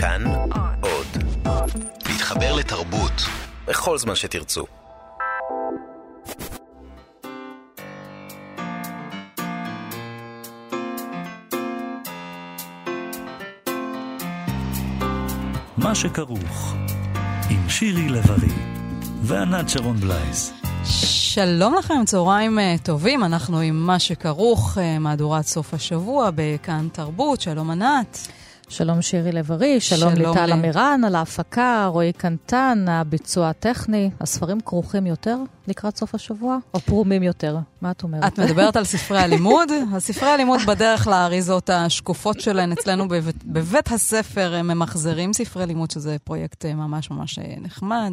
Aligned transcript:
כאן 0.00 0.24
עוד. 0.80 1.06
להתחבר 2.08 2.54
לתרבות 2.54 3.12
בכל 3.66 3.98
זמן 3.98 4.14
שתרצו. 4.14 4.64
מה 15.76 15.94
שכרוך, 15.94 16.74
עם 17.50 17.68
שירי 17.68 18.08
לב-ארי 18.08 18.52
וענת 19.22 19.68
שרון 19.68 19.96
בלייס. 19.96 20.52
שלום 20.84 21.74
לכם, 21.78 22.04
צהריים 22.04 22.58
אה, 22.58 22.74
טובים, 22.82 23.24
אנחנו 23.24 23.60
עם 23.60 23.86
מה 23.86 23.98
שכרוך, 23.98 24.78
אה, 24.78 24.98
מהדורת 24.98 25.46
סוף 25.46 25.74
השבוע 25.74 26.30
בכאן 26.34 26.88
תרבות. 26.92 27.40
שלום 27.40 27.70
ענת. 27.70 28.37
שלום 28.68 29.02
שירי 29.02 29.32
לב-ארי, 29.32 29.80
שלום, 29.80 30.16
שלום 30.16 30.28
ליטל 30.28 30.52
אמירן 30.52 31.00
על 31.06 31.14
ההפקה, 31.14 31.86
רועי 31.86 32.12
קנטן, 32.12 32.84
הביצוע 32.88 33.48
הטכני. 33.48 34.10
הספרים 34.20 34.60
כרוכים 34.60 35.06
יותר 35.06 35.38
לקראת 35.66 35.96
סוף 35.96 36.14
השבוע, 36.14 36.58
או 36.74 36.80
פרומים 36.80 37.22
יותר? 37.22 37.58
מה 37.80 37.90
את 37.90 38.02
אומרת? 38.02 38.24
את 38.32 38.38
מדברת 38.38 38.76
על 38.76 38.84
ספרי 38.84 39.18
הלימוד. 39.18 39.68
הספרי 39.94 40.28
הלימוד 40.28 40.60
בדרך 40.66 41.06
לאריזות 41.06 41.70
השקופות 41.70 42.40
שלהן 42.40 42.72
אצלנו 42.72 43.08
בבית, 43.08 43.44
בבית 43.44 43.92
הספר 43.92 44.54
הם 44.54 44.68
ממחזרים 44.68 45.32
ספרי 45.32 45.66
לימוד, 45.66 45.90
שזה 45.90 46.16
פרויקט 46.24 46.64
אה, 46.64 46.74
ממש 46.74 47.10
ממש 47.10 47.38
אה, 47.38 47.54
נחמד. 47.60 48.12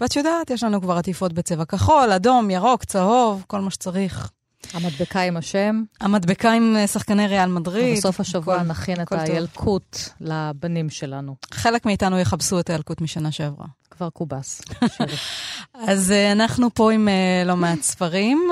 ואת 0.00 0.16
יודעת, 0.16 0.50
יש 0.50 0.62
לנו 0.62 0.80
כבר 0.80 0.96
עטיפות 0.98 1.32
בצבע 1.32 1.64
כחול, 1.64 2.12
אדום, 2.12 2.50
ירוק, 2.50 2.84
צהוב, 2.84 3.44
כל 3.46 3.60
מה 3.60 3.70
שצריך. 3.70 4.30
המדבקה 4.72 5.20
עם 5.20 5.36
השם, 5.36 5.82
המדבקה 6.00 6.52
עם 6.52 6.76
אה, 6.76 6.86
שחקני 6.86 7.26
ריאל 7.26 7.48
מדריד. 7.48 7.96
בסוף 7.98 8.20
השבוע 8.20 8.54
הכל- 8.56 8.64
נכין 8.66 8.94
את 8.96 9.00
הכל 9.00 9.16
טוב. 9.16 9.34
הילקוט 9.34 9.98
לבנים 10.20 10.90
שלנו. 10.90 11.34
חלק 11.50 11.86
מאיתנו 11.86 12.18
יכבסו 12.18 12.60
את 12.60 12.70
הילקוט 12.70 13.00
משנה 13.00 13.32
שעברה. 13.32 13.66
כבר. 13.90 14.60
שירי. 14.96 15.12
אז 15.90 16.10
uh, 16.10 16.32
אנחנו 16.32 16.74
פה 16.74 16.92
עם 16.92 17.08
uh, 17.08 17.48
לא 17.48 17.56
מעט 17.56 17.82
ספרים. 17.82 18.42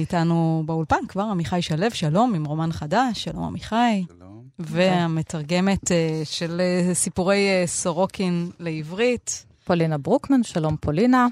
איתנו 0.00 0.62
באולפן 0.66 1.06
כבר 1.08 1.22
עמיחי 1.22 1.62
שלו, 1.62 1.86
שלום, 1.94 2.34
עם 2.34 2.44
רומן 2.44 2.72
חדש, 2.72 3.24
שלום 3.24 3.44
עמיחי. 3.44 4.04
שלום. 4.18 4.42
והמתרגמת 4.58 5.82
uh, 5.84 5.90
של 6.24 6.60
uh, 6.90 6.94
סיפורי 6.94 7.48
uh, 7.64 7.68
סורוקין 7.68 8.50
לעברית. 8.58 9.46
פולינה 9.64 9.98
ברוקמן, 9.98 10.42
שלום 10.42 10.76
פולינה. 10.80 11.26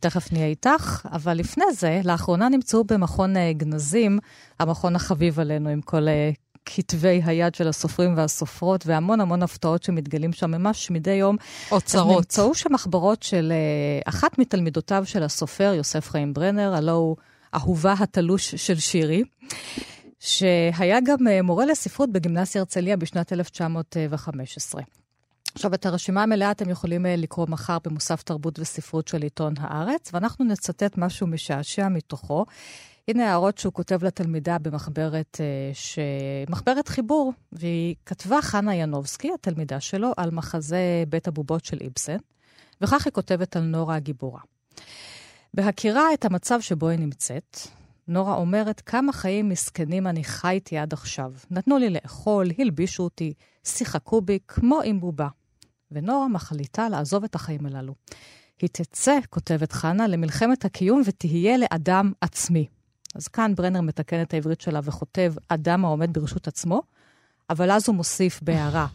תכף 0.00 0.32
נהיה 0.32 0.46
איתך, 0.46 1.06
אבל 1.12 1.34
לפני 1.36 1.64
זה, 1.72 2.00
לאחרונה 2.04 2.48
נמצאו 2.48 2.84
במכון 2.84 3.36
אה, 3.36 3.52
גנזים, 3.52 4.18
המכון 4.58 4.96
החביב 4.96 5.40
עלינו 5.40 5.68
עם 5.68 5.80
כל 5.80 6.08
אה, 6.08 6.30
כתבי 6.64 7.20
היד 7.24 7.54
של 7.54 7.68
הסופרים 7.68 8.16
והסופרות, 8.16 8.86
והמון 8.86 9.20
המון 9.20 9.42
הפתעות 9.42 9.82
שמתגלים 9.82 10.32
שם 10.32 10.50
ממש 10.50 10.90
מדי 10.90 11.10
יום. 11.10 11.36
אוצרות. 11.70 12.16
נמצאו 12.16 12.54
שם 12.54 12.72
מחברות 12.72 13.22
של 13.22 13.52
אה, 13.52 14.00
אחת 14.04 14.38
מתלמידותיו 14.38 15.02
של 15.06 15.22
הסופר, 15.22 15.72
יוסף 15.76 16.10
חיים 16.10 16.34
ברנר, 16.34 16.74
הלו 16.74 16.92
הוא 16.92 17.16
אהובה 17.54 17.94
התלוש 17.98 18.54
של 18.54 18.78
שירי, 18.78 19.22
שהיה 20.20 20.98
גם 21.04 21.18
מורה 21.42 21.66
לספרות 21.66 22.12
בגימנסיה 22.12 22.60
הרצליה 22.60 22.96
בשנת 22.96 23.32
1915. 23.32 24.82
עכשיו, 25.54 25.74
את 25.74 25.86
הרשימה 25.86 26.22
המלאה 26.22 26.50
אתם 26.50 26.70
יכולים 26.70 27.06
אה, 27.06 27.16
לקרוא 27.16 27.46
מחר 27.48 27.78
במוסף 27.84 28.22
תרבות 28.22 28.58
וספרות 28.58 29.08
של 29.08 29.22
עיתון 29.22 29.54
הארץ, 29.58 30.10
ואנחנו 30.14 30.44
נצטט 30.44 30.98
משהו 30.98 31.26
משעשע 31.26 31.88
מתוכו. 31.88 32.44
הנה 33.08 33.28
הערות 33.28 33.58
שהוא 33.58 33.72
כותב 33.72 34.04
לתלמידה 34.04 34.58
במחברת, 34.58 35.40
אה, 35.40 35.70
ש... 35.74 35.98
מחברת 36.48 36.88
חיבור, 36.88 37.32
והיא 37.52 37.94
כתבה 38.06 38.42
חנה 38.42 38.74
ינובסקי, 38.74 39.30
התלמידה 39.34 39.80
שלו, 39.80 40.12
על 40.16 40.30
מחזה 40.30 41.04
בית 41.08 41.28
הבובות 41.28 41.64
של 41.64 41.78
איבסן, 41.80 42.16
וכך 42.80 43.06
היא 43.06 43.12
כותבת 43.12 43.56
על 43.56 43.62
נורה 43.62 43.96
הגיבורה. 43.96 44.40
בהכירה 45.54 46.14
את 46.14 46.24
המצב 46.24 46.60
שבו 46.60 46.88
היא 46.88 46.98
נמצאת, 46.98 47.56
נורה 48.08 48.34
אומרת, 48.34 48.80
כמה 48.80 49.12
חיים 49.12 49.48
מסכנים 49.48 50.06
אני 50.06 50.24
חייתי 50.24 50.78
עד 50.78 50.92
עכשיו. 50.92 51.32
נתנו 51.50 51.78
לי 51.78 51.90
לאכול, 51.90 52.46
הלבישו 52.58 53.02
אותי, 53.02 53.32
שיחקו 53.64 54.20
בי 54.20 54.38
כמו 54.48 54.80
עם 54.84 55.00
בובה. 55.00 55.28
ונורה 55.92 56.28
מחליטה 56.28 56.88
לעזוב 56.88 57.24
את 57.24 57.34
החיים 57.34 57.66
הללו. 57.66 57.94
היא 58.62 58.68
תצא, 58.72 59.18
כותבת 59.30 59.72
חנה, 59.72 60.06
למלחמת 60.06 60.64
הקיום 60.64 61.02
ותהיה 61.04 61.56
לאדם 61.56 62.12
עצמי. 62.20 62.66
אז 63.14 63.28
כאן 63.28 63.54
ברנר 63.54 63.80
מתקן 63.80 64.22
את 64.22 64.34
העברית 64.34 64.60
שלה 64.60 64.80
וכותב, 64.84 65.32
אדם 65.48 65.84
העומד 65.84 66.12
ברשות 66.12 66.48
עצמו, 66.48 66.82
אבל 67.50 67.70
אז 67.70 67.88
הוא 67.88 67.96
מוסיף 67.96 68.40
בהערה, 68.42 68.86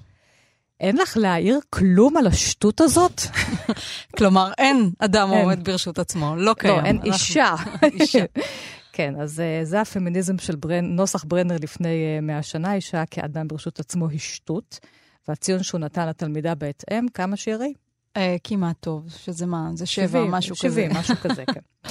אין 0.80 0.98
לך 0.98 1.18
להעיר 1.18 1.60
כלום 1.70 2.18
על 2.18 2.28
השטות 2.28 2.82
הזאת? 2.82 3.22
כלומר, 4.18 4.52
אין 4.58 4.90
אדם 5.00 5.30
אין. 5.32 5.40
העומד 5.40 5.64
ברשות 5.70 6.00
עצמו, 6.00 6.36
לא 6.36 6.54
קיים. 6.54 6.76
לא, 6.76 6.86
אין 6.86 6.96
אנחנו- 6.96 7.14
אישה. 7.14 7.56
אישה. 8.00 8.26
כן, 8.96 9.14
אז 9.22 9.40
uh, 9.40 9.66
זה 9.66 9.82
הפמיניזם 9.82 10.38
של 10.38 10.56
ברנ... 10.56 10.86
נוסח 10.86 11.24
ברנר 11.24 11.56
לפני 11.62 12.18
uh, 12.20 12.22
100 12.22 12.44
שנה, 12.44 12.74
אישה 12.74 13.04
כאדם 13.12 13.48
ברשות 13.48 13.80
עצמו 13.80 14.08
היא 14.10 14.20
שטות, 14.20 14.80
והציון 15.28 15.64
שהוא 15.64 15.80
נתן 15.80 16.08
לתלמידה 16.08 16.56
בהתאם, 16.56 17.08
כמה 17.14 17.38
שירי? 17.38 17.74
אה, 18.18 18.36
כמעט 18.44 18.76
טוב, 18.80 19.10
שזה 19.10 19.46
מה? 19.46 19.70
זה 19.74 19.86
שבע, 19.86 20.26
משהו 20.26 20.56
כזה. 20.56 20.82
70, 20.82 20.92
משהו 20.94 21.16
כזה, 21.16 21.44
כן. 21.46 21.90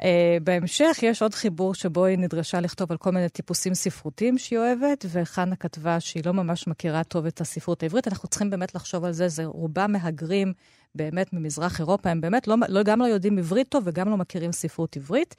Uh, 0.00 0.04
בהמשך 0.44 0.98
יש 1.02 1.22
עוד 1.22 1.34
חיבור 1.34 1.74
שבו 1.74 2.04
היא 2.04 2.18
נדרשה 2.18 2.60
לכתוב 2.60 2.92
על 2.92 2.98
כל 2.98 3.10
מיני 3.10 3.28
טיפוסים 3.28 3.74
ספרותיים 3.74 4.38
שהיא 4.38 4.58
אוהבת, 4.58 5.04
וחנה 5.08 5.56
כתבה 5.56 6.00
שהיא 6.00 6.22
לא 6.26 6.32
ממש 6.34 6.66
מכירה 6.66 7.04
טוב 7.04 7.26
את 7.26 7.40
הספרות 7.40 7.82
העברית. 7.82 8.08
אנחנו 8.08 8.28
צריכים 8.28 8.50
באמת 8.50 8.74
לחשוב 8.74 9.04
על 9.04 9.12
זה, 9.12 9.28
זה 9.28 9.44
רובם 9.44 9.92
מהגרים 9.92 10.52
באמת 10.94 11.32
ממזרח 11.32 11.80
אירופה, 11.80 12.10
הם 12.10 12.20
באמת 12.20 12.48
לא, 12.48 12.56
לא, 12.68 12.82
גם 12.82 13.00
לא 13.00 13.04
יודעים 13.04 13.38
עברית 13.38 13.68
טוב 13.68 13.82
וגם 13.86 14.08
לא 14.08 14.16
מכירים 14.16 14.52
ספרות 14.52 14.96
עברית. 14.96 15.34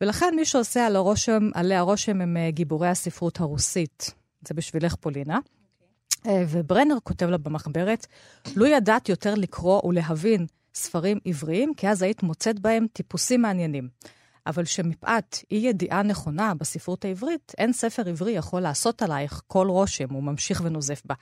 ולכן 0.00 0.34
מי 0.36 0.44
שעושה 0.44 0.86
על 0.86 0.96
הרושם, 0.96 1.50
עליה 1.54 1.80
רושם 1.80 2.20
הם 2.20 2.36
אה, 2.36 2.50
גיבורי 2.50 2.88
הספרות 2.88 3.40
הרוסית. 3.40 4.14
זה 4.48 4.54
בשבילך, 4.54 4.94
פולינה. 4.94 5.38
אה, 6.26 6.44
וברנר 6.48 6.96
כותב 7.04 7.26
לה 7.26 7.38
במחברת, 7.38 8.06
לו 8.56 8.66
ידעת 8.66 9.08
יותר 9.08 9.34
לקרוא 9.34 9.82
ולהבין 9.84 10.46
ספרים 10.74 11.18
עבריים, 11.24 11.74
כי 11.74 11.88
אז 11.88 12.02
היית 12.02 12.22
מוצאת 12.22 12.60
בהם 12.60 12.86
טיפוסים 12.92 13.42
מעניינים. 13.42 13.88
אבל 14.46 14.64
שמפאת 14.64 15.36
אי 15.50 15.56
ידיעה 15.56 16.02
נכונה 16.02 16.54
בספרות 16.54 17.04
העברית, 17.04 17.52
אין 17.58 17.72
ספר 17.72 18.08
עברי 18.08 18.32
יכול 18.32 18.60
לעשות 18.60 19.02
עלייך 19.02 19.42
כל 19.46 19.66
רושם, 19.68 20.10
הוא 20.10 20.22
ממשיך 20.22 20.62
ונוזף 20.64 21.02
בה. 21.04 21.14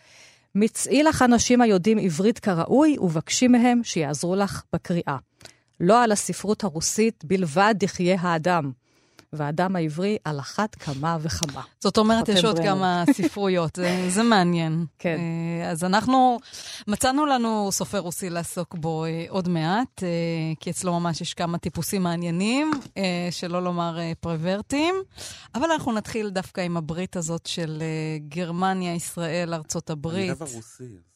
מצאי 0.55 1.03
לך 1.03 1.23
אנשים 1.23 1.61
היודעים 1.61 1.99
עברית 1.99 2.39
כראוי, 2.39 2.97
ובקשי 3.01 3.49
מהם 3.49 3.81
שיעזרו 3.85 4.37
לך 4.37 4.63
בקריאה. 4.73 5.17
לא 5.81 6.03
על 6.03 6.13
הספרות 6.13 6.65
הרוסית 6.65 7.25
בלבד 7.25 7.75
יחיה 7.83 8.17
האדם, 8.21 8.73
והאדם 9.33 9.77
העברי 9.77 10.17
על 10.25 10.41
אחת 10.41 10.75
כמה 10.75 11.19
וכמה. 11.21 11.63
זאת 11.81 11.99
אומרת, 11.99 12.29
יש 12.29 12.45
עוד. 12.45 12.59
כמה 12.59 13.05
ספרויות, 13.23 13.77
זה, 13.77 14.07
זה 14.09 14.23
מעניין. 14.23 14.87
כן. 14.99 15.17
אה, 15.19 15.71
אז 15.71 15.85
אנחנו 15.85 16.39
מצאנו 16.89 17.27
לנו 17.27 17.69
סופר 17.73 17.99
רוסי 17.99 18.31
לעסוק 18.31 18.75
בו 18.75 19.05
אה, 19.05 19.25
עוד 19.29 19.49
מעט, 19.49 20.03
אה, 20.03 20.09
כי 20.61 20.71
אצלו 20.71 21.01
ממש 21.01 21.21
יש 21.21 21.35
כמה 21.35 21.59
טיפוסים 21.59 22.03
מעניינים, 22.03 22.71
שלא 23.31 23.63
לומר 23.63 23.99
פרוורטים. 24.21 24.95
אבל 25.55 25.71
אנחנו 25.71 25.93
נתחיל 25.93 26.31
דווקא 26.31 26.61
עם 26.61 26.77
הברית 26.77 27.17
הזאת 27.17 27.47
של 27.47 27.83
גרמניה, 28.29 28.95
ישראל, 28.95 29.55
ארצות 29.55 29.91
אני 29.91 29.99
הברית. 29.99 30.31
רבע 30.31 30.47
רוסי, 30.55 30.85
אז 30.85 30.91
אולי... 30.91 30.97
אה, 30.97 31.10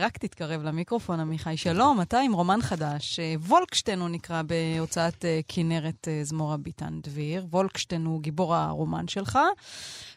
רק 0.00 0.18
תתקרב 0.18 0.62
למיקרופון, 0.62 1.20
עמיחי. 1.20 1.56
שלום, 1.56 2.00
אתה 2.00 2.18
עם 2.20 2.32
רומן 2.32 2.62
חדש. 2.62 3.18
אה, 3.18 3.34
וולקשטיין 3.40 4.00
הוא 4.00 4.08
נקרא 4.08 4.42
בהוצאת 4.42 5.24
אה, 5.24 5.40
כנרת 5.48 6.08
אה, 6.08 6.20
זמורה 6.24 6.56
ביטן 6.56 7.00
דביר. 7.02 7.46
וולקשטיין 7.50 8.04
הוא 8.04 8.22
גיבור 8.22 8.54
הרומן 8.54 9.08
שלך, 9.08 9.38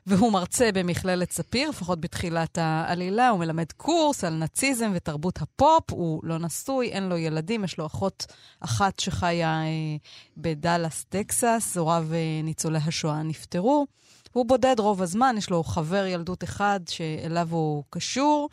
והוא 0.08 0.32
מרצה 0.32 0.70
במכללת 0.74 1.32
ספיר, 1.32 1.70
לפחות 1.70 2.02
בתחילת 2.02 2.58
העלילה. 2.58 3.30
הוא 3.30 3.40
מלמד 3.40 3.72
קורס 3.72 4.24
על 4.24 4.34
נאציזם 4.34 4.92
ותרבות 4.96 5.42
הפופ. 5.42 5.92
הוא 5.92 6.22
לא 6.24 6.38
נשוי, 6.38 6.90
אין 6.90 7.10
לו 7.10 7.18
ילדים, 7.18 7.64
יש 7.64 7.78
לו 7.78 7.86
אחות 7.86 8.26
אחת 8.60 9.00
שחיה 9.00 9.62
אה, 9.64 9.68
בדאלאס, 10.38 11.06
טקסס. 11.10 11.78
הוריו 11.78 12.08
אה, 12.14 12.42
ניצולי 12.44 12.80
השואה 12.86 13.24
נפטרו. 13.24 13.88
הוא 14.32 14.46
בודד 14.46 14.76
רוב 14.80 15.02
הזמן, 15.02 15.36
יש 15.38 15.50
לו 15.50 15.64
חבר 15.64 16.06
ילדות 16.06 16.44
אחד 16.44 16.80
שאליו 16.90 17.48
הוא 17.52 17.84
קשור. 17.90 18.50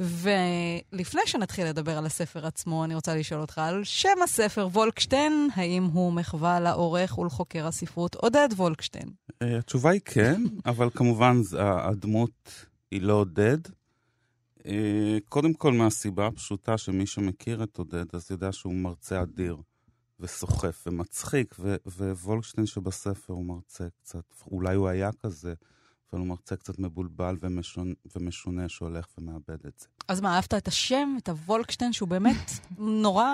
ולפני 0.00 1.20
שנתחיל 1.26 1.66
לדבר 1.66 1.98
על 1.98 2.06
הספר 2.06 2.46
עצמו, 2.46 2.84
אני 2.84 2.94
רוצה 2.94 3.14
לשאול 3.16 3.40
אותך 3.40 3.58
על 3.58 3.84
שם 3.84 4.08
הספר 4.24 4.68
וולקשטיין, 4.72 5.48
האם 5.54 5.84
הוא 5.84 6.12
מחווה 6.12 6.60
לעורך 6.60 7.18
ולחוקר 7.18 7.66
הספרות 7.66 8.14
עודד 8.14 8.48
וולקשטיין? 8.56 9.08
אה, 9.42 9.58
התשובה 9.58 9.90
היא 9.90 10.00
כן, 10.04 10.42
אבל 10.66 10.88
כמובן 10.94 11.42
זה- 11.42 11.58
הדמות 11.62 12.66
היא 12.90 13.02
לא 13.02 13.12
עודד. 13.12 13.58
אה, 14.66 15.18
קודם 15.28 15.54
כל 15.54 15.72
מהסיבה 15.72 16.26
הפשוטה 16.26 16.78
שמי 16.78 17.06
שמכיר 17.06 17.62
את 17.62 17.78
עודד, 17.78 18.04
אז 18.12 18.30
יודע 18.30 18.52
שהוא 18.52 18.74
מרצה 18.74 19.22
אדיר 19.22 19.56
וסוחף 20.20 20.84
ומצחיק, 20.86 21.54
ו- 21.58 21.76
ווולקשטיין 22.12 22.66
שבספר 22.66 23.32
הוא 23.32 23.44
מרצה 23.44 23.84
קצת, 24.02 24.24
אולי 24.50 24.74
הוא 24.74 24.88
היה 24.88 25.10
כזה, 25.12 25.54
אבל 26.12 26.20
הוא 26.20 26.28
מרצה 26.28 26.56
קצת 26.56 26.78
מבולבל 26.78 27.36
ומשונה, 27.40 27.92
ומשונה 28.16 28.68
שהולך 28.68 29.06
ומאבד 29.18 29.66
את 29.66 29.78
זה. 29.78 29.86
אז 30.08 30.20
מה, 30.20 30.36
אהבת 30.36 30.54
את 30.54 30.68
השם, 30.68 31.14
את 31.18 31.28
הוולקשטיין, 31.28 31.92
שהוא 31.92 32.08
באמת 32.08 32.50
נורא 32.78 33.32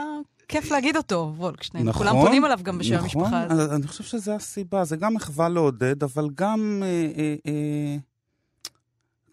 כיף 0.49 0.71
להגיד 0.71 0.97
אותו, 0.97 1.35
וולקשטיין. 1.37 1.89
נכון. 1.89 2.07
כולם 2.07 2.25
פונים 2.25 2.45
אליו 2.45 2.59
גם 2.63 2.79
בשם 2.79 2.95
נכון, 2.95 3.05
המשפחה 3.05 3.43
הזאת. 3.43 3.71
אני 3.71 3.87
חושב 3.87 4.05
שזה 4.05 4.35
הסיבה, 4.35 4.85
זה 4.85 4.97
גם 4.97 5.15
מחווה 5.15 5.49
לעודד, 5.49 6.03
אבל 6.03 6.29
גם 6.35 6.83
אה, 6.83 7.13
אה, 7.17 7.37
אה, 7.47 7.97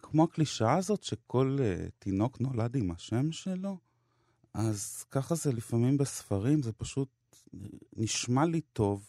כמו 0.02 0.24
הקלישאה 0.24 0.76
הזאת 0.76 1.02
שכל 1.02 1.58
אה, 1.60 1.86
תינוק 1.98 2.40
נולד 2.40 2.76
עם 2.76 2.90
השם 2.90 3.32
שלו, 3.32 3.76
אז 4.54 5.04
ככה 5.10 5.34
זה 5.34 5.52
לפעמים 5.52 5.96
בספרים, 5.96 6.62
זה 6.62 6.72
פשוט 6.72 7.08
נשמע 7.96 8.46
לי 8.46 8.60
טוב. 8.60 9.08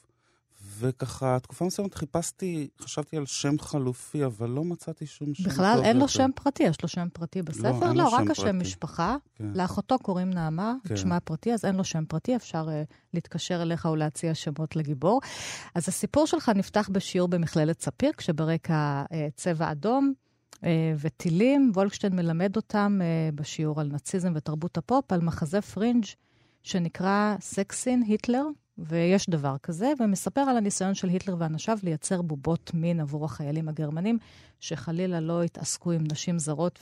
וככה, 0.79 1.37
תקופה 1.39 1.65
מסוימת 1.65 1.95
חיפשתי, 1.95 2.67
חשבתי 2.81 3.17
על 3.17 3.25
שם 3.25 3.59
חלופי, 3.59 4.25
אבל 4.25 4.49
לא 4.49 4.63
מצאתי 4.63 5.05
שום 5.05 5.33
שם 5.33 5.43
בכלל 5.49 5.79
אין 5.83 5.97
לו. 5.97 6.07
שם 6.07 6.29
פרטי, 6.35 6.63
יש 6.63 6.81
לו 6.83 6.87
שם 6.89 7.07
פרטי 7.13 7.41
בספר? 7.41 7.87
אין 7.87 7.97
לא, 7.97 8.03
לו 8.03 8.11
רק 8.11 8.23
שם 8.25 8.31
השם 8.31 8.43
פרטי. 8.43 8.57
משפחה. 8.57 9.15
כן. 9.35 9.51
לאחותו 9.55 9.99
קוראים 9.99 10.29
נעמה, 10.29 10.73
כן. 10.87 10.95
שמה 10.97 11.15
הפרטי, 11.15 11.53
אז 11.53 11.65
אין 11.65 11.75
לו 11.75 11.83
שם 11.83 12.05
פרטי, 12.05 12.35
אפשר 12.35 12.67
uh, 12.67 12.93
להתקשר 13.13 13.61
אליך 13.61 13.85
ולהציע 13.85 14.35
שמות 14.35 14.75
לגיבור. 14.75 15.21
אז 15.75 15.89
הסיפור 15.89 16.27
שלך 16.27 16.49
נפתח 16.49 16.89
בשיעור 16.91 17.27
במכללת 17.27 17.81
ספיר, 17.81 18.11
כשברקע 18.17 19.03
uh, 19.05 19.15
צבע 19.35 19.71
אדום 19.71 20.13
uh, 20.55 20.59
וטילים. 20.99 21.71
וולקשטיין 21.73 22.15
מלמד 22.15 22.55
אותם 22.55 22.99
uh, 23.01 23.35
בשיעור 23.35 23.81
על 23.81 23.87
נאציזם 23.87 24.33
ותרבות 24.35 24.77
הפופ, 24.77 25.11
על 25.11 25.21
מחזה 25.21 25.61
פרינג' 25.61 26.05
שנקרא 26.63 27.35
סקסינג 27.41 28.03
היטלר, 28.07 28.43
ויש 28.77 29.29
דבר 29.29 29.55
כזה, 29.63 29.93
ומספר 29.99 30.41
על 30.41 30.57
הניסיון 30.57 30.93
של 30.95 31.09
היטלר 31.09 31.35
ואנשיו 31.39 31.77
לייצר 31.83 32.21
בובות 32.21 32.71
מין 32.73 32.99
עבור 32.99 33.25
החיילים 33.25 33.69
הגרמנים, 33.69 34.17
שחלילה 34.59 35.19
לא 35.19 35.43
יתעסקו 35.43 35.91
עם 35.91 36.03
נשים 36.11 36.39
זרות 36.39 36.79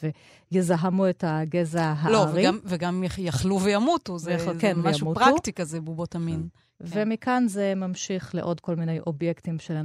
ויזהמו 0.52 1.10
את 1.10 1.24
הגזע 1.28 1.84
הארי. 1.98 2.14
לא, 2.14 2.26
וגם, 2.34 2.60
וגם 2.66 3.04
יכ- 3.04 3.20
יכלו 3.20 3.62
וימותו, 3.62 4.20
זה, 4.20 4.38
זה 4.38 4.52
כן, 4.60 4.78
משהו 4.80 5.06
וימותו. 5.08 5.20
פרקטי 5.20 5.54
כזה, 5.54 5.82
בובות 5.82 6.16
המין. 6.16 6.48
ומכאן 6.82 7.48
זה 7.48 7.74
ממשיך 7.76 8.36
לעוד 8.36 8.60
כל 8.60 8.76
מיני 8.76 9.00
אובייקטים 9.00 9.60
של 9.60 9.76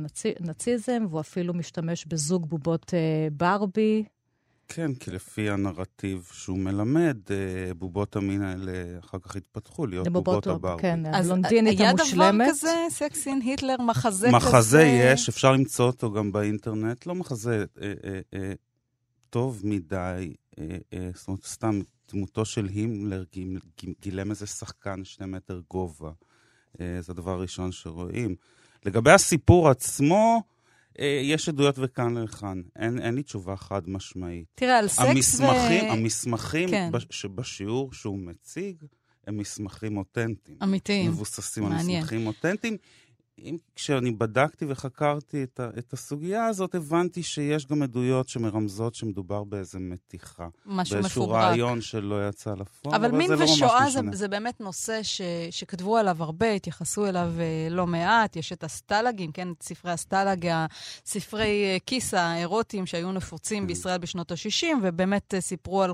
הנאציזם, 0.41 1.05
והוא 1.11 1.21
אפילו 1.21 1.55
משתמש 1.55 2.07
בזוג 2.07 2.47
בובות 2.49 2.95
אה, 2.95 2.99
ברבי. 3.33 4.05
כן, 4.69 4.95
כי 4.95 5.11
לפי 5.11 5.51
הנרטיב 5.51 6.29
שהוא 6.33 6.59
מלמד, 6.59 7.17
אה, 7.31 7.37
בובות 7.75 8.17
המין 8.17 8.43
האלה 8.43 8.73
אחר 8.99 9.19
כך 9.19 9.37
התפתחו 9.37 9.87
להיות 9.87 10.09
בובות 10.09 10.47
הברבי. 10.47 10.83
כן, 10.83 11.01
אז 11.15 11.27
הבלונדינית 11.27 11.81
היה 11.81 11.91
המושלמת. 11.91 12.47
דבר 12.47 12.53
כזה, 12.53 12.75
סקסין, 12.91 13.41
היטלר, 13.43 13.77
מחזה 13.83 14.27
כזה? 14.27 14.37
מחזה 14.37 14.83
יש, 14.83 15.29
אפשר 15.29 15.53
למצוא 15.53 15.87
אותו 15.87 16.13
גם 16.13 16.33
באינטרנט. 16.33 17.07
לא 17.07 17.15
מחזה 17.15 17.65
אה, 17.83 17.93
אה, 18.05 18.21
אה, 18.35 18.53
טוב 19.31 19.61
מדי, 19.65 20.35
אה, 20.59 20.65
אה, 20.93 21.11
זאת 21.15 21.29
אומרת, 21.29 21.45
סתם 21.45 21.81
דמותו 22.13 22.45
של 22.45 22.67
הימלר 22.67 23.25
גיל- 23.33 23.59
גילם 24.03 24.31
איזה 24.31 24.47
שחקן 24.47 25.05
שני 25.05 25.27
מטר 25.27 25.61
גובה. 25.71 26.11
אה, 26.81 26.99
זה 27.01 27.13
הדבר 27.13 27.31
הראשון 27.33 27.73
שרואים. 27.73 28.35
לגבי 28.87 29.11
הסיפור 29.11 29.69
עצמו, 29.69 30.43
אה, 30.43 30.56
יש 31.23 31.49
עדויות 31.49 31.79
לכאן 31.79 32.17
לכאן. 32.17 32.63
אין, 32.77 32.99
אין 33.03 33.15
לי 33.15 33.23
תשובה 33.23 33.57
חד 33.57 33.91
משמעית. 33.91 34.45
תראה, 34.55 34.79
על 34.79 34.89
סקס 34.89 34.99
המסמכים, 35.09 35.85
ו... 35.85 35.93
המסמכים 35.93 36.69
כן. 36.69 36.91
בש- 36.93 37.07
שבשיעור 37.11 37.93
שהוא 37.93 38.19
מציג, 38.19 38.77
הם 39.27 39.37
מסמכים 39.37 39.97
אותנטיים. 39.97 40.59
אמיתיים. 40.63 41.11
מבוססים 41.11 41.67
על 41.67 41.73
מעניין. 41.73 41.99
מסמכים 42.01 42.27
אותנטיים. 42.27 42.77
אם, 43.39 43.57
כשאני 43.75 44.11
בדקתי 44.11 44.65
וחקרתי 44.69 45.43
את, 45.43 45.61
ה, 45.61 45.69
את 45.79 45.93
הסוגיה 45.93 46.47
הזאת, 46.47 46.75
הבנתי 46.75 47.23
שיש 47.23 47.67
גם 47.67 47.83
עדויות 47.83 48.29
שמרמזות 48.29 48.95
שמדובר 48.95 49.45
באיזה 49.45 49.79
מתיחה. 49.79 50.49
משהו 50.67 50.95
באיזשהו 50.97 51.23
מפוברק. 51.23 51.43
רעיון 51.43 51.81
שלא 51.81 52.29
יצא 52.29 52.55
לפועל, 52.55 52.95
אבל 52.95 53.11
מין 53.11 53.27
זה 53.27 53.35
לא 53.35 53.41
ממש 53.41 53.51
ושואה 53.51 53.91
זה. 53.91 54.01
זה 54.13 54.29
באמת 54.29 54.61
נושא 54.61 55.03
ש, 55.03 55.21
שכתבו 55.51 55.97
עליו 55.97 56.23
הרבה, 56.23 56.53
התייחסו 56.53 57.07
אליו 57.07 57.33
אה, 57.39 57.69
לא 57.71 57.87
מעט. 57.87 58.37
יש 58.37 58.53
את 58.53 58.65
הסטלגים, 58.65 59.33
כן, 59.33 59.49
את 59.51 59.63
ספרי 59.63 59.93
הסטלג, 59.93 60.49
הספרי 61.07 61.65
אה, 61.65 61.77
כיס 61.87 62.15
האירוטיים 62.15 62.87
שהיו 62.87 63.13
נפוצים 63.13 63.63
כן. 63.63 63.67
בישראל 63.67 63.99
בשנות 63.99 64.33
ה-60, 64.33 64.67
ובאמת 64.83 65.35
אה, 65.35 65.41
סיפרו 65.41 65.83
על 65.83 65.93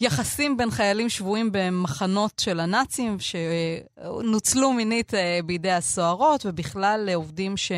יחסים 0.00 0.56
בין 0.56 0.70
חיילים 0.70 1.08
שבויים 1.08 1.48
במחנות 1.52 2.32
של 2.40 2.60
הנאצים, 2.60 3.16
שנוצלו 3.20 4.72
מינית 4.72 5.12
בידי 5.46 5.70
הסוהרות, 5.70 6.46
ובכלל 6.54 7.06
אה, 7.08 7.14
עובדים 7.14 7.56
ש... 7.56 7.72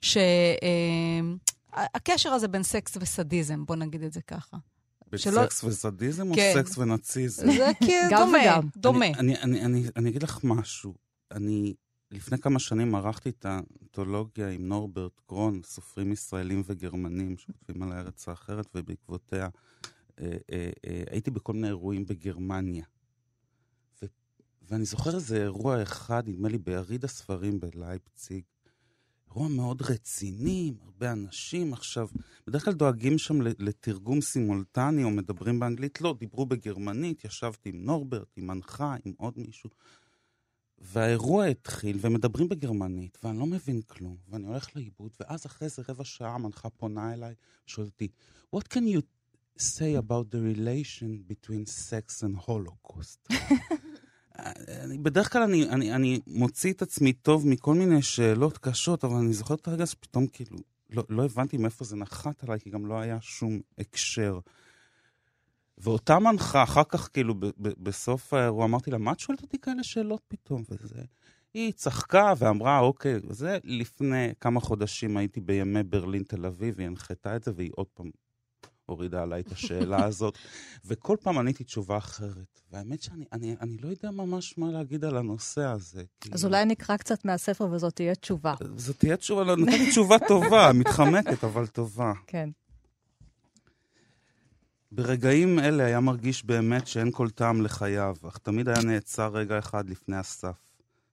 ש 0.00 0.16
אה, 0.16 1.20
הקשר 1.94 2.30
הזה 2.30 2.48
בין 2.48 2.62
סקס 2.62 2.96
וסדיזם, 3.00 3.66
בוא 3.66 3.76
נגיד 3.76 4.02
את 4.02 4.12
זה 4.12 4.20
ככה. 4.20 4.56
שלא- 5.16 5.42
בסקס 5.42 5.64
וסדיזם 5.64 6.34
כן. 6.34 6.52
או 6.56 6.62
סקס 6.62 6.78
ונאציזם? 6.78 7.52
זה 7.52 7.70
כאילו 7.78 8.10
גם 8.10 8.26
דומה, 8.26 8.38
וגם. 8.42 8.68
דומה. 8.76 9.06
אני, 9.06 9.14
אני, 9.18 9.42
אני, 9.42 9.64
אני, 9.64 9.84
אני 9.96 10.10
אגיד 10.10 10.22
לך 10.22 10.40
משהו. 10.44 10.94
אני 11.30 11.74
לפני 12.10 12.38
כמה 12.38 12.58
שנים 12.58 12.94
ערכתי 12.94 13.28
את 13.28 13.46
האנתולוגיה 13.46 14.48
עם 14.48 14.68
נורברט 14.68 15.20
גרון, 15.28 15.60
סופרים 15.64 16.12
ישראלים 16.12 16.62
וגרמנים 16.66 17.36
שכותבים 17.36 17.82
על 17.82 17.92
הארץ 17.92 18.28
האחרת, 18.28 18.66
ובעקבותיה 18.74 19.48
אה, 20.20 20.26
אה, 20.52 20.70
אה, 20.86 21.02
הייתי 21.10 21.30
בכל 21.30 21.52
מיני 21.52 21.68
אירועים 21.68 22.06
בגרמניה. 22.06 22.84
ואני 24.68 24.84
זוכר 24.84 25.14
איזה 25.14 25.42
אירוע 25.42 25.82
אחד, 25.82 26.28
נדמה 26.28 26.48
לי 26.48 26.58
ביריד 26.58 27.04
הספרים 27.04 27.60
בלייפציג. 27.60 28.42
אירוע 29.26 29.48
מאוד 29.48 29.82
רציני, 29.82 30.72
הרבה 30.84 31.12
אנשים. 31.12 31.72
עכשיו, 31.72 32.08
בדרך 32.46 32.64
כלל 32.64 32.74
דואגים 32.74 33.18
שם 33.18 33.42
לתרגום 33.42 34.20
סימולטני 34.20 35.04
או 35.04 35.10
מדברים 35.10 35.60
באנגלית. 35.60 36.00
לא, 36.00 36.16
דיברו 36.18 36.46
בגרמנית, 36.46 37.24
ישבתי 37.24 37.68
עם 37.68 37.84
נורברט, 37.84 38.28
עם 38.36 38.46
מנחה, 38.46 38.96
עם 39.04 39.12
עוד 39.16 39.34
מישהו. 39.36 39.70
והאירוע 40.78 41.44
התחיל, 41.44 41.98
ומדברים 42.00 42.48
בגרמנית, 42.48 43.18
ואני 43.24 43.38
לא 43.38 43.46
מבין 43.46 43.82
כלום, 43.82 44.16
ואני 44.28 44.46
הולך 44.46 44.76
לאיבוד, 44.76 45.12
ואז 45.20 45.46
אחרי 45.46 45.66
איזה 45.66 45.82
רבע 45.88 46.04
שעה 46.04 46.34
המנחה 46.34 46.70
פונה 46.70 47.12
אליי, 47.12 47.34
שואלת 47.66 47.90
אותי, 47.92 48.08
What 48.56 48.64
can 48.74 48.82
you 48.82 49.00
say 49.58 49.94
about 50.02 50.30
the 50.30 50.40
relation 50.54 51.24
between 51.28 51.66
sex 51.66 52.22
and 52.22 52.36
holocaust? 52.46 53.28
אני, 54.84 54.98
בדרך 54.98 55.32
כלל 55.32 55.42
אני, 55.42 55.68
אני, 55.68 55.94
אני 55.94 56.20
מוציא 56.26 56.72
את 56.72 56.82
עצמי 56.82 57.12
טוב 57.12 57.48
מכל 57.48 57.74
מיני 57.74 58.02
שאלות 58.02 58.58
קשות, 58.58 59.04
אבל 59.04 59.16
אני 59.16 59.32
זוכר 59.32 59.54
את 59.54 59.68
הרגע 59.68 59.86
שפתאום 59.86 60.26
כאילו, 60.26 60.58
לא, 60.90 61.04
לא 61.08 61.24
הבנתי 61.24 61.56
מאיפה 61.56 61.84
זה 61.84 61.96
נחת 61.96 62.44
עליי, 62.44 62.60
כי 62.60 62.70
גם 62.70 62.86
לא 62.86 63.00
היה 63.00 63.18
שום 63.20 63.60
הקשר. 63.78 64.38
ואותה 65.78 66.18
מנחה, 66.18 66.62
אחר 66.62 66.84
כך, 66.88 67.08
כאילו, 67.12 67.34
ב- 67.34 67.46
ב- 67.46 67.84
בסוף 67.84 68.34
האירוע, 68.34 68.64
אמרתי 68.64 68.90
לה, 68.90 68.98
מה 68.98 69.12
את 69.12 69.20
שואלת 69.20 69.42
אותי 69.42 69.58
כאלה 69.58 69.82
שאלות 69.82 70.20
פתאום? 70.28 70.62
וזה... 70.70 71.02
היא 71.54 71.72
צחקה 71.72 72.32
ואמרה, 72.38 72.78
אוקיי, 72.78 73.20
זה 73.30 73.58
לפני 73.64 74.32
כמה 74.40 74.60
חודשים 74.60 75.16
הייתי 75.16 75.40
בימי 75.40 75.82
ברלין 75.82 76.22
תל 76.22 76.46
אביב, 76.46 76.78
היא 76.78 76.86
הנחתה 76.86 77.36
את 77.36 77.44
זה, 77.44 77.52
והיא 77.56 77.70
עוד 77.74 77.86
פעם 77.94 78.10
הורידה 78.86 79.22
עליי 79.22 79.40
את 79.40 79.52
השאלה 79.52 80.04
הזאת, 80.08 80.38
וכל 80.84 81.16
פעם 81.22 81.38
עניתי 81.38 81.64
תשובה 81.64 81.96
אחרת. 81.96 82.60
והאמת 82.72 83.02
שאני 83.02 83.24
אני, 83.32 83.56
אני 83.60 83.76
לא 83.76 83.88
יודע 83.88 84.10
ממש 84.10 84.58
מה 84.58 84.70
להגיד 84.72 85.04
על 85.04 85.16
הנושא 85.16 85.64
הזה. 85.64 86.02
כי... 86.20 86.30
אז 86.32 86.44
אולי 86.44 86.64
נקרא 86.64 86.96
קצת 86.96 87.24
מהספר 87.24 87.68
וזאת 87.70 87.94
תהיה 87.94 88.14
תשובה. 88.14 88.54
זאת 88.76 88.98
תהיה 88.98 89.16
תשובה, 89.16 89.44
לא, 89.44 89.56
נתתי 89.56 89.90
תשובה 89.90 90.16
טובה, 90.28 90.70
מתחמקת, 90.80 91.44
אבל 91.44 91.66
טובה. 91.66 92.12
כן. 92.26 92.50
ברגעים 94.92 95.58
אלה 95.58 95.84
היה 95.84 96.00
מרגיש 96.00 96.44
באמת 96.44 96.86
שאין 96.86 97.10
כל 97.12 97.30
טעם 97.30 97.62
לחייו, 97.62 98.16
אך 98.28 98.38
תמיד 98.38 98.68
היה 98.68 98.82
נעצר 98.82 99.28
רגע 99.28 99.58
אחד 99.58 99.90
לפני 99.90 100.16
הסף. 100.16 100.56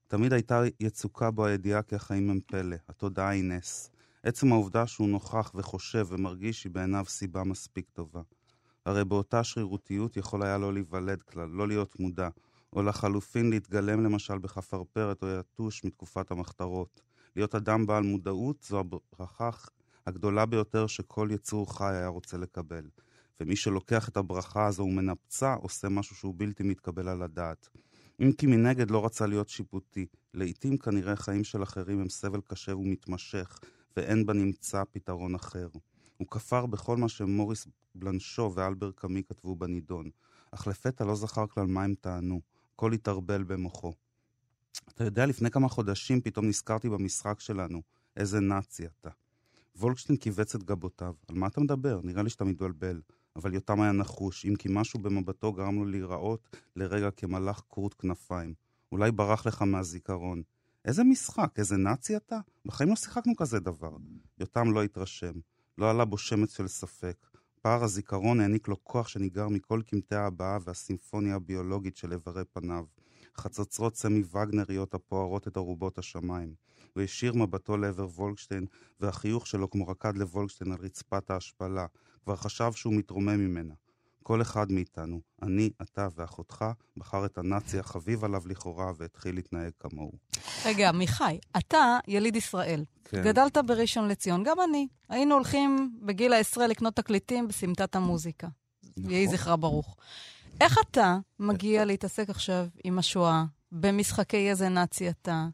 תמיד 0.08 0.32
הייתה 0.32 0.62
יצוקה 0.80 1.30
בו 1.30 1.46
הידיעה 1.46 1.82
כי 1.82 1.94
החיים 1.94 2.30
הם 2.30 2.40
פלא, 2.46 2.76
התודעה 2.88 3.28
היא 3.28 3.44
נס. 3.44 3.90
עצם 4.26 4.52
העובדה 4.52 4.86
שהוא 4.86 5.08
נוכח 5.08 5.52
וחושב 5.54 6.06
ומרגיש 6.08 6.64
היא 6.64 6.72
בעיניו 6.72 7.04
סיבה 7.08 7.44
מספיק 7.44 7.90
טובה. 7.92 8.22
הרי 8.86 9.04
באותה 9.04 9.44
שרירותיות 9.44 10.16
יכול 10.16 10.42
היה 10.42 10.58
לא 10.58 10.72
להיוולד 10.72 11.22
כלל, 11.22 11.48
לא 11.48 11.68
להיות 11.68 12.00
מודע, 12.00 12.28
או 12.72 12.82
לחלופין 12.82 13.50
להתגלם 13.50 14.04
למשל 14.04 14.38
בחפרפרת 14.38 15.22
או 15.22 15.28
יתוש 15.28 15.84
מתקופת 15.84 16.30
המחתרות. 16.30 17.00
להיות 17.36 17.54
אדם 17.54 17.86
בעל 17.86 18.02
מודעות 18.02 18.62
זו 18.62 18.78
הברכה 18.78 19.50
הגדולה 20.06 20.46
ביותר 20.46 20.86
שכל 20.86 21.28
יצור 21.30 21.78
חי 21.78 21.94
היה 21.94 22.08
רוצה 22.08 22.36
לקבל. 22.36 22.84
ומי 23.40 23.56
שלוקח 23.56 24.08
את 24.08 24.16
הברכה 24.16 24.66
הזו 24.66 24.82
ומנפצה, 24.82 25.54
עושה 25.54 25.88
משהו 25.88 26.16
שהוא 26.16 26.34
בלתי 26.36 26.62
מתקבל 26.62 27.08
על 27.08 27.22
הדעת. 27.22 27.68
אם 28.20 28.32
כי 28.32 28.46
מנגד 28.46 28.90
לא 28.90 29.04
רצה 29.04 29.26
להיות 29.26 29.48
שיפוטי, 29.48 30.06
לעתים 30.34 30.78
כנראה 30.78 31.16
חיים 31.16 31.44
של 31.44 31.62
אחרים 31.62 32.00
הם 32.00 32.08
סבל 32.08 32.40
קשה 32.40 32.76
ומתמשך, 32.76 33.58
ואין 33.96 34.26
בנמצא 34.26 34.82
פתרון 34.90 35.34
אחר. 35.34 35.68
הוא 36.16 36.28
כפר 36.30 36.66
בכל 36.66 36.96
מה 36.96 37.08
שמוריס 37.08 37.66
בלנשו 37.94 38.52
ואלבר 38.54 38.90
קאמי 38.92 39.22
כתבו 39.24 39.56
בנידון, 39.56 40.10
אך 40.50 40.66
לפתע 40.66 41.04
לא 41.04 41.14
זכר 41.14 41.46
כלל 41.46 41.66
מה 41.66 41.84
הם 41.84 41.94
טענו, 42.00 42.40
הכל 42.74 42.92
התערבל 42.92 43.42
במוחו. 43.42 43.92
אתה 44.88 45.04
יודע, 45.04 45.26
לפני 45.26 45.50
כמה 45.50 45.68
חודשים 45.68 46.20
פתאום 46.20 46.46
נזכרתי 46.46 46.88
במשחק 46.88 47.40
שלנו, 47.40 47.82
איזה 48.16 48.40
נאצי 48.40 48.86
אתה. 48.86 49.10
וולקשטיין 49.76 50.18
כיווץ 50.18 50.54
את 50.54 50.62
גבותיו. 50.62 51.14
על 51.28 51.36
מה 51.36 51.46
אתה 51.46 51.60
מדבר? 51.60 52.00
נראה 52.04 52.22
לי 52.22 52.30
שאתה 52.30 52.44
מתבלבל. 52.44 53.00
אבל 53.36 53.54
יותם 53.54 53.80
היה 53.80 53.92
נחוש, 53.92 54.46
אם 54.46 54.56
כי 54.56 54.68
משהו 54.70 55.00
במבטו 55.00 55.52
גרם 55.52 55.74
לו 55.74 55.84
להיראות 55.84 56.56
לרגע 56.76 57.10
כמלאך 57.10 57.62
כרות 57.68 57.94
כנפיים. 57.94 58.54
אולי 58.92 59.12
ברח 59.12 59.46
לך 59.46 59.62
מהזיכרון. 59.62 60.42
איזה 60.84 61.04
משחק, 61.04 61.54
איזה 61.58 61.76
נאצי 61.76 62.16
אתה? 62.16 62.38
בחיים 62.64 62.90
לא 62.90 62.96
שיחקנו 62.96 63.36
כזה 63.36 63.60
דבר. 63.60 63.96
יותם 64.38 64.72
לא 64.72 64.82
התרשם. 64.82 65.32
לא 65.78 65.90
עלה 65.90 66.04
בו 66.04 66.18
שמץ 66.18 66.56
של 66.56 66.68
ספק. 66.68 67.26
פער 67.62 67.84
הזיכרון 67.84 68.40
העניק 68.40 68.68
לו 68.68 68.84
כוח 68.84 69.08
שניגר 69.08 69.48
מכל 69.48 69.82
קמטי 69.86 70.14
ההבעה 70.14 70.58
והסימפוניה 70.64 71.34
הביולוגית 71.34 71.96
של 71.96 72.12
איברי 72.12 72.44
פניו. 72.52 72.84
חצוצרות 73.36 73.96
סמי 73.96 74.22
וגנריות 74.32 74.94
הפוערות 74.94 75.48
את 75.48 75.56
ארובות 75.56 75.98
השמיים. 75.98 76.54
הוא 76.92 77.02
השאיר 77.02 77.34
מבטו 77.34 77.76
לעבר 77.76 78.06
וולקשטיין, 78.06 78.66
והחיוך 79.00 79.46
שלו 79.46 79.70
כמו 79.70 79.88
רקד 79.88 80.16
לוולקשטיין 80.16 80.72
על 80.72 80.78
רצפת 80.80 81.30
ההשפלה. 81.30 81.86
כבר 82.24 82.36
חשב 82.36 82.72
שהוא 82.72 82.94
מתרומם 82.94 83.38
ממנה. 83.38 83.74
כל 84.24 84.42
אחד 84.42 84.72
מאיתנו, 84.72 85.20
אני, 85.42 85.70
אתה 85.82 86.08
ואחותך, 86.16 86.64
בחר 86.96 87.26
את 87.26 87.38
הנאצי 87.38 87.78
החביב 87.78 88.24
עליו 88.24 88.42
לכאורה 88.46 88.92
והתחיל 88.98 89.34
להתנהג 89.34 89.70
כמוהו. 89.80 90.12
רגע, 90.64 90.92
מיכאי, 90.92 91.38
אתה 91.58 91.98
יליד 92.08 92.36
ישראל. 92.36 92.84
כן. 93.04 93.22
גדלת 93.24 93.58
בראשון 93.66 94.08
לציון, 94.08 94.42
גם 94.42 94.56
אני. 94.68 94.88
היינו 95.08 95.34
הולכים 95.34 95.98
בגיל 96.02 96.32
העשרה 96.32 96.66
לקנות 96.66 96.96
תקליטים 96.96 97.48
בסמטת 97.48 97.96
המוזיקה. 97.96 98.48
נכון. 98.96 99.10
יהי 99.10 99.28
זכרה 99.28 99.56
ברוך. 99.56 99.96
איך 100.60 100.78
אתה 100.90 101.18
מגיע 101.38 101.84
להתעסק 101.84 102.30
עכשיו 102.30 102.66
עם 102.84 102.98
השואה, 102.98 103.44
במשחקי 103.72 104.50
איזה 104.50 104.68
נאצי 104.68 105.08
אתה, 105.08 105.46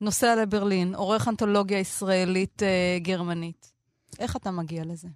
נוסע 0.00 0.36
לברלין, 0.36 0.94
עורך 0.94 1.28
אנתולוגיה 1.28 1.78
ישראלית-גרמנית? 1.78 3.72
אה, 4.20 4.24
איך 4.24 4.36
אתה 4.36 4.50
מגיע 4.50 4.84
לזה? 4.84 5.08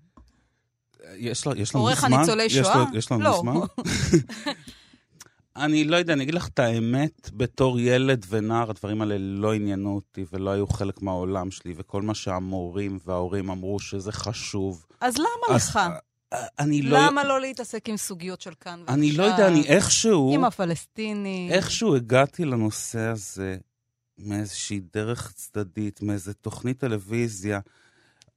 יש 1.17 1.47
לנו 1.47 1.65
זמן? 1.65 1.81
עורך 1.81 2.05
הניצולי 2.05 2.51
שואה? 2.51 2.85
יש 2.95 3.13
לנו 3.13 3.25
לא. 3.25 3.39
זמן? 3.41 3.55
אני 5.57 5.85
לא 5.85 5.97
יודע, 5.97 6.13
אני 6.13 6.23
אגיד 6.23 6.35
לך 6.35 6.49
את 6.49 6.59
האמת, 6.59 7.31
בתור 7.33 7.81
ילד 7.81 8.27
ונער, 8.29 8.71
הדברים 8.71 9.01
האלה 9.01 9.17
לא 9.19 9.55
עניינו 9.55 9.95
אותי 9.95 10.25
ולא 10.33 10.51
היו 10.51 10.67
חלק 10.67 11.03
מהעולם 11.03 11.51
שלי, 11.51 11.75
וכל 11.77 12.03
מה 12.03 12.15
שהמורים 12.15 12.99
וההורים 13.05 13.51
אמרו 13.51 13.81
שזה 13.81 14.13
חשוב. 14.13 14.87
אז 15.01 15.19
למה 15.19 15.57
אז, 15.57 15.69
לך? 15.69 15.81
אני 16.59 16.83
לא... 16.83 16.99
למה 16.99 17.25
לא 17.25 17.41
להתעסק 17.41 17.89
עם 17.89 17.97
סוגיות 17.97 18.41
של 18.41 18.53
כאן 18.61 18.81
ועכשיו? 18.81 18.95
אני 18.95 19.13
לא 19.13 19.23
יודע, 19.23 19.49
אני 19.49 19.67
איכשהו... 19.67 20.35
עם 20.35 20.45
הפלסטיני. 20.45 21.49
איכשהו 21.53 21.97
הגעתי 21.97 22.45
לנושא 22.45 23.01
הזה 23.01 23.57
מאיזושהי 24.19 24.81
דרך 24.95 25.33
צדדית, 25.33 26.03
מאיזו 26.03 26.33
תוכנית 26.33 26.79
טלוויזיה. 26.79 27.61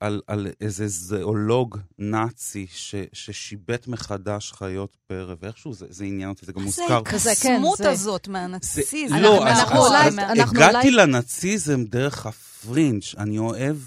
על, 0.01 0.21
על 0.27 0.47
איזה 0.61 0.87
זואולוג 0.87 1.77
נאצי 1.99 2.67
ש, 2.69 2.95
ששיבט 3.13 3.87
מחדש 3.87 4.51
חיות 4.51 4.97
פרא, 5.07 5.35
ואיכשהו 5.41 5.73
זה, 5.73 5.85
זה 5.89 6.03
עניין 6.03 6.29
אותי, 6.29 6.45
זה 6.45 6.53
גם 6.53 6.63
מוזכר. 6.63 7.01
זה 7.17 7.31
הקסמות 7.31 7.77
כן, 7.77 7.87
הזאת 7.87 8.27
מהנאציזם. 8.27 9.15
לא, 9.15 9.47
אז, 9.47 9.59
אנחנו 9.59 9.87
אז, 9.87 9.91
אז, 10.07 10.19
אז 10.19 10.49
הגעתי 10.49 10.77
אולי... 10.77 10.91
לנאציזם 10.91 11.83
דרך 11.83 12.25
הפרינג'. 12.25 13.03
אני 13.17 13.37
אוהב 13.37 13.77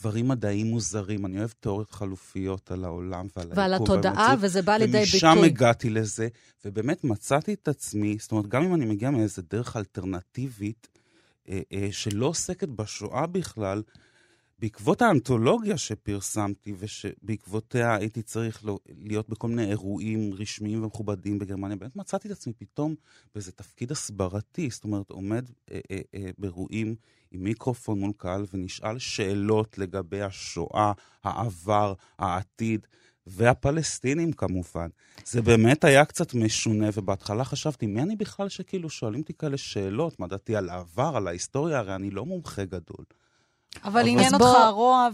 דברים 0.00 0.28
מדעיים 0.28 0.66
מוזרים, 0.66 1.26
אני 1.26 1.38
אוהב 1.38 1.50
תיאוריות 1.60 1.90
חלופיות 1.90 2.70
על 2.70 2.84
העולם 2.84 3.26
ועל 3.36 3.46
היקום. 3.46 3.58
ועל 3.58 3.74
התודעה, 3.74 4.34
וזה 4.40 4.62
בא 4.62 4.76
לידי 4.76 4.92
ביטוי. 4.92 5.30
ומשם 5.30 5.44
הגעתי 5.44 5.90
לזה, 5.90 6.28
ובאמת 6.64 7.04
מצאתי 7.04 7.54
את 7.54 7.68
עצמי, 7.68 8.16
זאת 8.20 8.32
אומרת, 8.32 8.46
גם 8.46 8.62
אם 8.62 8.74
אני 8.74 8.84
מגיע 8.84 9.10
מאיזה 9.10 9.42
דרך 9.50 9.76
אלטרנטיבית, 9.76 10.88
אה, 11.48 11.60
אה, 11.72 11.88
שלא 11.90 12.26
עוסקת 12.26 12.68
בשואה 12.68 13.26
בכלל, 13.26 13.82
בעקבות 14.62 15.02
האנתולוגיה 15.02 15.78
שפרסמתי, 15.78 16.74
ושבעקבותיה 16.78 17.94
הייתי 17.94 18.22
צריך 18.22 18.64
להיות 18.98 19.28
בכל 19.28 19.48
מיני 19.48 19.64
אירועים 19.64 20.34
רשמיים 20.34 20.82
ומכובדים 20.82 21.38
בגרמניה, 21.38 21.76
באמת 21.76 21.96
מצאתי 21.96 22.28
את 22.28 22.32
עצמי 22.32 22.52
פתאום 22.52 22.94
באיזה 23.34 23.52
תפקיד 23.52 23.92
הסברתי, 23.92 24.70
זאת 24.70 24.84
אומרת, 24.84 25.10
עומד 25.10 25.50
אה, 25.70 25.80
אה, 25.90 25.98
אה, 26.14 26.30
באירועים 26.38 26.94
עם 27.30 27.44
מיקרופון 27.44 28.00
מול 28.00 28.12
קהל 28.16 28.44
ונשאל 28.52 28.98
שאלות 28.98 29.78
לגבי 29.78 30.22
השואה, 30.22 30.92
העבר, 31.24 31.94
העתיד. 32.18 32.86
והפלסטינים 33.26 34.32
כמובן. 34.32 34.88
זה 35.24 35.42
באמת 35.42 35.84
היה 35.84 36.04
קצת 36.04 36.34
משונה, 36.34 36.86
ובהתחלה 36.94 37.44
חשבתי, 37.44 37.86
מי 37.86 38.02
אני 38.02 38.16
בכלל 38.16 38.48
שכאילו 38.48 38.90
שואלים 38.90 39.20
אותי 39.20 39.32
כאלה 39.34 39.56
שאלות? 39.56 40.20
מה 40.20 40.26
דעתי 40.26 40.56
על 40.56 40.68
העבר, 40.68 41.12
על 41.16 41.28
ההיסטוריה? 41.28 41.78
הרי 41.78 41.94
אני 41.94 42.10
לא 42.10 42.24
מומחה 42.24 42.64
גדול. 42.64 43.04
אבל 43.84 44.08
עניין 44.08 44.34
אותך 44.34 44.44
הרוע 44.44 45.08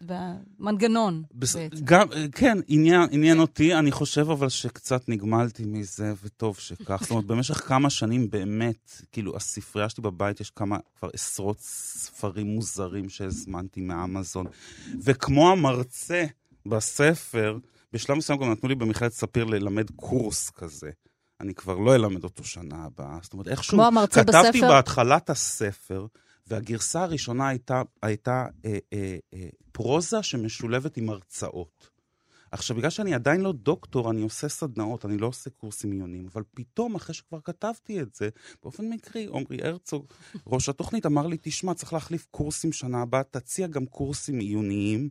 והמנגנון 0.00 1.22
בעצם. 1.32 1.68
גם, 1.84 2.08
כן, 2.32 2.58
עניין, 2.68 3.08
עניין 3.10 3.38
אותי, 3.38 3.74
אני 3.74 3.92
חושב 3.92 4.30
אבל 4.30 4.48
שקצת 4.48 5.08
נגמלתי 5.08 5.64
מזה, 5.64 6.12
וטוב 6.22 6.58
שכך. 6.58 6.98
זאת 7.02 7.10
אומרת, 7.10 7.24
במשך 7.24 7.54
כמה 7.54 7.90
שנים 7.90 8.30
באמת, 8.30 9.02
כאילו, 9.12 9.36
הספרייה 9.36 9.88
שלי 9.88 10.02
בבית, 10.02 10.40
יש 10.40 10.50
כמה, 10.50 10.78
כבר 10.98 11.08
עשרות 11.12 11.60
ספרים 11.60 12.46
מוזרים 12.46 13.08
שהזמנתי 13.08 13.80
מאמזון. 13.80 14.46
וכמו 15.02 15.50
המרצה 15.50 16.24
בספר, 16.66 17.58
בשלב 17.92 18.16
מסוים 18.16 18.38
גם 18.38 18.50
נתנו 18.50 18.68
לי 18.68 18.74
במכללת 18.74 19.12
ספיר 19.12 19.44
ללמד 19.44 19.90
קורס 19.90 20.50
כזה. 20.50 20.90
אני 21.40 21.54
כבר 21.54 21.78
לא 21.78 21.94
אלמד 21.94 22.24
אותו 22.24 22.44
שנה 22.44 22.84
הבאה. 22.84 23.18
זאת 23.22 23.32
אומרת, 23.32 23.48
איכשהו... 23.48 23.78
כתבתי 24.10 24.60
בהתחלת 24.60 25.30
הספר, 25.30 26.06
והגרסה 26.46 27.02
הראשונה 27.02 27.48
הייתה, 27.48 27.82
הייתה 28.02 28.46
אה, 28.64 28.78
אה, 28.92 29.16
אה, 29.34 29.48
פרוזה 29.72 30.22
שמשולבת 30.22 30.96
עם 30.96 31.10
הרצאות. 31.10 31.90
עכשיו, 32.50 32.76
בגלל 32.76 32.90
שאני 32.90 33.14
עדיין 33.14 33.40
לא 33.40 33.52
דוקטור, 33.52 34.10
אני 34.10 34.22
עושה 34.22 34.48
סדנאות, 34.48 35.04
אני 35.04 35.18
לא 35.18 35.26
עושה 35.26 35.50
קורסים 35.50 35.92
עיוניים, 35.92 36.26
אבל 36.32 36.42
פתאום, 36.54 36.94
אחרי 36.94 37.14
שכבר 37.14 37.40
כתבתי 37.40 38.00
את 38.00 38.14
זה, 38.14 38.28
באופן 38.62 38.88
מקרי, 38.88 39.28
עמרי 39.32 39.62
הרצוג, 39.62 40.06
ראש 40.46 40.68
התוכנית, 40.68 41.06
אמר 41.06 41.26
לי, 41.26 41.36
תשמע, 41.42 41.74
צריך 41.74 41.92
להחליף 41.92 42.26
קורסים 42.30 42.72
שנה 42.72 43.02
הבאה, 43.02 43.22
תציע 43.22 43.66
גם 43.66 43.86
קורסים 43.86 44.38
עיוניים. 44.38 45.08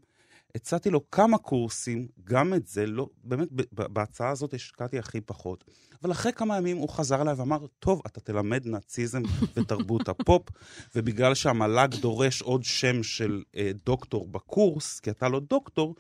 הצעתי 0.55 0.89
לו 0.89 1.11
כמה 1.11 1.37
קורסים, 1.37 2.07
גם 2.23 2.53
את 2.53 2.67
זה, 2.67 2.85
לא, 2.85 3.07
באמת, 3.23 3.47
בהצעה 3.71 4.29
הזאת 4.29 4.53
השקעתי 4.53 4.99
הכי 4.99 5.21
פחות. 5.21 5.63
אבל 6.03 6.11
אחרי 6.11 6.33
כמה 6.33 6.57
ימים 6.57 6.77
הוא 6.77 6.89
חזר 6.89 7.21
אליי 7.21 7.33
ואמר, 7.33 7.65
טוב, 7.79 8.01
אתה 8.07 8.19
תלמד 8.19 8.65
נאציזם 8.65 9.21
ותרבות 9.55 10.09
הפופ, 10.09 10.49
ובגלל 10.95 11.35
שהמל"ג 11.35 11.95
דורש 12.01 12.41
עוד 12.41 12.63
שם 12.63 13.03
של 13.03 13.43
אה, 13.55 13.71
דוקטור 13.85 14.27
בקורס, 14.27 14.99
כי 14.99 15.09
אתה 15.09 15.29
לא 15.29 15.39
דוקטור, 15.49 15.95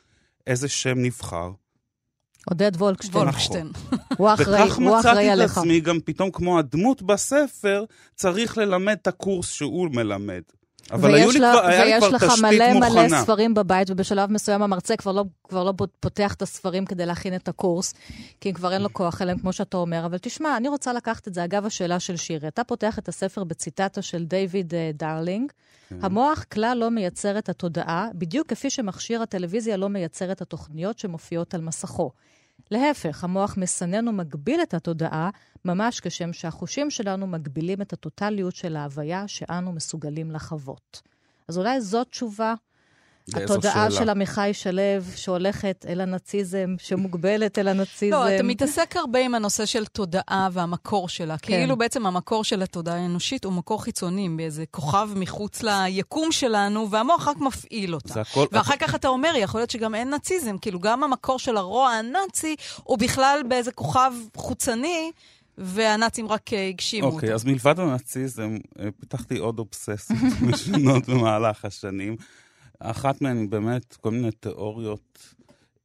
איזה 0.47 0.67
שם 0.67 0.97
נבחר? 0.97 1.51
עודד 2.49 2.71
וולקשטיין. 2.75 3.23
וולקשטיין. 3.23 3.71
הוא 4.17 4.33
אחראי, 4.33 4.69
הוא 4.69 4.99
אחראי 4.99 5.29
עליך. 5.29 5.51
וכך 5.51 5.57
מצאתי 5.57 5.57
את 5.57 5.57
עצמי 5.57 5.79
גם 5.79 5.99
פתאום 6.05 6.31
כמו 6.31 6.59
הדמות 6.59 7.01
בספר, 7.01 7.83
צריך 8.15 8.57
ללמד 8.57 8.97
את 9.01 9.07
הקורס 9.07 9.51
שהוא 9.51 9.89
מלמד. 9.91 10.41
אבל 10.91 11.15
היו 11.15 11.31
לי 11.31 11.39
כבר, 11.39 11.65
היה 11.65 11.85
לי 11.85 12.07
כבר 12.07 12.17
תשתית 12.17 12.29
מוכנה. 12.29 12.49
ויש 12.49 12.61
לך 12.61 12.79
מלא 12.79 12.89
מלא 12.89 13.21
ספרים 13.21 13.53
בבית, 13.53 13.89
ובשלב 13.89 14.31
מסוים 14.31 14.61
המרצה 14.61 14.95
כבר 14.95 15.11
לא, 15.11 15.23
כבר 15.47 15.63
לא 15.63 15.73
פותח 15.99 16.33
את 16.33 16.41
הספרים 16.41 16.85
כדי 16.85 17.05
להכין 17.05 17.35
את 17.35 17.47
הקורס, 17.47 17.93
כי 18.41 18.53
כבר 18.53 18.73
אין 18.73 18.81
לו 18.81 18.93
כוח 18.93 19.21
אליהם, 19.21 19.39
כמו 19.39 19.53
שאתה 19.53 19.77
אומר. 19.77 20.05
אבל 20.05 20.17
תשמע, 20.17 20.57
אני 20.57 20.67
רוצה 20.67 20.93
לקחת 20.93 21.27
את 21.27 21.33
זה, 21.33 21.43
אגב 21.43 21.65
השאלה 21.65 21.99
של 21.99 22.15
שירי. 22.15 22.47
אתה 22.47 22.63
פותח 22.63 22.99
את 22.99 23.07
הספר 23.07 23.43
בציטטה 23.43 24.01
של 24.01 24.25
דיוויד 24.25 24.73
uh, 24.73 24.97
דרלינג. 24.97 25.51
כן. 25.89 25.95
המוח 26.01 26.43
כלל 26.43 26.77
לא 26.77 26.91
מייצר 26.91 27.37
את 27.37 27.49
התודעה, 27.49 28.07
בדיוק 28.13 28.47
כפי 28.47 28.69
שמכשיר 28.69 29.21
הטלוויזיה 29.21 29.77
לא 29.77 29.89
מייצר 29.89 30.31
את 30.31 30.41
התוכניות 30.41 30.99
שמופיעות 30.99 31.53
על 31.53 31.61
מסכו. 31.61 32.11
להפך, 32.71 33.23
המוח 33.23 33.57
מסנן 33.57 34.07
ומגביל 34.07 34.61
את 34.61 34.73
התודעה, 34.73 35.29
ממש 35.65 35.99
כשם 35.99 36.33
שהחושים 36.33 36.89
שלנו 36.89 37.27
מגבילים 37.27 37.81
את 37.81 37.93
הטוטליות 37.93 38.55
של 38.55 38.75
ההוויה 38.75 39.27
שאנו 39.27 39.71
מסוגלים 39.71 40.31
לחוות. 40.31 41.01
אז 41.47 41.57
אולי 41.57 41.81
זאת 41.81 42.07
תשובה 42.07 42.53
התודעה 43.33 43.91
של 43.91 44.09
עמיחי 44.09 44.49
שלו, 44.53 44.81
שהולכת 45.15 45.85
אל 45.89 46.01
הנאציזם, 46.01 46.75
שמוגבלת 46.77 47.59
אל 47.59 47.67
הנאציזם. 47.67 48.15
לא, 48.15 48.35
אתה 48.35 48.43
מתעסק 48.43 48.95
הרבה 48.95 49.19
עם 49.19 49.35
הנושא 49.35 49.65
של 49.65 49.85
תודעה 49.85 50.49
והמקור 50.51 51.09
שלה. 51.09 51.37
כן. 51.37 51.53
כאילו 51.53 51.77
בעצם 51.77 52.05
המקור 52.05 52.43
של 52.43 52.61
התודעה 52.61 52.95
האנושית 52.95 53.45
הוא 53.45 53.53
מקור 53.53 53.83
חיצוני, 53.83 54.29
באיזה 54.29 54.63
כוכב 54.71 55.09
מחוץ 55.15 55.63
ליקום 55.63 56.31
שלנו, 56.31 56.91
והמוח 56.91 57.27
רק 57.27 57.37
מפעיל 57.37 57.95
אותה. 57.95 58.13
זה 58.13 58.21
הכל... 58.21 58.45
ואחר 58.51 58.75
כך 58.79 58.95
אתה 58.95 59.07
אומר, 59.07 59.33
יכול 59.37 59.59
להיות 59.59 59.69
שגם 59.69 59.95
אין 59.95 60.09
נאציזם, 60.09 60.57
כאילו 60.57 60.79
גם 60.79 61.03
המקור 61.03 61.39
של 61.39 61.57
הרוע 61.57 61.89
הנאצי 61.89 62.55
הוא 62.83 62.97
בכלל 62.97 63.41
באיזה 63.47 63.71
כוכב 63.71 64.13
חוצני. 64.35 65.11
והנאצים 65.57 66.27
רק 66.27 66.53
אה, 66.53 66.67
הגשימו 66.67 67.05
אותו. 67.05 67.15
אוקיי, 67.15 67.33
אז 67.33 67.45
מלבד 67.45 67.79
הנאציזם, 67.79 68.57
אה, 68.79 68.89
פיתחתי 68.99 69.37
עוד 69.37 69.59
אובססיות 69.59 70.19
משונות 70.49 71.09
במהלך 71.09 71.65
השנים. 71.65 72.15
אחת 72.91 73.21
מהן 73.21 73.37
היא 73.37 73.49
באמת 73.49 73.95
כל 73.95 74.11
מיני 74.11 74.31
תיאוריות 74.31 75.35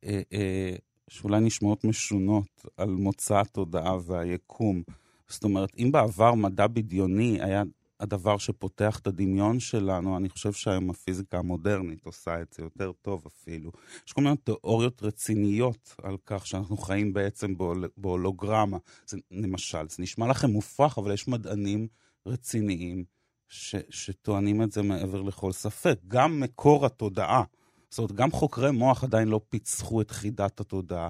אה, 0.05 0.23
אה, 0.33 0.75
שאולי 1.09 1.41
נשמעות 1.41 1.85
משונות 1.85 2.67
על 2.77 2.89
מוצא 2.91 3.41
התודעה 3.41 3.97
והיקום. 4.07 4.83
זאת 5.29 5.45
אומרת, 5.45 5.71
אם 5.79 5.93
בעבר 5.93 6.35
מדע 6.35 6.67
בדיוני 6.67 7.39
היה 7.43 7.63
הדבר 8.01 8.39
שפותח 8.39 8.99
את 8.99 9.07
הדמיון 9.07 9.61
שלנו. 9.61 10.17
אני 10.17 10.29
חושב 10.29 10.53
שהיום 10.53 10.91
הפיזיקה 10.91 11.39
המודרנית 11.39 12.07
עושה 12.07 12.43
את 12.43 12.53
זה 12.53 12.63
יותר 12.63 12.93
טוב 13.03 13.27
אפילו. 13.27 13.71
יש 14.07 14.13
כל 14.13 14.23
מיני 14.23 14.37
תיאוריות 14.37 15.03
רציניות 15.03 15.95
על 16.03 16.17
כך 16.27 16.47
שאנחנו 16.47 16.77
חיים 16.77 17.13
בעצם 17.13 17.57
בהול, 17.57 17.89
בהולוגרמה. 17.97 18.79
זה, 19.07 19.19
למשל, 19.31 19.89
זה 19.89 20.03
נשמע 20.03 20.29
לכם 20.29 20.51
מופרך, 20.51 20.99
אבל 20.99 21.13
יש 21.13 21.29
מדענים 21.29 21.89
רציניים 22.27 23.05
ש, 23.51 23.77
שטוענים 23.91 24.63
את 24.63 24.73
זה 24.73 24.83
מעבר 24.83 25.23
לכל 25.23 25.53
ספק. 25.53 25.99
גם 26.09 26.41
מקור 26.41 26.87
התודעה. 26.87 27.43
זאת 27.91 27.99
אומרת, 27.99 28.13
גם 28.13 28.31
חוקרי 28.31 28.71
מוח 28.71 29.05
עדיין 29.05 29.29
לא 29.29 29.41
פיצחו 29.49 30.01
את 30.01 30.11
חידת 30.11 30.61
התודעה. 30.61 31.09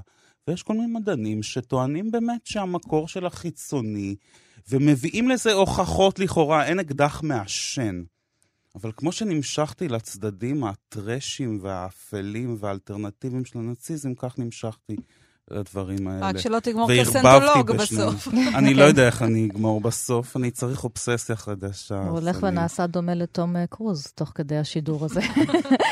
ויש 0.49 0.63
כל 0.63 0.73
מיני 0.73 0.87
מדענים 0.87 1.43
שטוענים 1.43 2.11
באמת 2.11 2.47
שהמקור 2.47 3.09
של 3.09 3.27
החיצוני, 3.27 4.17
ומביאים 4.69 5.29
לזה 5.29 5.53
הוכחות 5.53 6.19
לכאורה, 6.19 6.67
אין 6.67 6.81
אקדח 6.81 7.23
מעשן. 7.23 8.03
אבל 8.75 8.93
כמו 8.97 9.13
שנמשכתי 9.13 9.89
לצדדים 9.89 10.65
הטרשים 10.65 11.59
והאפלים 11.63 12.57
והאלטרנטיביים 12.61 13.45
של 13.45 13.59
הנאציזם, 13.59 14.15
כך 14.15 14.39
נמשכתי 14.39 14.97
לדברים 15.51 16.09
האלה. 16.09 16.29
רק 16.29 16.39
שלא 16.39 16.59
תגמור 16.59 16.91
כסנטולוג 17.01 17.73
בסוף. 17.73 18.29
אני 18.59 18.75
לא 18.75 18.85
יודע 18.85 19.07
איך 19.07 19.23
אני 19.23 19.47
אגמור 19.47 19.81
בסוף, 19.81 20.37
אני 20.37 20.51
צריך 20.51 20.85
אובססיה 20.85 21.37
חדשה. 21.37 22.03
הוא 22.03 22.19
הולך 22.19 22.39
ונעשה 22.43 22.87
דומה 22.87 23.15
לתום 23.15 23.57
אה, 23.57 23.67
קרוז, 23.67 24.07
תוך 24.15 24.33
כדי 24.35 24.57
השידור 24.57 25.05
הזה. 25.05 25.21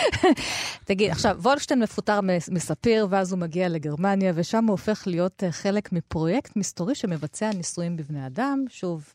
תגיד, 0.85 1.11
עכשיו, 1.11 1.37
וולשטיין 1.43 1.81
מפוטר 1.81 2.21
מספיר, 2.51 3.07
ואז 3.11 3.33
הוא 3.33 3.39
מגיע 3.39 3.69
לגרמניה, 3.69 4.33
ושם 4.35 4.65
הוא 4.65 4.71
הופך 4.71 5.03
להיות 5.07 5.45
אה, 5.45 5.53
חלק 5.53 5.93
מפרויקט 5.93 6.57
מסתורי 6.57 6.95
שמבצע 6.95 7.51
ניסויים 7.53 7.97
בבני 7.97 8.27
אדם. 8.27 8.65
שוב, 8.69 9.15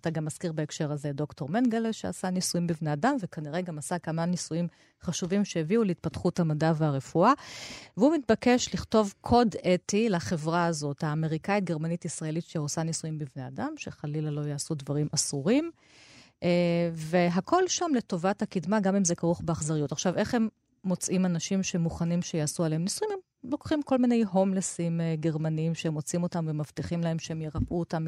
אתה 0.00 0.10
גם 0.10 0.24
מזכיר 0.24 0.52
בהקשר 0.52 0.92
הזה 0.92 1.12
דוקטור 1.12 1.48
מנגלה, 1.48 1.92
שעשה 1.92 2.30
ניסויים 2.30 2.66
בבני 2.66 2.92
אדם, 2.92 3.16
וכנראה 3.20 3.60
גם 3.60 3.78
עשה 3.78 3.98
כמה 3.98 4.26
ניסויים 4.26 4.68
חשובים 5.02 5.44
שהביאו 5.44 5.84
להתפתחות 5.84 6.40
המדע 6.40 6.72
והרפואה. 6.76 7.32
והוא 7.96 8.14
מתבקש 8.14 8.74
לכתוב 8.74 9.14
קוד 9.20 9.54
אתי 9.74 10.08
לחברה 10.08 10.66
הזאת, 10.66 11.04
האמריקאית-גרמנית-ישראלית 11.04 12.44
שעושה 12.44 12.82
ניסויים 12.82 13.18
בבני 13.18 13.46
אדם, 13.46 13.72
שחלילה 13.76 14.30
לא 14.30 14.40
יעשו 14.40 14.74
דברים 14.74 15.08
אסורים. 15.14 15.70
Uh, 16.38 16.40
והכל 16.92 17.68
שם 17.68 17.90
לטובת 17.96 18.42
הקדמה, 18.42 18.80
גם 18.80 18.96
אם 18.96 19.04
זה 19.04 19.14
כרוך 19.14 19.40
באכזריות. 19.44 19.92
עכשיו, 19.92 20.16
איך 20.16 20.34
הם 20.34 20.48
מוצאים 20.84 21.26
אנשים 21.26 21.62
שמוכנים 21.62 22.22
שיעשו 22.22 22.64
עליהם 22.64 22.82
ניסויים? 22.82 23.12
הם 23.44 23.50
לוקחים 23.50 23.82
כל 23.82 23.98
מיני 23.98 24.24
הומלסים 24.32 25.00
uh, 25.00 25.20
גרמנים 25.20 25.74
שמוצאים 25.74 26.22
אותם 26.22 26.44
ומבטיחים 26.48 27.00
להם 27.00 27.18
שהם 27.18 27.42
ירפאו 27.42 27.78
אותם 27.78 28.06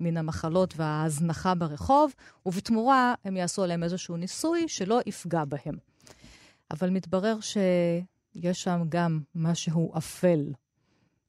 מן 0.00 0.16
המחלות 0.16 0.74
וההזנחה 0.76 1.54
ברחוב, 1.54 2.12
ובתמורה 2.46 3.14
הם 3.24 3.36
יעשו 3.36 3.62
עליהם 3.62 3.82
איזשהו 3.82 4.16
ניסוי 4.16 4.64
שלא 4.68 5.00
יפגע 5.06 5.44
בהם. 5.44 5.76
אבל 6.70 6.90
מתברר 6.90 7.36
שיש 7.40 8.62
שם 8.62 8.82
גם 8.88 9.20
משהו 9.34 9.92
אפל, 9.98 10.52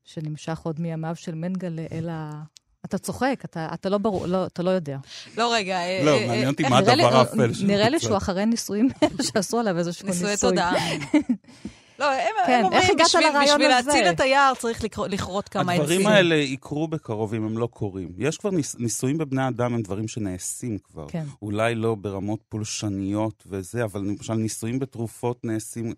שנמשך 0.04 0.60
עוד 0.60 0.80
מימיו 0.80 1.16
של 1.16 1.36
מנגלה 1.36 1.86
אל 1.92 2.10
ה... 2.10 2.44
אתה 2.86 2.98
צוחק, 2.98 3.42
אתה, 3.46 3.68
אתה 3.74 3.90
לא 3.90 3.98
ברור, 3.98 4.28
לא, 4.28 4.46
אתה 4.46 4.64
לא 4.64 4.70
יודע. 4.70 4.98
לא, 5.38 5.54
רגע. 5.54 5.80
לא, 6.04 6.12
אה, 6.12 6.28
מעניין 6.28 6.48
אותי 6.48 6.64
מה 6.64 6.78
הדבר 6.78 7.18
האפל 7.18 7.54
שלו. 7.54 7.68
נראה 7.68 7.90
לי 7.90 8.00
שהוא 8.00 8.18
אחרי 8.18 8.46
ניסויים 8.46 8.90
שעשו 9.34 9.60
עליו 9.60 9.78
איזשהו 9.78 10.08
ניסוי. 10.08 10.32
ניסויי 10.32 10.52
תודעה. 10.52 10.74
לא, 12.00 12.12
הם, 12.12 12.20
כן, 12.46 12.54
הם 12.60 12.66
אומרים, 12.66 12.98
בשביל, 13.06 13.28
בשביל 13.44 13.68
להציל 13.68 14.06
את 14.10 14.20
היער 14.20 14.54
צריך 14.60 14.84
לכרות 15.10 15.50
כמה 15.50 15.72
עצים. 15.72 15.82
הדברים 15.82 16.08
האלה 16.08 16.36
יקרו 16.36 16.88
בקרוב 16.88 17.34
אם 17.34 17.44
הם 17.44 17.58
לא 17.58 17.68
קורים. 17.68 18.10
יש 18.18 18.38
כבר 18.38 18.52
ניס, 18.52 18.76
ניסויים 18.76 19.18
בבני 19.18 19.48
אדם, 19.48 19.74
הם 19.74 19.82
דברים 19.82 20.08
שנעשים 20.08 20.78
כבר. 20.78 21.08
כן. 21.08 21.24
אולי 21.42 21.76
לא 21.76 21.96
ברמות 21.96 22.40
פולשניות 22.50 23.44
וזה, 23.48 23.84
אבל 23.84 24.02
למשל 24.02 24.34
ניסויים 24.34 24.80
בתרופות 24.80 25.46
נעשים 25.46 25.94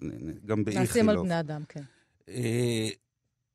גם 0.46 0.64
באיכילוב. 0.64 0.88
נעשים 0.88 1.10
על 1.10 1.18
בני 1.18 1.40
אדם, 1.40 1.62
כן. 1.70 1.82
אה, 2.30 2.90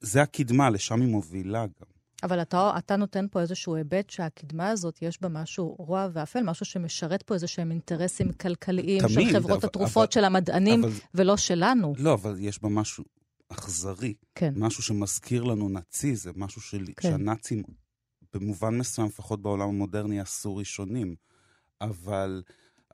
זה 0.00 0.22
הקדמה, 0.22 0.70
לשם 0.70 1.00
היא 1.00 1.08
מובילה 1.08 1.66
גם. 1.66 1.93
אבל 2.24 2.42
אתה, 2.42 2.72
אתה 2.78 2.96
נותן 2.96 3.26
פה 3.30 3.40
איזשהו 3.40 3.74
היבט 3.74 4.10
שהקדמה 4.10 4.68
הזאת, 4.68 5.02
יש 5.02 5.22
בה 5.22 5.28
משהו 5.28 5.76
רוע 5.78 6.08
ואפל, 6.12 6.42
משהו 6.42 6.66
שמשרת 6.66 7.22
פה 7.22 7.34
איזה 7.34 7.46
שהם 7.46 7.70
אינטרסים 7.70 8.32
כלכליים 8.32 9.00
תמיד, 9.00 9.12
של 9.12 9.32
חברות 9.32 9.58
אבל, 9.58 9.68
התרופות, 9.68 10.08
אבל, 10.08 10.12
של 10.12 10.24
המדענים, 10.24 10.84
אבל, 10.84 10.92
ולא 11.14 11.36
שלנו. 11.36 11.94
לא, 11.98 12.14
אבל 12.14 12.36
יש 12.38 12.62
בה 12.62 12.68
משהו 12.68 13.04
אכזרי. 13.48 14.14
כן. 14.34 14.52
משהו 14.56 14.82
שמזכיר 14.82 15.42
לנו 15.42 15.68
נאציזם, 15.68 16.30
משהו 16.36 16.60
של, 16.60 16.84
כן. 16.96 17.08
שהנאצים, 17.08 17.62
במובן 18.34 18.78
מסוים, 18.78 19.08
לפחות 19.08 19.42
בעולם 19.42 19.68
המודרני, 19.68 20.20
עשו 20.20 20.56
ראשונים. 20.56 21.14
אבל 21.80 22.42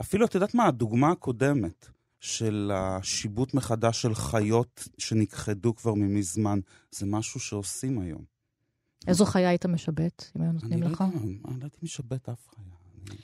אפילו, 0.01 0.27
את 0.27 0.35
יודעת 0.35 0.55
מה, 0.55 0.67
הדוגמה 0.67 1.11
הקודמת, 1.11 1.89
של 2.21 2.71
השיבוט 2.75 3.55
מחדש 3.55 4.03
של 4.03 4.15
חיות 4.15 4.89
שנכחדו 4.99 5.75
כבר 5.75 5.95
ממזמן, 5.95 6.61
זה 6.91 7.07
משהו 7.07 7.41
שעושים 7.41 7.99
היום. 7.99 8.25
איזו 9.07 9.25
חיה 9.25 9.49
היית 9.49 9.67
משבט, 9.67 10.25
אם 10.37 10.43
היו 10.43 10.53
נותנים 10.53 10.83
לך? 10.83 11.05
אני 11.23 11.39
לא 11.45 11.63
הייתי 11.63 11.79
משבט 11.83 12.29
אף 12.29 12.49
חיה. 12.55 12.81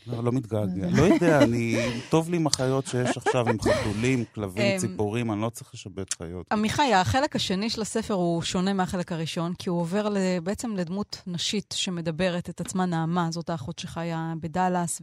לא, 0.06 0.24
לא 0.24 0.32
מתגעגע. 0.32 0.88
לא 0.90 1.02
יודע, 1.02 1.42
אני... 1.42 1.76
טוב 2.10 2.30
לי 2.30 2.36
עם 2.36 2.46
החיות 2.46 2.86
שיש 2.86 3.16
עכשיו, 3.16 3.48
עם 3.48 3.56
חתולים, 3.60 4.24
כלבים, 4.34 4.72
אמ, 4.72 4.78
ציפורים, 4.78 5.32
אני 5.32 5.40
לא 5.40 5.50
צריך 5.50 5.74
לשבט 5.74 6.14
חיות. 6.14 6.46
עמיחי, 6.52 6.94
החלק 6.94 7.36
השני 7.36 7.70
של 7.70 7.82
הספר 7.82 8.14
הוא 8.14 8.42
שונה 8.42 8.72
מהחלק 8.72 9.12
הראשון, 9.12 9.54
כי 9.54 9.68
הוא 9.68 9.80
עובר 9.80 10.08
בעצם 10.42 10.76
לדמות 10.76 11.22
נשית 11.26 11.74
שמדברת 11.78 12.50
את 12.50 12.60
עצמה 12.60 12.86
נעמה, 12.86 13.28
זאת 13.30 13.50
האחות 13.50 13.78
שחיה 13.78 14.32
בדאלאס, 14.40 15.02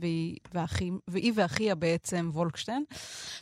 והיא 1.08 1.34
ואחיה 1.36 1.76
בעצם, 1.76 2.30
וולקשטיין. 2.34 2.84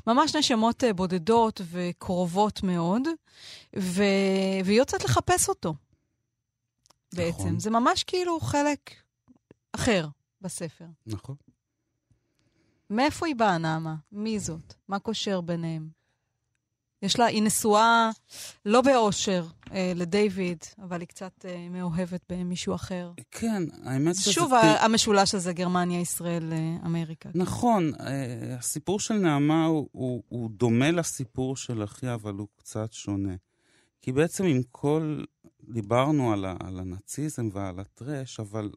ממש 0.07 0.35
נשמות 0.35 0.83
אה, 0.83 0.93
בודדות 0.93 1.61
וקרובות 1.71 2.63
מאוד, 2.63 3.01
והיא 3.73 4.77
יוצאת 4.77 5.03
לחפש 5.03 5.49
אותו. 5.49 5.73
בעצם. 7.15 7.39
נכון. 7.39 7.59
זה 7.59 7.69
ממש 7.69 8.03
כאילו 8.03 8.39
חלק 8.39 8.91
אחר 9.73 10.07
בספר. 10.41 10.85
נכון. 11.07 11.35
מאיפה 12.89 13.25
היא 13.27 13.35
באה, 13.35 13.57
נעמה? 13.57 13.95
מי 14.11 14.39
זאת? 14.39 14.73
מה 14.87 14.99
קושר 14.99 15.41
ביניהם? 15.41 15.89
יש 17.01 17.19
לה, 17.19 17.25
היא 17.25 17.43
נשואה 17.43 18.09
לא 18.65 18.81
באושר 18.81 19.45
אה, 19.71 19.91
לדיוויד, 19.95 20.57
אבל 20.83 20.99
היא 20.99 21.07
קצת 21.07 21.45
אה, 21.45 21.67
מאוהבת 21.69 22.21
במישהו 22.29 22.75
אחר. 22.75 23.11
כן, 23.31 23.63
האמת 23.83 24.15
שזה... 24.15 24.31
שוב 24.33 24.53
ה- 24.53 24.85
המשולש 24.85 25.35
הזה, 25.35 25.53
גרמניה, 25.53 25.99
ישראל, 26.01 26.53
אה, 26.53 26.75
אמריקה. 26.85 27.29
נכון, 27.35 27.91
אה, 27.99 28.55
הסיפור 28.59 28.99
של 28.99 29.13
נעמה 29.13 29.65
הוא, 29.65 29.87
הוא, 29.91 30.23
הוא 30.29 30.49
דומה 30.51 30.91
לסיפור 30.91 31.55
של 31.55 31.83
אחיה, 31.83 32.13
אבל 32.13 32.33
הוא 32.33 32.47
קצת 32.55 32.93
שונה. 32.93 33.33
כי 34.01 34.11
בעצם 34.11 34.43
עם 34.45 34.61
כל 34.71 35.23
דיברנו 35.73 36.33
על, 36.33 36.45
ה, 36.45 36.55
על 36.59 36.79
הנאציזם 36.79 37.49
ועל 37.53 37.79
הטרש, 37.79 38.39
אבל 38.39 38.71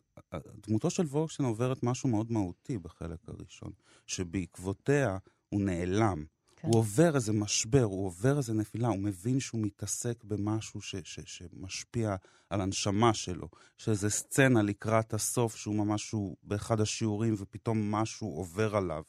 דמותו 0.66 0.90
של 0.90 1.02
וולקשטיין 1.02 1.48
עוברת 1.48 1.82
משהו 1.82 2.08
מאוד 2.08 2.32
מהותי 2.32 2.78
בחלק 2.78 3.18
הראשון, 3.28 3.72
שבעקבותיה 4.06 5.18
הוא 5.48 5.60
נעלם. 5.60 6.24
כן. 6.56 6.68
הוא 6.68 6.78
עובר 6.78 7.14
איזה 7.14 7.32
משבר, 7.32 7.82
הוא 7.82 8.06
עובר 8.06 8.38
איזה 8.38 8.54
נפילה, 8.54 8.88
הוא 8.88 8.98
מבין 8.98 9.40
שהוא 9.40 9.60
מתעסק 9.60 10.24
במשהו 10.24 10.80
ש, 10.80 10.96
ש, 11.04 11.20
שמשפיע 11.24 12.16
על 12.50 12.60
הנשמה 12.60 13.14
שלו. 13.14 13.48
יש 13.80 13.88
איזו 13.88 14.10
סצנה 14.10 14.62
לקראת 14.62 15.14
הסוף 15.14 15.56
שהוא 15.56 15.74
ממש 15.74 16.10
הוא 16.10 16.36
באחד 16.42 16.80
השיעורים 16.80 17.34
ופתאום 17.38 17.90
משהו 17.90 18.28
עובר 18.28 18.76
עליו. 18.76 19.02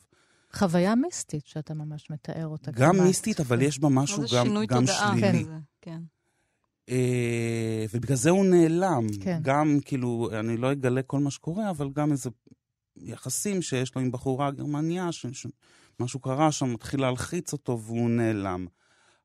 חוויה 0.54 0.96
מיסטית 0.96 1.46
שאתה 1.46 1.74
ממש 1.74 2.10
מתאר 2.12 2.48
אותה. 2.48 2.72
גם 2.72 2.96
מיסטית, 3.00 3.40
אבל 3.40 3.62
יש 3.62 3.80
בה 3.80 3.90
משהו 3.90 4.24
גם, 4.36 4.48
גם 4.68 4.84
שלילי. 4.88 5.44
כן, 5.44 5.60
כן. 5.82 6.02
אה, 6.90 7.86
ובגלל 7.94 8.18
זה 8.18 8.30
הוא 8.30 8.46
נעלם. 8.46 9.08
כן. 9.22 9.40
גם, 9.42 9.80
כאילו, 9.86 10.30
אני 10.40 10.58
לא 10.58 10.72
אגלה 10.72 11.02
כל 11.02 11.20
מה 11.20 11.32
שקורה, 11.32 11.70
אבל 11.70 11.90
גם 11.94 12.12
איזה 12.12 12.30
יחסים 12.98 13.62
שיש 13.62 13.96
לו 13.96 14.02
עם 14.02 14.12
בחורה 14.12 14.52
גרמניה, 14.52 15.10
שמשהו 15.12 16.20
קרה 16.20 16.52
שם, 16.52 16.74
מתחיל 16.74 17.02
להלחיץ 17.02 17.54
אותו 17.54 17.80
והוא 17.82 18.10
נעלם. 18.10 18.68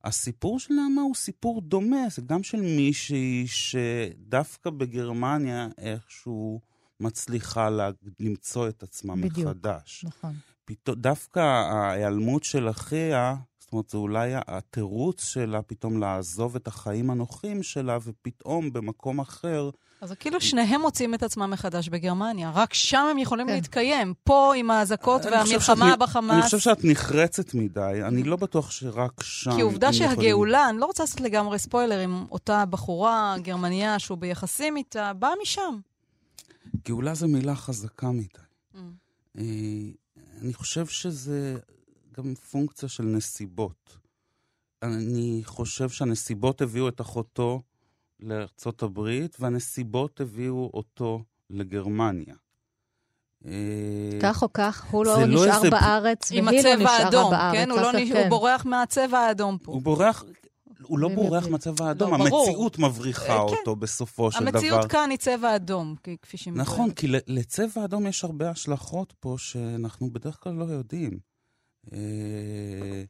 הסיפור 0.04 0.58
של 0.58 0.74
נעמה 0.74 1.02
הוא 1.02 1.14
סיפור 1.14 1.60
דומה, 1.60 2.08
זה 2.10 2.22
גם 2.22 2.42
של 2.42 2.60
מישהי 2.60 3.46
שדווקא 3.46 4.70
בגרמניה 4.70 5.68
איכשהו 5.78 6.60
מצליחה 7.00 7.70
לה, 7.70 7.90
למצוא 8.20 8.68
את 8.68 8.82
עצמה 8.82 9.16
בדיוק, 9.16 9.38
מחדש. 9.38 10.04
נכון. 10.08 10.34
פתאום, 10.64 10.96
דווקא 10.96 11.40
ההיעלמות 11.40 12.44
של 12.44 12.70
אחיה 12.70 13.36
זאת 13.70 13.72
אומרת, 13.72 13.90
זה 13.90 13.98
אולי 13.98 14.33
התירוץ 14.46 15.24
שלה 15.24 15.62
פתאום 15.62 16.00
לעזוב 16.00 16.56
את 16.56 16.66
החיים 16.68 17.11
הנוחים 17.11 17.62
שלה, 17.62 17.98
ופתאום 18.04 18.72
במקום 18.72 19.20
אחר... 19.20 19.70
אז 20.00 20.12
כאילו 20.12 20.40
שניהם 20.40 20.80
מוצאים 20.80 21.14
את 21.14 21.22
עצמם 21.22 21.50
מחדש 21.50 21.88
בגרמניה, 21.88 22.50
רק 22.54 22.74
שם 22.74 23.06
הם 23.11 23.18
יכולים 23.18 23.46
כן. 23.46 23.52
להתקיים. 23.52 24.14
פה 24.24 24.52
עם 24.56 24.70
האזעקות 24.70 25.24
והמלחמה 25.24 25.96
בחמאס. 25.96 26.35
אני 26.35 26.42
חושב 26.42 26.59
שאת 26.59 26.85
נחרצת 26.85 27.54
מדי, 27.54 28.00
אני 28.06 28.22
לא 28.22 28.37
בטוח 28.37 28.70
שרק 28.70 29.22
שם... 29.22 29.52
כי 29.54 29.61
עובדה 29.61 29.92
שהגאולה, 29.92 30.59
יכולים... 30.59 30.70
אני 30.70 30.78
לא 30.78 30.87
רוצה 30.87 31.02
לעשות 31.02 31.20
לגמרי 31.20 31.59
ספוילר, 31.59 31.98
עם 31.98 32.24
אותה 32.30 32.64
בחורה 32.66 33.37
גרמניה 33.42 33.98
שהוא 33.98 34.18
ביחסים 34.18 34.76
איתה, 34.76 35.12
באה 35.12 35.33
משם. 35.42 35.78
גאולה 36.88 37.14
זו 37.14 37.28
מילה 37.28 37.54
חזקה 37.54 38.11
מדי. 38.11 38.26
Mm. 38.74 38.78
אני 40.42 40.54
חושב 40.54 40.87
שזה 40.87 41.59
גם 42.16 42.34
פונקציה 42.34 42.88
של 42.88 43.02
נסיבות. 43.02 43.98
אני 44.82 45.40
חושב 45.44 45.88
שהנסיבות 45.88 46.60
הביאו 46.60 46.88
את 46.88 47.00
אחותו 47.00 47.62
לארצות 48.20 48.82
הברית, 48.82 49.36
והנסיבות 49.40 50.20
הביאו 50.20 50.70
אותו 50.74 51.22
לגרמניה. 51.50 52.34
כך 54.22 54.42
או 54.42 54.52
כך, 54.52 54.84
הוא 54.90 55.04
לא, 55.06 55.20
לא 55.20 55.26
נשאר 55.26 55.56
איזה... 55.56 55.70
בארץ, 55.70 56.30
והיא 56.30 56.42
לא 56.42 56.52
נשארה 56.52 56.96
האדום, 56.96 57.30
בארץ. 57.30 57.54
כן? 57.54 57.70
הוא, 57.70 57.80
לא 57.80 57.92
נש... 57.92 58.08
כן. 58.12 58.20
הוא 58.20 58.28
בורח 58.28 58.64
מהצבע 58.64 59.18
האדום 59.18 59.58
פה. 59.58 59.72
הוא 59.72 59.82
בורח, 59.82 60.24
הוא 60.82 60.98
לא 60.98 61.08
בורח 61.08 61.48
מהצבע 61.48 61.88
האדום, 61.88 62.10
לא, 62.10 62.14
המציאות 62.14 62.78
מבריחה 62.78 63.26
כן. 63.26 63.56
אותו 63.56 63.76
בסופו 63.76 64.32
של 64.32 64.38
המציאות 64.38 64.64
דבר. 64.64 64.74
המציאות 64.74 64.90
כאן 64.90 65.10
היא 65.10 65.18
צבע 65.18 65.56
אדום, 65.56 65.94
כפי 66.22 66.36
שהיא. 66.36 66.54
נכון, 66.54 66.90
כי 66.90 67.06
לצבע 67.26 67.82
האדום 67.82 68.06
יש 68.06 68.24
הרבה 68.24 68.50
השלכות 68.50 69.14
פה 69.20 69.34
שאנחנו 69.38 70.12
בדרך 70.12 70.38
כלל 70.40 70.52
לא 70.52 70.64
יודעים. 70.64 71.29
אה, 71.92 73.02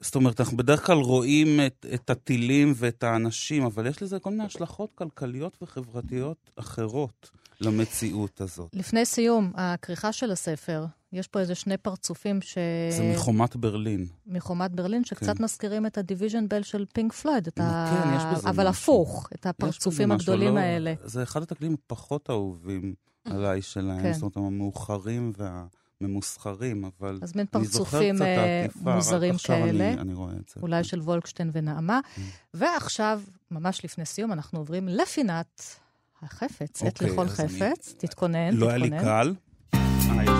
זאת 0.00 0.14
אומרת, 0.14 0.40
אנחנו 0.40 0.56
בדרך 0.56 0.86
כלל 0.86 0.98
רואים 0.98 1.60
את, 1.66 1.86
את 1.94 2.10
הטילים 2.10 2.72
ואת 2.76 3.02
האנשים, 3.02 3.62
אבל 3.62 3.86
יש 3.86 4.02
לזה 4.02 4.18
כל 4.18 4.30
מיני 4.30 4.44
השלכות 4.44 4.90
כלכליות 4.94 5.58
וחברתיות 5.62 6.50
אחרות 6.56 7.30
למציאות 7.60 8.40
הזאת. 8.40 8.70
לפני 8.72 9.04
סיום, 9.04 9.52
הכריכה 9.54 10.12
של 10.12 10.30
הספר, 10.30 10.86
יש 11.12 11.26
פה 11.26 11.40
איזה 11.40 11.54
שני 11.54 11.76
פרצופים 11.76 12.42
ש... 12.42 12.58
זה 12.90 13.12
מחומת 13.14 13.56
ברלין. 13.56 14.06
מחומת 14.26 14.70
ברלין, 14.70 15.04
שקצת 15.04 15.36
כן. 15.36 15.44
מזכירים 15.44 15.86
את 15.86 15.98
ה 15.98 16.04
Division 16.04 16.48
Bell 16.48 16.62
של 16.62 16.84
פינק 16.92 17.12
פלויד. 17.12 17.46
את 17.46 17.60
ה... 17.60 18.02
כן, 18.02 18.16
יש 18.16 18.22
בזה 18.32 18.48
אבל 18.48 18.68
משהו. 18.68 18.92
הפוך, 18.92 19.28
את 19.34 19.46
הפרצופים 19.46 20.12
הגדולים 20.12 20.54
לא... 20.54 20.60
האלה. 20.60 20.94
זה 21.04 21.22
אחד 21.22 21.42
התקליטים 21.42 21.76
הפחות 21.84 22.30
אהובים 22.30 22.94
עליי 23.24 23.62
שלהם, 23.62 24.02
כן. 24.02 24.12
זאת 24.12 24.22
אומרת, 24.22 24.36
המאוחרים 24.36 25.32
וה... 25.36 25.66
ממוסחרים, 26.00 26.84
אבל 26.84 27.18
אז 27.22 27.36
מין 27.36 27.46
פרצופים 27.46 28.22
אה, 28.22 28.66
מוזרים 28.80 29.34
כאלה. 29.46 29.92
אני, 29.92 30.00
אני 30.00 30.14
רואה 30.14 30.32
את 30.32 30.48
זה. 30.54 30.60
אולי 30.62 30.84
של 30.84 31.00
וולקשטיין 31.00 31.50
ונעמה. 31.52 32.00
Mm. 32.00 32.20
ועכשיו, 32.54 33.22
ממש 33.50 33.84
לפני 33.84 34.04
סיום, 34.04 34.32
אנחנו 34.32 34.58
עוברים 34.58 34.88
לפינת 34.88 35.76
החפץ, 36.22 36.82
עת 36.82 36.92
אוקיי, 36.92 37.10
לכל 37.10 37.28
חפץ. 37.28 37.88
אני... 37.88 37.98
תתכונן, 37.98 38.54
לא 38.54 38.66
תתכונן. 38.66 38.66
לא 38.66 38.68
היה 38.68 38.78
לי 38.78 38.90
קל. 38.90 39.34
אה, 39.74 40.24
יש. 40.24 40.30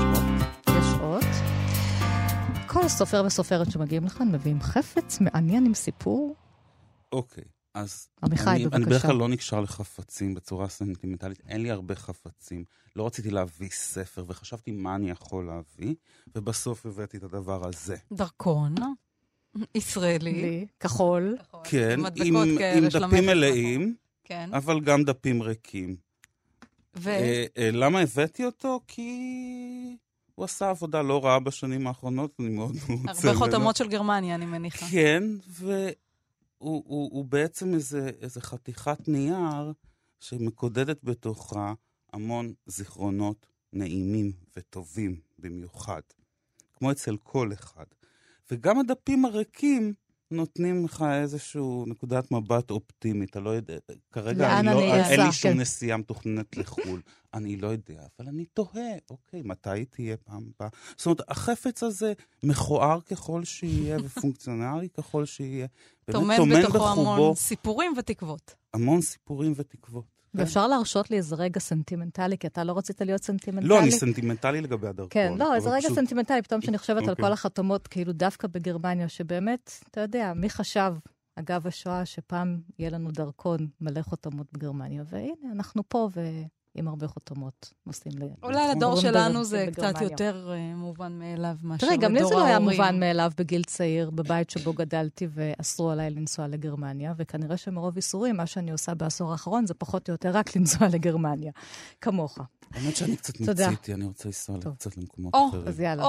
יש. 0.69 0.89
כל 2.67 2.89
סופר 2.89 3.23
וסופרת 3.27 3.71
שמגיעים 3.71 4.05
לכאן 4.05 4.29
מביאים 4.33 4.61
חפץ 4.61 5.21
מעניין 5.21 5.67
עם 5.67 5.75
סיפור. 5.75 6.35
אוקיי. 7.13 7.45
אז 7.79 8.09
עמיחי, 8.23 8.51
אני, 8.51 8.65
בבקשה. 8.65 8.77
אני 8.77 8.85
בדרך 8.85 9.03
כלל 9.03 9.17
לא 9.17 9.29
נקשר 9.29 9.61
לחפצים 9.61 10.35
בצורה 10.35 10.69
סנטימנטלית, 10.69 11.41
אין 11.49 11.63
לי 11.63 11.71
הרבה 11.71 11.95
חפצים. 11.95 12.65
לא 12.97 13.07
רציתי 13.07 13.31
להביא 13.31 13.69
ספר, 13.73 14.25
וחשבתי 14.27 14.71
מה 14.71 14.95
אני 14.95 15.11
יכול 15.11 15.47
להביא, 15.47 15.95
ובסוף 16.35 16.87
הבאתי 16.87 17.17
את 17.17 17.23
הדבר 17.23 17.69
הזה. 17.69 17.97
דרכון. 18.13 18.75
ישראלי. 19.75 20.67
כחול. 20.81 21.37
כן, 21.65 22.01
עם, 22.17 22.37
עם 22.37 22.89
דפים 22.89 23.27
מלאים, 23.27 23.95
כן. 24.25 24.51
אבל 24.53 24.81
גם 24.81 25.05
דפים 25.05 25.43
ריקים. 25.43 25.97
ו... 26.97 27.09
אה, 27.09 27.45
אה, 27.59 27.71
למה 27.73 28.01
הבאתי 28.01 28.45
אותו? 28.45 28.81
כי 28.89 29.97
הוא 30.35 30.45
עשה 30.45 30.71
עבודה 30.71 31.03
לא 31.03 31.25
רעה 31.25 31.41
בשנים 31.41 31.87
האחרונות, 31.87 32.33
אני 32.41 32.49
מאוד 32.49 32.75
רוצה... 32.89 33.29
הרבה 33.29 33.39
חותמות 33.39 33.77
של 33.77 33.89
גרמניה, 33.89 34.35
אני 34.35 34.47
מניחה. 34.47 34.87
כן, 34.91 35.23
ו... 35.49 35.89
הוא, 36.59 36.85
הוא, 36.87 37.11
הוא 37.13 37.25
בעצם 37.25 37.75
איזה, 37.75 38.11
איזה 38.21 38.41
חתיכת 38.41 39.09
נייר 39.09 39.73
שמקודדת 40.21 41.05
בתוכה 41.05 41.75
המון 42.13 42.53
זיכרונות 42.67 43.47
נעימים 43.73 44.33
וטובים 44.57 45.21
במיוחד, 45.39 46.01
כמו 46.75 46.93
אצל 46.93 47.17
כל 47.23 47.53
אחד. 47.53 47.85
וגם 48.51 48.79
הדפים 48.79 49.25
הריקים 49.25 49.95
נותנים 50.31 50.85
לך 50.85 51.05
איזושהי 51.23 51.63
נקודת 51.87 52.31
מבט 52.31 52.71
אופטימית, 52.71 53.31
אתה 53.31 53.41
לא 53.41 53.51
יודע, 53.51 53.75
כרגע 54.13 54.59
אני 54.61 54.67
לא, 54.67 54.81
אין 54.81 55.21
לי 55.21 55.33
שום 55.33 55.53
כן. 55.53 55.61
נסיעה 55.61 55.97
מתוכננת 55.97 56.57
לחו"ל, 56.57 57.01
אני 57.35 57.57
לא 57.57 57.69
יודע, 57.69 58.03
אבל 58.19 58.29
אני 58.29 58.45
תוהה, 58.45 58.91
אוקיי, 59.11 59.43
מתי 59.45 59.85
תהיה 59.85 60.17
פעם 60.17 60.51
הבאה? 60.57 60.69
זאת 60.97 61.07
אומרת, 61.07 61.21
החפץ 61.29 61.83
הזה 61.83 62.13
מכוער 62.43 63.01
ככל 63.01 63.45
שיהיה 63.45 63.97
ופונקציונלי 64.05 64.89
ככל 64.89 65.25
שיהיה. 65.25 65.67
טומן 66.11 66.37
בתוכו 66.63 66.89
המון 66.89 67.35
סיפורים 67.35 67.93
ותקוות. 67.97 68.55
המון 68.75 69.01
סיפורים 69.01 69.53
ותקוות. 69.57 70.18
ואפשר 70.39 70.67
להרשות 70.67 71.11
לי 71.11 71.17
איזה 71.17 71.37
רגע 71.37 71.61
סנטימנטלי, 71.61 72.39
כי 72.39 72.47
אתה 72.47 72.65
לא 72.65 72.79
רצית 72.79 73.01
להיות 73.01 73.25
סנטימנטלי? 73.25 73.69
לא, 73.69 73.81
אני 73.81 73.91
סנטימנטלי 73.91 74.61
לגבי 74.61 74.87
הדרכון. 74.87 75.09
כן, 75.11 75.35
לא, 75.39 75.55
איזה 75.55 75.71
רגע. 75.71 75.89
סנטימנטלי, 75.89 76.43
פתאום 76.43 76.61
שאני 76.61 76.79
חושבת. 76.79 77.03
על 77.03 77.11
אוקיי. 77.11 77.25
כל 77.25 77.33
החותמות, 77.33 77.87
כאילו 77.87 78.13
דווקא 78.13 78.49
בגרמניה, 78.49 79.09
שבאמת, 79.09 79.73
אתה 79.91 80.01
יודע, 80.01 80.33
מי 80.37 80.51
חשב, 80.51 80.95
אגב 81.37 81.67
השואה, 81.67 82.05
שפעם 82.05 82.61
יהיה 82.79 82.91
לנו 82.91 83.11
דרכון 83.11 83.69
מלא 83.81 84.03
חותמות 84.03 84.47
בגרמניה, 84.53 85.03
והנה, 85.07 85.53
אנחנו 85.53 85.83
פה, 85.89 86.09
ו... 86.17 86.21
עם 86.79 86.89
הרבה 86.89 87.09
חותמות 87.09 87.73
נוסעים 87.87 88.19
ל... 88.19 88.23
אולי 88.43 88.69
לדור 88.69 88.97
שלנו 88.97 89.45
זה 89.45 89.67
קצת 89.73 90.01
יותר 90.01 90.53
uh, 90.53 90.77
מובן 90.77 91.19
מאליו 91.19 91.57
מאשר 91.63 91.87
לדור 91.87 91.95
ההורים. 91.95 91.99
תראי, 92.01 92.09
גם 92.09 92.15
לי 92.15 92.25
זה 92.25 92.35
לא 92.35 92.45
היה 92.45 92.59
מובן 92.59 93.01
מאליו 93.01 93.33
בגיל 93.39 93.65
צעיר, 93.65 94.11
בבית 94.11 94.51
שבו 94.51 94.73
גדלתי 94.73 95.29
ואסרו 95.31 95.91
עליי 95.91 96.11
לנסוע 96.11 96.49
לגרמניה, 96.49 97.15
וכנראה 97.17 97.57
שמרוב 97.57 97.97
איסורים, 97.97 98.37
מה 98.37 98.47
שאני 98.47 98.71
עושה 98.71 98.95
בעשור 98.95 99.33
האחרון 99.33 99.67
זה 99.67 99.75
פחות 99.75 100.09
או 100.09 100.13
יותר 100.15 100.31
רק 100.31 100.57
לנסוע 100.57 100.89
לגרמניה, 100.89 101.53
כמוך. 102.01 102.39
האמת 102.75 102.97
שאני 102.97 103.17
קצת 103.17 103.41
מיציתי, 103.41 103.95
אני 103.95 104.05
רוצה 104.05 104.29
לנסוע 104.29 104.57
קצת 104.77 104.97
למקומות 104.97 105.35
אחרים. 105.35 105.69
אז 105.69 105.81
יאללה. 105.81 106.05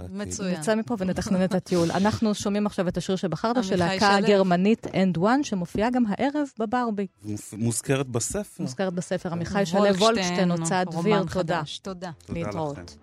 מצוין. 0.00 0.58
נצא 0.58 0.74
מפה 0.74 0.96
ונתכנן 0.98 1.44
את 1.44 1.54
הטיול. 1.54 1.90
אנחנו 1.90 2.34
שומעים 2.34 2.66
עכשיו 2.66 2.88
את 2.88 2.96
השיר 2.96 3.16
שבחרת 3.16 3.64
של 3.64 3.76
להקה 3.76 4.14
הגרמנית 4.14 4.86
End 4.86 5.18
One, 5.18 5.42
שמופיעה 5.42 5.90
גם 5.90 6.02
הערב 6.08 6.48
בברבי. 6.58 7.06
מוזכרת 7.52 8.08
בספר. 8.08 8.62
מוזכרת 8.62 8.94
בספר. 8.94 9.32
עמיחי 9.32 9.66
שלו 9.66 9.80
וולקשטיין, 9.80 10.50
הוצאת 10.50 10.88
דביר, 10.90 11.24
תודה. 11.32 11.62
תודה. 11.82 12.10
להתראות. 12.28 12.96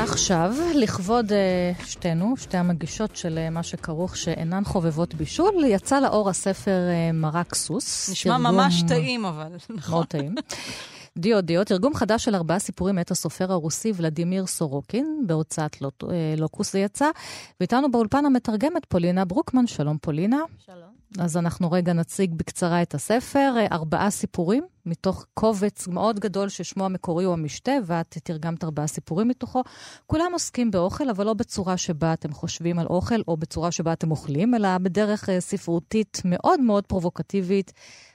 ועכשיו, 0.00 0.54
לכבוד 0.74 1.32
uh, 1.32 1.86
שתינו, 1.86 2.36
שתי 2.36 2.56
המגישות 2.56 3.16
של 3.16 3.38
uh, 3.48 3.50
מה 3.50 3.62
שכרוך 3.62 4.16
שאינן 4.16 4.64
חובבות 4.64 5.14
בישול, 5.14 5.64
יצא 5.64 6.00
לאור 6.00 6.30
הספר 6.30 6.70
uh, 6.88 7.12
מרק 7.16 7.54
סוס. 7.54 8.10
נשמע 8.10 8.36
תרגום... 8.36 8.54
ממש 8.54 8.82
טעים, 8.88 9.24
אבל, 9.24 9.48
נכון. 9.70 9.94
מאוד 9.94 10.06
טעים. 10.06 10.34
דיו 11.18 11.40
דיו, 11.40 11.64
תרגום 11.64 11.94
חדש 11.94 12.24
של 12.24 12.34
ארבעה 12.34 12.58
סיפורים 12.58 12.94
מאת 12.94 13.10
הסופר 13.10 13.52
הרוסי 13.52 13.92
ולדימיר 13.96 14.46
סורוקין, 14.46 15.24
בהוצאת 15.26 15.80
לוט, 15.80 16.04
לוקוס 16.36 16.72
זה 16.72 16.78
יצא, 16.78 17.10
ואיתנו 17.60 17.90
באולפן 17.90 18.26
המתרגמת 18.26 18.84
פולינה 18.84 19.24
ברוקמן. 19.24 19.66
שלום 19.66 19.98
פולינה. 20.02 20.38
שלום. 20.58 20.98
אז 21.18 21.36
אנחנו 21.36 21.70
רגע 21.70 21.92
נציג 21.92 22.34
בקצרה 22.34 22.82
את 22.82 22.94
הספר, 22.94 23.54
ארבעה 23.72 24.10
סיפורים 24.10 24.64
מתוך 24.86 25.26
קובץ 25.34 25.88
מאוד 25.88 26.20
גדול 26.20 26.48
ששמו 26.48 26.84
המקורי 26.84 27.24
הוא 27.24 27.32
המשתה, 27.32 27.72
ואת 27.84 28.18
תרגמת 28.24 28.64
ארבעה 28.64 28.86
סיפורים 28.86 29.28
מתוכו. 29.28 29.62
כולם 30.06 30.30
עוסקים 30.32 30.70
באוכל, 30.70 31.10
אבל 31.10 31.26
לא 31.26 31.34
בצורה 31.34 31.76
שבה 31.76 32.12
אתם 32.12 32.32
חושבים 32.32 32.78
על 32.78 32.86
אוכל, 32.86 33.20
או 33.28 33.36
בצורה 33.36 33.70
שבה 33.70 33.92
אתם 33.92 34.10
אוכלים, 34.10 34.54
אלא 34.54 34.78
בדרך 34.78 35.28
אה, 35.28 35.40
ספרותית 35.40 36.22
מאוד 36.24 36.60
מאוד 36.60 36.86
פרובוקטיבית, 36.86 37.72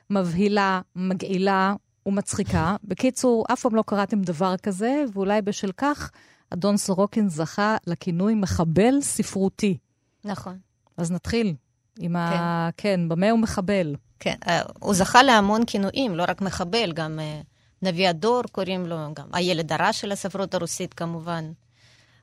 מבהילה, 0.10 0.82
מגעילה 0.96 1.74
ומצחיקה. 2.06 2.76
בקיצור, 2.84 3.46
אף 3.54 3.62
פעם 3.62 3.76
לא 3.76 3.84
קראתם 3.88 4.22
דבר 4.22 4.58
כזה, 4.58 5.04
ואולי 5.14 5.42
בשל 5.42 5.72
כך 5.78 6.12
אדון 6.50 6.78
סורוקין 6.78 7.30
זכה 7.30 7.78
לכינוי 7.88 8.36
מחבל 8.36 9.02
ספרותי. 9.02 9.78
נכון. 10.26 10.58
אז 10.98 11.12
נתחיל. 11.12 11.56
עם 12.00 12.12
כן. 12.12 12.18
ה... 12.18 12.70
כן, 12.78 13.10
במה 13.10 13.30
הוא 13.30 13.40
מחבל. 13.40 13.96
כן, 14.20 14.36
uh, 14.46 14.50
הוא 14.80 14.94
זכה 14.94 15.24
להמון 15.24 15.66
כינויים, 15.68 16.16
לא 16.16 16.24
רק 16.28 16.42
מחבל, 16.42 16.92
גם 16.94 17.20
uh, 17.20 17.46
נביא 17.82 18.10
הדור 18.10 18.42
קוראים 18.52 18.86
לו, 18.86 18.98
גם 19.14 19.28
הילד 19.34 19.74
הרע 19.74 19.94
של 19.94 20.12
הספרות 20.12 20.54
הרוסית 20.54 20.94
כמובן. 20.94 21.52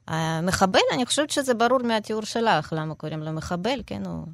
Uh, 0.08 0.12
מחבל, 0.42 0.80
אני 0.94 1.06
חושבת 1.06 1.30
שזה 1.30 1.54
ברור 1.54 1.82
מהתיאור 1.82 2.22
שלך, 2.22 2.72
למה 2.76 2.94
קוראים 2.94 3.22
לו 3.22 3.32
מחבל, 3.32 3.82
כן, 3.86 4.02
הוא 4.06 4.26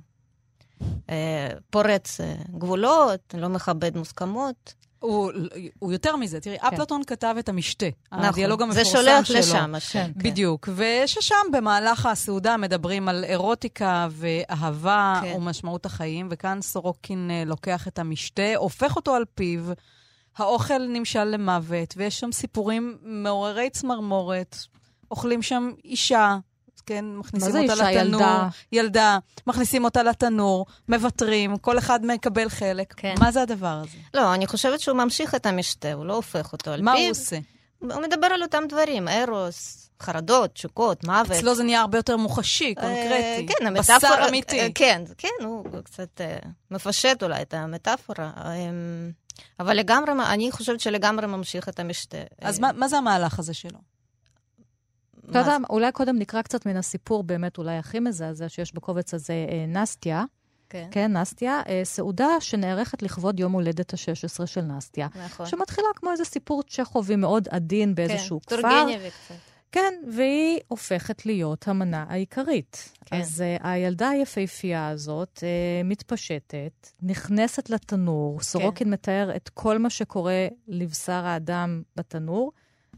פורץ 1.71 2.21
גבולות, 2.59 3.35
לא 3.39 3.49
מכבד 3.49 3.97
מוסכמות. 3.97 4.75
הוא, 5.01 5.33
הוא 5.79 5.93
יותר 5.93 6.17
מזה, 6.17 6.41
תראי, 6.41 6.59
כן. 6.59 6.67
אפלטון 6.67 7.03
כתב 7.07 7.35
את 7.39 7.49
המשתה, 7.49 7.87
נכון, 8.13 8.25
הדיאלוג 8.25 8.63
המפורסם 8.63 8.91
שלו. 8.91 9.03
זה 9.03 9.09
שולח 9.09 9.31
לשם, 9.31 9.73
כן, 9.93 10.13
כן. 10.19 10.29
בדיוק. 10.31 10.69
וששם 10.77 11.35
במהלך 11.53 12.07
הסעודה 12.07 12.57
מדברים 12.57 13.09
על 13.09 13.25
אירוטיקה 13.25 14.09
ואהבה 14.11 15.21
כן. 15.23 15.33
ומשמעות 15.37 15.87
החיים, 15.87 16.29
וכאן 16.31 16.59
סורוקין 16.63 17.31
אה, 17.31 17.43
לוקח 17.47 17.89
את 17.89 17.99
המשתה, 17.99 18.57
הופך 18.57 18.97
אותו 18.97 19.15
על 19.15 19.25
פיו, 19.35 19.61
האוכל 20.37 20.79
נמשל 20.79 21.25
למוות, 21.25 21.95
ויש 21.97 22.21
שם 22.21 22.33
סיפורים 22.33 22.99
מעוררי 23.03 23.71
צמרמורת, 23.71 24.57
אוכלים 25.11 25.43
שם 25.43 25.71
אישה, 25.85 26.37
כן, 26.87 27.05
מכניסים 27.17 27.49
מה 27.49 27.53
זה 27.53 27.61
אותה 27.61 27.73
אישה? 27.73 28.03
לתנור. 28.03 28.21
ילדה. 28.21 28.49
ילדה, 28.73 29.19
מכניסים 29.47 29.85
אותה 29.85 30.03
לתנור, 30.03 30.67
מוותרים, 30.89 31.57
כל 31.57 31.79
אחד 31.79 32.07
מקבל 32.07 32.49
חלק. 32.49 32.95
כן. 32.97 33.15
מה 33.19 33.33
זה 33.33 33.43
הדבר 33.43 33.81
הזה? 33.83 33.99
לא, 34.15 34.35
אני 34.35 34.47
חושבת 34.47 34.81
שהוא 34.81 34.97
ממשיך 34.97 35.35
את 35.35 35.47
המשתה, 35.47 35.93
הוא 35.93 36.07
לא 36.07 36.15
הופך 36.15 36.53
אותו 36.53 36.71
על 36.71 36.83
מה 36.83 36.93
פיו. 36.93 37.03
הוא 37.03 37.11
עושה? 37.11 37.39
הוא 37.79 38.03
מדבר 38.03 38.27
על 38.27 38.43
אותם 38.43 38.63
דברים, 38.69 39.09
ארוס, 39.09 39.91
חרדות, 40.03 40.53
תשוקות, 40.53 41.05
מוות. 41.05 41.31
אצלו 41.31 41.55
זה 41.55 41.63
נהיה 41.63 41.81
הרבה 41.81 41.99
יותר 41.99 42.17
מוחשי, 42.17 42.75
אה, 42.79 42.83
קונקרטי. 42.83 43.47
כן, 43.47 43.67
המטאפורה... 43.67 43.99
בשר 43.99 44.29
אמיתי. 44.29 44.61
אה, 44.61 44.69
כן, 44.75 45.03
כן, 45.19 45.45
הוא 45.45 45.65
קצת 45.85 46.21
אה, 46.21 46.37
מפשט 46.71 47.23
אולי 47.23 47.43
את 47.43 47.55
המטאפורה. 47.55 48.31
אה, 48.37 48.53
אבל 49.61 49.77
לגמרי, 49.77 50.13
אני 50.27 50.53
חושבת 50.53 50.81
שלגמרי 50.81 51.27
ממשיך 51.27 51.69
את 51.69 51.81
המשתה. 51.81 52.19
אז 52.41 52.59
מה, 52.59 52.71
מה 52.73 52.89
זה 52.89 52.99
המהלך 52.99 53.39
הזה 53.39 53.55
שלו? 53.55 53.96
אתה 55.31 55.39
יודע, 55.39 55.59
מה- 55.59 55.67
אולי 55.71 55.93
קודם 55.93 56.19
נקרא 56.19 56.43
קצת 56.43 56.67
מן 56.67 56.77
הסיפור 56.77 57.23
באמת 57.23 57.59
אולי 57.59 57.77
הכי 57.77 58.01
מזעזע 58.01 58.49
שיש 58.49 58.75
בקובץ 58.75 59.15
הזה, 59.15 59.33
אה, 59.33 59.65
נסטיה. 59.69 60.25
כן, 60.71 60.89
כן, 60.91 61.17
נסטיה, 61.17 61.61
אה, 61.69 61.81
סעודה 61.85 62.29
שנערכת 62.41 63.03
לכבוד 63.03 63.41
יום 63.41 63.53
הולדת 63.53 63.95
ה-16 63.95 64.47
של 64.47 64.61
נסטיה, 64.61 65.09
נכון. 65.27 65.47
שמתחילה 65.47 65.89
כמו 65.97 66.13
איזה 66.13 66.25
סיפור 66.25 66.63
צ'כובי 66.63 67.17
מאוד 67.17 67.49
עדין 67.51 67.95
באיזשהו 67.95 68.41
כן, 68.47 68.57
כפר. 68.57 68.71
טורגנייבי 68.71 69.11
קצת. 69.11 69.35
כן, 69.73 69.95
והיא 70.13 70.61
הופכת 70.69 71.27
להיות 71.27 71.69
המנה 71.69 72.05
העיקרית. 72.09 72.93
כן. 73.05 73.21
אז 73.21 73.41
uh, 73.61 73.67
הילדה 73.67 74.09
היפהפייה 74.09 74.89
הזאת 74.89 75.39
uh, 75.39 75.43
מתפשטת, 75.87 76.89
נכנסת 77.03 77.71
לתנור, 77.71 78.41
סורוקין 78.41 78.91
מתאר 78.91 79.37
את 79.37 79.49
כל 79.55 79.79
מה 79.79 79.91
שקורה 79.91 80.47
לבשר 80.69 81.27
האדם 81.27 81.83
בתנור, 81.97 82.53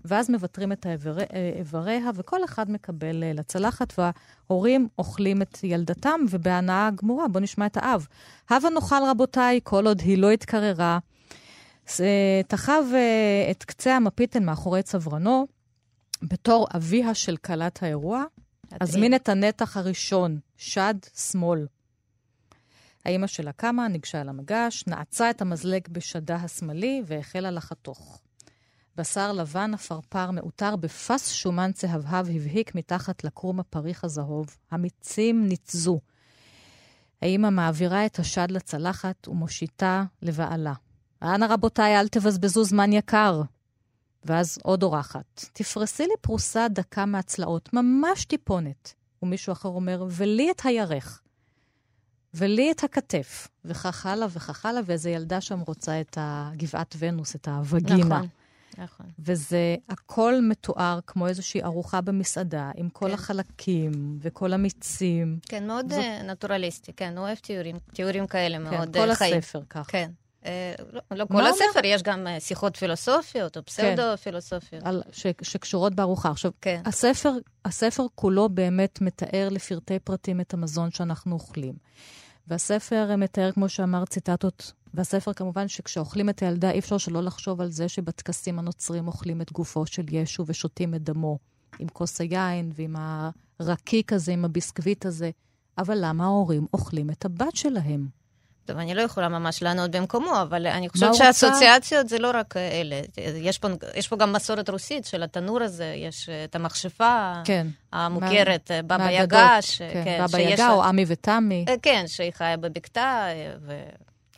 ואז 0.08 0.30
מוותרים 0.30 0.72
את 0.72 0.86
האיברי- 0.86 1.32
אה, 1.34 1.52
איבריה, 1.58 2.10
וכל 2.14 2.44
אחד 2.44 2.70
מקבל 2.70 3.22
uh, 3.22 3.38
לצלחת, 3.38 3.94
וההורים 3.98 4.88
אוכלים 4.98 5.42
את 5.42 5.58
ילדתם, 5.64 6.20
ובהנאה 6.30 6.90
גמורה. 7.02 7.28
בואו 7.28 7.42
נשמע 7.42 7.66
את 7.66 7.76
האב. 7.76 8.06
הבה 8.50 8.70
נאכל, 8.70 9.02
רבותיי, 9.10 9.60
כל 9.64 9.86
עוד 9.86 10.00
היא 10.00 10.18
לא 10.18 10.30
התקררה. 10.30 10.98
אה, 12.00 12.40
תחב 12.48 12.82
את 13.50 13.64
קצה 13.64 13.96
המפיתן 13.96 14.44
מאחורי 14.44 14.82
צווארנו, 14.82 15.46
בתור 16.22 16.66
אביה 16.76 17.14
של 17.14 17.36
כלת 17.36 17.82
האירוע, 17.82 18.24
הזמין 18.80 19.14
את 19.14 19.28
הנתח 19.28 19.76
הראשון, 19.76 20.38
שד 20.56 20.94
שמאל. 21.16 21.66
האימא 23.04 23.26
שלה 23.26 23.52
קמה, 23.52 23.88
ניגשה 23.88 24.20
אל 24.20 24.28
המגש, 24.28 24.84
נעצה 24.86 25.30
את 25.30 25.42
המזלג 25.42 25.88
בשדה 25.92 26.36
השמאלי 26.36 27.02
והחלה 27.06 27.50
לחתוך. 27.50 28.20
בשר 28.98 29.32
לבן 29.32 29.74
עפרפר 29.74 30.30
מעוטר 30.30 30.76
בפס 30.76 31.32
שומן 31.32 31.72
צהבהב 31.72 32.26
הבהיק 32.30 32.74
מתחת 32.74 33.24
לכרום 33.24 33.60
הפריך 33.60 34.04
הזהוב. 34.04 34.56
המיצים 34.70 35.48
ניצזו. 35.48 36.00
האימא 37.22 37.50
מעבירה 37.50 38.06
את 38.06 38.18
השד 38.18 38.50
לצלחת 38.50 39.28
ומושיטה 39.28 40.04
לבעלה. 40.22 40.72
אנא 41.22 41.44
רבותיי, 41.44 42.00
אל 42.00 42.08
תבזבזו 42.08 42.64
זמן 42.64 42.92
יקר. 42.92 43.42
ואז 44.24 44.58
עוד 44.62 44.82
אורחת. 44.82 45.44
תפרסי 45.52 46.02
לי 46.02 46.14
פרוסה 46.20 46.66
דקה 46.68 47.06
מהצלעות, 47.06 47.72
ממש 47.72 48.24
טיפונת. 48.24 48.94
ומישהו 49.22 49.52
אחר 49.52 49.68
אומר, 49.68 50.06
ולי 50.10 50.50
את 50.50 50.60
הירך. 50.64 51.22
ולי 52.34 52.70
את 52.70 52.84
הכתף. 52.84 53.48
וכך 53.64 54.06
הלאה 54.06 54.28
וכך 54.30 54.66
הלאה, 54.66 54.82
ואיזו 54.84 55.08
ילדה 55.08 55.40
שם 55.40 55.60
רוצה 55.60 56.00
את 56.00 56.18
הגבעת 56.20 56.94
ונוס, 56.98 57.36
את 57.36 57.48
הווגינה. 57.48 58.04
נכון, 58.04 58.28
נכון. 58.78 59.06
וזה 59.18 59.76
הכל 59.88 60.34
מתואר 60.42 60.98
כמו 61.06 61.26
איזושהי 61.26 61.62
ארוחה 61.62 62.00
במסעדה, 62.00 62.70
עם 62.76 62.88
כל 62.88 63.08
כן. 63.08 63.14
החלקים 63.14 64.18
וכל 64.22 64.52
המיצים. 64.52 65.38
כן, 65.48 65.66
מאוד 65.66 65.88
זאת- 65.92 65.98
אה, 65.98 66.22
נטורליסטי, 66.22 66.92
כן, 66.92 67.14
הוא 67.16 67.26
אוהב 67.26 67.38
תיאורים, 67.38 67.76
תיאורים 67.94 68.26
כאלה 68.26 68.58
מאוד 68.58 68.88
כן, 68.96 69.00
כל 69.04 69.10
אה, 69.10 69.14
חיים. 69.14 69.38
הספר 69.38 69.60
ככה. 69.70 69.84
כן. 69.90 70.10
אה, 70.46 70.74
לא- 70.92 71.00
לא 71.10 71.24
כל 71.24 71.34
אומר? 71.34 71.48
הספר, 71.48 71.80
יש 71.84 72.02
גם 72.02 72.26
שיחות 72.38 72.76
פילוסופיות 72.76 73.56
או 73.56 73.64
פסאודו-פילוסופיות. 73.64 74.82
על, 74.84 75.02
ש, 75.12 75.26
שקשורות 75.42 75.94
בארוחה. 75.94 76.30
עכשיו, 76.30 76.50
כן. 76.60 76.82
הספר, 76.84 77.32
הספר 77.64 78.06
כולו 78.14 78.48
באמת 78.48 79.00
מתאר 79.00 79.48
לפרטי 79.50 79.98
פרטים 79.98 80.40
את 80.40 80.54
המזון 80.54 80.90
שאנחנו 80.90 81.34
אוכלים. 81.34 81.74
והספר 82.48 83.16
מתאר, 83.16 83.52
כמו 83.52 83.68
שאמר, 83.68 84.04
ציטטות. 84.04 84.72
והספר 84.94 85.32
כמובן 85.32 85.68
שכשאוכלים 85.68 86.28
את 86.28 86.42
הילדה, 86.42 86.70
אי 86.70 86.78
אפשר 86.78 86.98
שלא 86.98 87.22
לחשוב 87.22 87.60
על 87.60 87.70
זה 87.70 87.88
שבטקסים 87.88 88.58
הנוצרים 88.58 89.06
אוכלים 89.06 89.40
את 89.40 89.52
גופו 89.52 89.86
של 89.86 90.04
ישו 90.10 90.44
ושותים 90.46 90.94
את 90.94 91.02
דמו, 91.02 91.38
עם 91.78 91.88
כוס 91.88 92.20
היין 92.20 92.70
ועם 92.74 92.96
הרקיק 93.60 94.12
הזה, 94.12 94.32
עם 94.32 94.44
הביסקוויט 94.44 95.06
הזה. 95.06 95.30
אבל 95.78 95.98
למה 96.00 96.24
ההורים 96.24 96.66
אוכלים 96.74 97.10
את 97.10 97.24
הבת 97.24 97.56
שלהם? 97.56 98.17
טוב, 98.68 98.78
אני 98.78 98.94
לא 98.94 99.02
יכולה 99.02 99.28
ממש 99.28 99.62
לענות 99.62 99.90
במקומו, 99.90 100.42
אבל 100.42 100.66
אני 100.66 100.88
חושבת 100.88 101.08
הוא 101.08 101.12
רוצה? 101.12 101.32
שהאסוציאציות 101.32 102.08
זה 102.08 102.18
לא 102.18 102.30
רק 102.34 102.56
אה, 102.56 102.80
אלה. 102.80 103.00
יש 103.36 103.58
פה, 103.58 103.68
יש 103.94 104.08
פה 104.08 104.16
גם 104.16 104.32
מסורת 104.32 104.70
רוסית 104.70 105.04
של 105.04 105.22
התנור 105.22 105.62
הזה, 105.62 105.94
יש 105.96 106.28
אה, 106.28 106.44
את 106.44 106.54
המכשפה 106.54 107.32
כן. 107.44 107.66
המוכרת, 107.92 108.70
אה, 108.70 108.82
בבא 108.82 108.96
מהאגדות. 108.96 109.24
יגה, 109.24 109.62
ש- 109.62 109.78
כן, 109.78 110.04
כן, 110.04 110.18
בבא 110.18 110.38
שיש- 110.38 110.52
יגה 110.52 110.70
או 110.70 110.84
עמי 110.84 111.04
ותמי, 111.08 111.64
אה, 111.68 111.74
כן, 111.82 112.04
שהיא 112.06 112.32
חיה 112.34 112.56
בבקתה, 112.56 113.26
אה, 113.28 113.52
ו... 113.60 113.82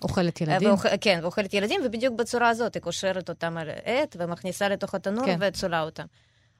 אוכלת 0.03 0.43
אה, 0.43 0.47
ילדים. 0.47 0.69
ואוכל, 0.69 0.89
כן, 1.01 1.19
ואוכלת 1.23 1.55
ילדים, 1.55 1.81
ובדיוק 1.85 2.15
בצורה 2.15 2.49
הזאת, 2.49 2.75
היא 2.75 2.83
קושרת 2.83 3.29
אותם 3.29 3.57
על 3.57 3.71
עט 3.85 4.17
ומכניסה 4.19 4.69
לתוך 4.69 4.95
התנור 4.95 5.27
כן. 5.27 5.37
וצולה 5.41 5.83
אותם. 5.83 6.05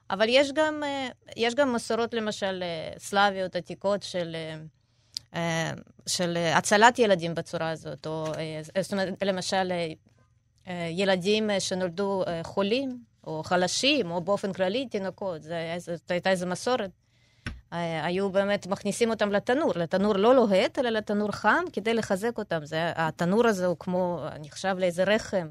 אבל 0.09 0.25
יש 0.29 0.51
גם, 0.51 0.83
אה, 0.83 1.07
יש 1.37 1.55
גם 1.55 1.73
מסורות, 1.73 2.13
למשל, 2.13 2.63
אה, 2.63 2.93
סלאביות 2.99 3.55
עתיקות 3.55 4.03
של, 4.03 4.35
אה, 4.35 4.39
אה, 4.39 4.55
של 6.07 6.37
אה, 6.37 6.57
הצלת 6.57 6.99
ילדים 6.99 7.35
בצורה 7.35 7.69
הזאת, 7.69 8.07
או 8.07 8.25
אה, 8.37 8.81
זאת 8.81 8.93
אומרת, 8.93 9.23
למשל, 9.23 9.71
אה, 9.71 9.93
אה, 10.67 10.87
ילדים 10.91 11.49
אה, 11.49 11.59
שנולדו 11.59 12.23
אה, 12.27 12.41
חולים, 12.43 13.03
או 13.27 13.43
חלשים, 13.43 14.11
או 14.11 14.21
באופן 14.21 14.53
כללי 14.53 14.87
תינוקות, 14.87 15.41
זאת 15.77 16.11
הייתה 16.11 16.29
איזו 16.29 16.47
מסורת. 16.47 16.89
אה, 17.73 18.05
היו 18.05 18.29
באמת 18.29 18.67
מכניסים 18.67 19.09
אותם 19.09 19.31
לתנור, 19.31 19.71
לתנור 19.75 20.15
לא 20.15 20.35
לוהט, 20.35 20.79
אלא 20.79 20.89
לתנור 20.89 21.31
חם, 21.31 21.63
כדי 21.73 21.93
לחזק 21.93 22.37
אותם. 22.37 22.65
זה, 22.65 22.91
התנור 22.95 23.47
הזה 23.47 23.65
הוא 23.65 23.77
כמו, 23.79 24.25
נחשב 24.39 24.75
לאיזה 24.79 25.03
רחם, 25.03 25.47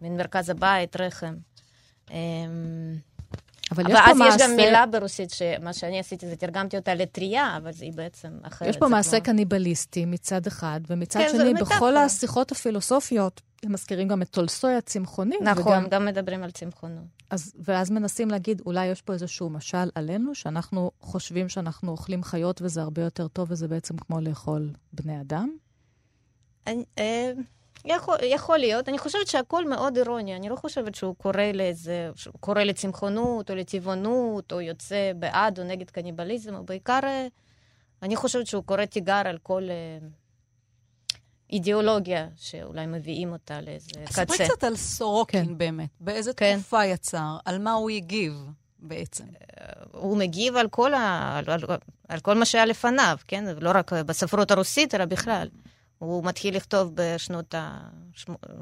מין 0.00 0.16
מרכז 0.16 0.50
הבית, 0.50 0.96
רחם. 0.96 1.34
אבל 3.72 3.84
יש 3.90 3.98
פה 3.98 4.10
אז 4.10 4.16
יש 4.16 4.42
גם 4.42 4.50
מעשה- 4.50 4.56
מילה 4.56 4.86
ברוסית, 4.86 5.30
שמה 5.30 5.72
שאני 5.72 6.00
עשיתי 6.00 6.26
זה 6.26 6.36
תרגמתי 6.36 6.76
אותה 6.76 6.94
לטריה, 6.94 7.56
אבל 7.56 7.70
היא 7.80 7.92
בעצם 7.92 8.28
אחרת. 8.42 8.68
יש 8.68 8.76
פה 8.76 8.88
מעשה 8.88 9.16
כמו- 9.20 9.24
קניבליסטי 9.24 10.04
מצד 10.04 10.46
אחד, 10.46 10.80
ומצד 10.88 11.20
כן, 11.20 11.28
שני. 11.38 11.54
בכל 11.54 11.96
השיחות 11.96 12.52
הפילוסופיות, 12.52 13.40
הם 13.62 13.72
מזכירים 13.72 14.08
גם 14.08 14.22
את 14.22 14.28
טולסטוי 14.30 14.74
הצמחוני. 14.74 15.36
נכון, 15.42 15.72
וגם, 15.72 15.86
גם 15.90 16.04
מדברים 16.04 16.42
על 16.42 16.50
צמחונות. 16.50 17.04
אז, 17.30 17.52
ואז 17.64 17.90
מנסים 17.90 18.28
להגיד, 18.30 18.62
אולי 18.66 18.86
יש 18.86 19.02
פה 19.02 19.12
איזשהו 19.12 19.50
משל 19.50 19.90
עלינו, 19.94 20.34
שאנחנו 20.34 20.90
חושבים 21.00 21.48
שאנחנו 21.48 21.90
אוכלים 21.92 22.22
חיות 22.22 22.62
וזה 22.62 22.82
הרבה 22.82 23.02
יותר 23.02 23.28
טוב, 23.28 23.50
וזה 23.50 23.68
בעצם 23.68 23.96
כמו 23.96 24.20
לאכול 24.20 24.70
בני 24.92 25.20
אדם? 25.20 25.50
אני- 26.66 26.84
אה, 26.98 27.32
יכול, 27.84 28.16
יכול 28.22 28.58
להיות. 28.58 28.88
אני 28.88 28.98
חושבת 28.98 29.26
שהכל 29.26 29.68
מאוד 29.68 29.96
אירוני. 29.96 30.36
אני 30.36 30.48
לא 30.48 30.56
חושבת 30.56 30.94
שהוא 30.94 31.14
קורא 31.16 31.42
לאיזה... 31.54 32.10
שהוא 32.14 32.34
קורא 32.40 32.62
לצמחונות 32.62 33.50
או 33.50 33.54
לטבעונות, 33.54 34.52
או 34.52 34.60
יוצא 34.60 35.12
בעד 35.16 35.58
או 35.58 35.64
נגד 35.64 35.90
קניבליזם, 35.90 36.54
או 36.54 36.64
בעיקר... 36.64 37.00
אה, 37.04 37.26
אני 38.02 38.16
חושבת 38.16 38.46
שהוא 38.46 38.64
קורא 38.64 38.84
תיגר 38.84 39.22
על 39.24 39.38
כל 39.42 39.62
אה, 39.70 40.08
אידיאולוגיה 41.50 42.28
שאולי 42.36 42.86
מביאים 42.86 43.32
אותה 43.32 43.60
לאיזה 43.60 43.90
ספרי 44.06 44.24
קצה. 44.26 44.44
קצת 44.44 44.64
על 44.64 44.76
סורוקין 44.76 45.46
כן. 45.46 45.58
באמת. 45.58 45.88
באיזה 46.00 46.32
כן. 46.32 46.54
תקופה 46.54 46.84
יצר? 46.84 47.36
על 47.44 47.58
מה 47.58 47.72
הוא 47.72 47.90
הגיב 47.90 48.44
בעצם? 48.78 49.24
הוא 49.92 50.16
מגיב 50.16 50.56
על 50.56 50.68
כל, 50.68 50.94
ה... 50.94 51.38
על, 51.38 51.44
על, 51.50 51.60
על 52.08 52.20
כל 52.20 52.34
מה 52.34 52.44
שהיה 52.44 52.66
לפניו, 52.66 53.16
כן? 53.28 53.44
לא 53.60 53.70
רק 53.74 53.92
בספרות 53.92 54.50
הרוסית, 54.50 54.94
אלא 54.94 55.04
בכלל. 55.04 55.48
הוא 55.98 56.24
מתחיל 56.24 56.56
לכתוב 56.56 56.92
בשנות 56.94 57.54
ה... 57.54 57.78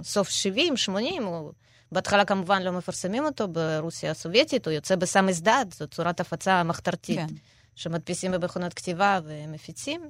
סוף 0.02 0.28
70, 0.28 0.76
80, 0.76 1.22
הוא... 1.22 1.52
בהתחלה 1.92 2.24
כמובן 2.24 2.62
לא 2.62 2.72
מפרסמים 2.72 3.24
אותו 3.24 3.48
ברוסיה 3.48 4.10
הסובייטית, 4.10 4.66
הוא 4.66 4.74
יוצא 4.74 4.96
בסם 4.96 5.26
מסדד, 5.26 5.66
זו 5.74 5.86
צורת 5.86 6.20
הפצה 6.20 6.62
מחתרתית, 6.62 7.18
כן. 7.18 7.34
שמדפיסים 7.74 8.32
במכונות 8.32 8.74
כתיבה 8.74 9.18
ומפיצים. 9.24 10.00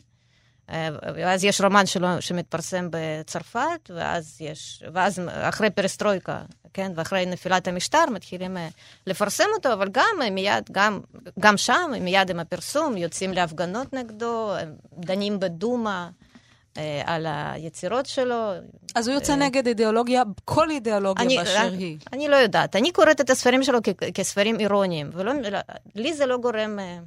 אה, 0.70 0.88
ואז 1.14 1.44
יש 1.44 1.60
רומן 1.60 1.86
שלו 1.86 2.08
שמתפרסם 2.20 2.88
בצרפת, 2.90 3.90
ואז 3.94 4.36
יש, 4.40 4.82
ואז 4.92 5.20
אחרי 5.28 5.70
פרסטרויקה, 5.70 6.42
כן, 6.72 6.92
ואחרי 6.94 7.26
נפילת 7.26 7.68
המשטר 7.68 8.04
מתחילים 8.12 8.56
אה, 8.56 8.68
לפרסם 9.06 9.44
אותו, 9.56 9.72
אבל 9.72 9.88
גם 9.92 10.22
אה, 10.22 10.30
מיד, 10.30 10.64
גם, 10.72 11.00
גם 11.40 11.56
שם, 11.56 11.90
מיד 12.00 12.30
עם 12.30 12.40
הפרסום, 12.40 12.96
יוצאים 12.96 13.32
להפגנות 13.32 13.92
נגדו, 13.92 14.54
דנים 14.98 15.40
בדומה, 15.40 16.10
אה, 16.78 17.02
על 17.04 17.26
היצירות 17.28 18.06
שלו. 18.06 18.52
אז 18.94 19.08
הוא 19.08 19.14
יוצא 19.14 19.32
אה, 19.32 19.36
נגד 19.36 19.66
אידיאולוגיה, 19.66 20.22
כל 20.44 20.70
אידיאולוגיה 20.70 21.24
אני, 21.24 21.36
באשר 21.38 21.66
אני, 21.68 21.76
היא. 21.76 21.98
אני 22.12 22.28
לא 22.28 22.36
יודעת. 22.36 22.76
אני 22.76 22.92
קוראת 22.92 23.20
את 23.20 23.30
הספרים 23.30 23.62
שלו 23.62 23.78
כ- 23.82 24.04
כספרים 24.14 24.60
אירוניים, 24.60 25.10
ולי 25.94 26.14
זה 26.14 26.26
לא 26.26 26.36
גורם... 26.36 26.78
אה, 26.78 26.98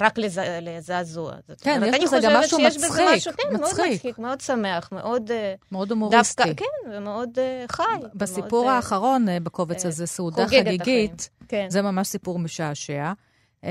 רק 0.00 0.18
לזעזוע. 0.62 1.32
כן, 1.60 1.82
יש 1.86 2.04
בזה 2.04 2.18
גם 2.22 2.36
משהו 2.36 2.58
מצחיק, 2.58 3.06
משהו, 3.14 3.32
כן, 3.36 3.56
מאוד 3.56 3.70
מצחיק, 3.90 4.18
מאוד 4.18 4.40
שמח, 4.40 4.88
מאוד... 4.92 5.30
מאוד 5.72 5.90
הומוריסטי. 5.90 6.42
דווקא, 6.44 6.64
כן, 6.64 6.90
ומאוד 6.96 7.38
חי. 7.68 7.82
בסיפור 8.14 8.64
מאוד, 8.64 8.74
האחרון 8.74 9.26
בקובץ 9.42 9.86
הזה, 9.86 10.06
סעודה 10.06 10.46
חגיגית, 10.48 11.28
כן. 11.48 11.66
זה 11.68 11.82
ממש 11.82 12.08
סיפור 12.08 12.38
משעשע. 12.38 13.12
אה, 13.64 13.70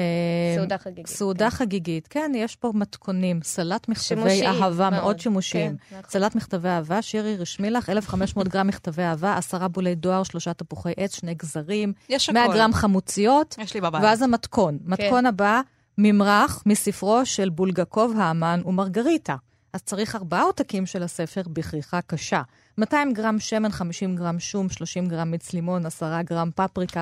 סעודה 0.55 0.77
חגיגית. 0.77 1.07
סעודה 1.07 1.49
כן. 1.49 1.55
חגיגית, 1.55 2.07
כן, 2.07 2.31
יש 2.35 2.55
פה 2.55 2.71
מתכונים, 2.75 3.39
סלט 3.43 3.89
מכתבי 3.89 4.05
שימושיים, 4.05 4.45
אהבה 4.45 4.89
מאוד, 4.89 5.01
מאוד 5.03 5.19
שימושיים. 5.19 5.77
כן, 5.77 5.97
נכון. 5.97 6.09
סלט 6.11 6.35
מכתבי 6.35 6.69
אהבה, 6.69 7.01
שירי 7.01 7.35
רשמי 7.37 7.69
לך, 7.69 7.89
1,500 7.89 8.47
גרם 8.47 8.67
מכתבי 8.67 9.03
אהבה, 9.03 9.37
עשרה 9.37 9.67
בולי 9.67 9.95
דואר, 9.95 10.23
שלושה 10.23 10.53
תפוחי 10.53 10.93
עץ, 10.97 11.15
שני 11.15 11.33
גזרים, 11.33 11.93
יש 12.09 12.29
100 12.29 12.47
גרם 12.47 12.73
חמוציות. 12.73 13.55
יש 13.59 13.73
לי 13.73 13.81
בבית. 13.81 14.03
ואז 14.03 14.21
המתכון. 14.21 14.77
כן. 14.77 14.91
מתכון 14.91 15.25
הבא, 15.25 15.61
ממרח 15.97 16.63
מספרו 16.65 17.25
של 17.25 17.49
בולגקוב 17.49 18.13
האמן 18.17 18.61
ומרגריטה. 18.65 19.35
אז 19.73 19.83
צריך 19.83 20.15
ארבעה 20.15 20.43
עותקים 20.43 20.85
של 20.85 21.03
הספר 21.03 21.41
בכריכה 21.47 22.01
קשה. 22.01 22.41
200 22.77 23.13
גרם 23.13 23.39
שמן, 23.39 23.71
50 23.71 24.15
גרם 24.15 24.39
שום, 24.39 24.69
30 24.69 25.05
גרם 25.05 25.31
מיץ 25.31 25.53
לימון, 25.53 25.85
10 25.85 26.21
גרם 26.21 26.49
פפריקה. 26.55 27.01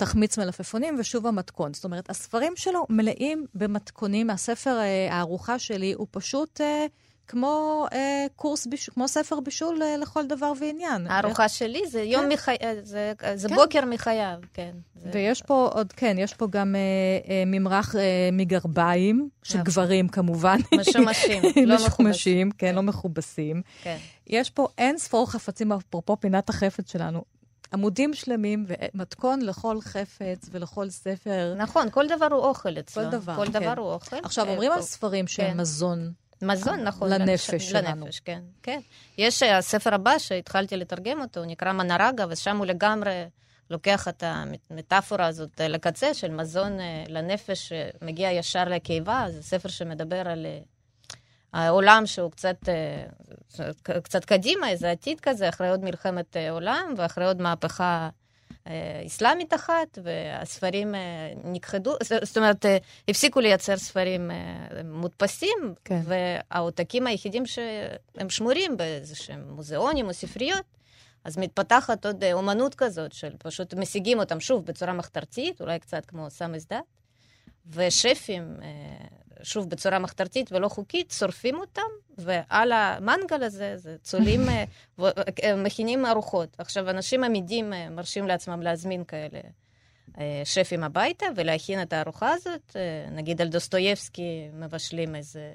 תחמיץ 0.00 0.38
מלפפונים 0.38 0.96
ושוב 0.98 1.26
המתכון. 1.26 1.74
זאת 1.74 1.84
אומרת, 1.84 2.10
הספרים 2.10 2.52
שלו 2.56 2.86
מלאים 2.88 3.46
במתכונים. 3.54 4.30
הספר, 4.30 4.78
אה, 4.78 5.08
הארוחה 5.14 5.58
שלי, 5.58 5.92
הוא 5.92 6.06
פשוט 6.10 6.60
אה, 6.60 6.86
כמו 7.28 7.86
אה, 7.92 8.26
קורס, 8.36 8.66
ביש, 8.66 8.88
כמו 8.88 9.08
ספר 9.08 9.40
בישול 9.40 9.82
אה, 9.82 9.96
לכל 9.96 10.26
דבר 10.26 10.52
ועניין. 10.60 11.06
הארוחה 11.06 11.44
איך... 11.44 11.52
שלי 11.52 11.82
זה 11.88 12.02
יום 12.02 12.22
כן. 12.22 12.32
מחי... 12.32 12.56
אה, 12.62 12.74
זה, 12.82 13.12
זה 13.34 13.48
כן. 13.48 13.54
בוקר 13.54 13.84
מחייו, 13.84 14.38
כן. 14.54 14.70
זה... 14.94 15.10
ויש 15.12 15.42
פה 15.42 15.70
עוד, 15.74 15.92
כן, 15.92 16.16
יש 16.18 16.34
פה 16.34 16.46
גם 16.50 16.74
אה, 16.74 16.80
אה, 17.32 17.42
ממרח 17.46 17.96
אה, 17.96 18.28
מגרביים, 18.32 19.28
של 19.42 19.54
נכון. 19.54 19.64
גברים 19.64 20.08
כמובן. 20.08 20.58
משומשים, 20.80 21.42
לא 21.66 21.76
מכובסים. 21.86 22.50
כן, 22.50 22.74
לא 22.74 22.82
מכובסים. 22.82 23.62
כן. 23.82 23.96
יש 24.26 24.50
פה 24.50 24.68
אין 24.78 24.98
ספור 24.98 25.30
חפצים, 25.30 25.72
אפרופו 25.72 26.16
פינת 26.20 26.48
החפץ 26.48 26.92
שלנו, 26.92 27.22
עמודים 27.72 28.14
שלמים 28.14 28.66
ומתכון 28.66 29.42
לכל 29.42 29.80
חפץ 29.80 30.48
ולכל 30.50 30.90
ספר. 30.90 31.54
נכון, 31.56 31.90
כל 31.90 32.06
דבר 32.08 32.28
הוא 32.30 32.44
אוכל 32.44 32.78
אצלו. 32.78 33.04
כל 33.04 33.10
דבר, 33.10 33.36
כל 33.36 33.46
כן. 33.46 33.52
דבר 33.52 33.74
הוא 33.76 33.92
אוכל. 33.92 34.16
עכשיו, 34.22 34.46
אה, 34.46 34.52
אומרים 34.52 34.72
על 34.72 34.82
ספרים 34.82 35.26
שהם 35.26 35.50
כן. 35.50 35.60
מזון. 35.60 36.12
מזון, 36.42 36.80
נכון. 36.80 37.10
לנפש 37.10 37.70
שלנו. 37.70 38.04
לנפש, 38.04 38.20
כן. 38.20 38.40
כן. 38.62 38.80
יש 39.18 39.42
אה, 39.42 39.58
הספר 39.58 39.94
הבא 39.94 40.18
שהתחלתי 40.18 40.76
לתרגם 40.76 41.20
אותו, 41.20 41.40
הוא 41.40 41.46
נקרא 41.46 41.72
מנרגה, 41.72 42.24
ושם 42.30 42.56
הוא 42.56 42.66
לגמרי 42.66 43.24
לוקח 43.70 44.08
את 44.08 44.24
המטאפורה 44.26 45.26
הזאת 45.26 45.60
לקצה 45.60 46.14
של 46.14 46.30
מזון 46.30 46.80
אה, 46.80 47.04
לנפש 47.08 47.72
שמגיע 47.72 48.32
ישר 48.32 48.64
לקיבה. 48.64 49.26
זה 49.30 49.42
ספר 49.42 49.68
שמדבר 49.68 50.28
על 50.28 50.46
העולם 51.52 52.06
שהוא 52.06 52.30
קצת, 52.30 52.68
אה, 52.68 53.70
קצת 54.02 54.24
קדימה, 54.24 54.68
איזה 54.68 54.90
עתיד 54.90 55.20
כזה, 55.20 55.48
אחרי 55.48 55.68
עוד 55.68 55.84
מלחמת 55.84 56.36
אה, 56.36 56.50
עולם 56.50 56.94
ואחרי 56.96 57.26
עוד 57.26 57.42
מהפכה 57.42 58.08
אסלאמית 59.06 59.54
אחת, 59.54 59.98
והספרים 60.02 60.94
נכחדו, 61.44 61.94
זאת 62.22 62.36
אומרת, 62.36 62.66
הפסיקו 63.08 63.40
לייצר 63.40 63.76
ספרים 63.76 64.30
מודפסים, 64.84 65.74
כן. 65.84 66.00
והעותקים 66.04 67.06
היחידים 67.06 67.46
שהם 67.46 68.30
שמורים 68.30 68.76
באיזשהם 68.76 69.44
מוזיאונים 69.48 70.08
או 70.08 70.14
ספריות, 70.14 70.64
אז 71.24 71.38
מתפתחת 71.38 72.06
עוד 72.06 72.24
אומנות 72.32 72.74
כזאת 72.74 73.12
של 73.12 73.32
פשוט 73.38 73.74
משיגים 73.74 74.18
אותם 74.18 74.40
שוב 74.40 74.66
בצורה 74.66 74.92
מחתרתית, 74.92 75.60
אולי 75.60 75.78
קצת 75.78 76.06
כמו 76.06 76.30
סמס 76.30 76.66
דת, 76.66 76.84
ושפים 77.66 78.56
שוב, 79.42 79.70
בצורה 79.70 79.98
מחתרתית 79.98 80.52
ולא 80.52 80.68
חוקית, 80.68 81.10
שורפים 81.10 81.60
אותם, 81.60 81.82
ועל 82.18 82.72
המנגל 82.72 83.42
הזה, 83.42 83.76
זה 83.76 83.96
צולים, 84.02 84.48
אה, 84.48 84.64
אה, 85.44 85.56
מכינים 85.56 86.06
ארוחות. 86.06 86.56
עכשיו, 86.58 86.90
אנשים 86.90 87.24
עמידים 87.24 87.72
אה, 87.72 87.90
מרשים 87.90 88.26
לעצמם 88.26 88.62
להזמין 88.62 89.04
כאלה 89.04 89.40
שפים 90.44 90.84
הביתה 90.84 91.26
ולהכין 91.36 91.82
את 91.82 91.92
הארוחה 91.92 92.32
הזאת. 92.32 92.76
נגיד 93.12 93.40
על 93.40 93.48
דוסטויבסקי 93.48 94.48
מבשלים 94.52 95.14
איזה 95.14 95.52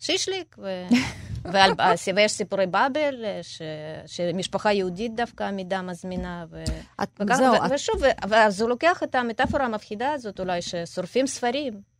שישליק, 0.00 0.56
ו... 0.58 0.86
ועל... 1.52 1.72
ויש 2.14 2.32
סיפורי 2.32 2.66
באבל, 2.66 3.24
ש... 3.42 3.62
שמשפחה 4.06 4.72
יהודית 4.72 5.16
דווקא 5.16 5.44
עמידה 5.44 5.82
מזמינה. 5.82 6.44
ו... 6.50 6.64
את... 7.02 7.08
וכך... 7.20 7.34
זהו, 7.34 7.52
ו... 7.52 7.66
את... 7.66 7.70
ושוב, 7.74 8.02
ואז 8.28 8.60
הוא 8.60 8.68
לוקח 8.68 9.02
את 9.02 9.14
המטאפורה 9.14 9.64
המפחידה 9.64 10.12
הזאת 10.12 10.40
אולי, 10.40 10.62
ששורפים 10.62 11.26
ספרים. 11.26 11.91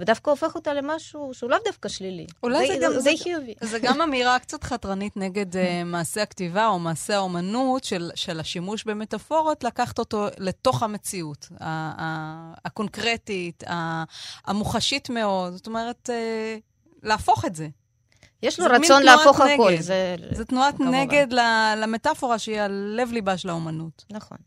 ודווקא 0.00 0.30
הופך 0.30 0.54
אותה 0.54 0.74
למשהו 0.74 1.34
שהוא 1.34 1.50
לאו 1.50 1.58
דווקא 1.64 1.88
שלילי. 1.88 2.26
אולי 2.42 2.66
זה, 2.66 2.72
זה 2.72 2.80
גם... 2.80 3.00
זה, 3.00 3.10
חיובי. 3.22 3.54
זה 3.60 3.78
גם 3.78 4.00
אמירה 4.04 4.38
קצת 4.38 4.64
חתרנית 4.64 5.16
נגד 5.16 5.56
uh, 5.56 5.58
מעשה 5.84 6.22
הכתיבה 6.22 6.66
או 6.66 6.78
מעשה 6.78 7.16
האומנות 7.16 7.84
של, 7.84 8.10
של 8.14 8.40
השימוש 8.40 8.84
במטאפורות, 8.84 9.64
לקחת 9.64 9.98
אותו 9.98 10.26
לתוך 10.38 10.82
המציאות 10.82 11.48
הקונקרטית, 12.64 13.64
המוחשית 14.46 15.10
מאוד. 15.10 15.52
זאת 15.52 15.66
אומרת, 15.66 16.10
uh, 16.10 16.60
להפוך 17.02 17.44
את 17.44 17.54
זה. 17.54 17.68
יש 18.42 18.60
לו 18.60 18.66
רצון 18.70 19.02
להפוך 19.02 19.40
נגד. 19.40 19.54
הכל. 19.54 19.76
זה, 19.80 20.16
זה 20.32 20.44
תנועת 20.44 20.80
נגד 20.80 21.26
למטאפורה 21.76 22.38
שהיא 22.38 22.60
הלב-ליבה 22.60 23.36
של 23.36 23.48
האומנות. 23.48 24.04
נכון. 24.10 24.38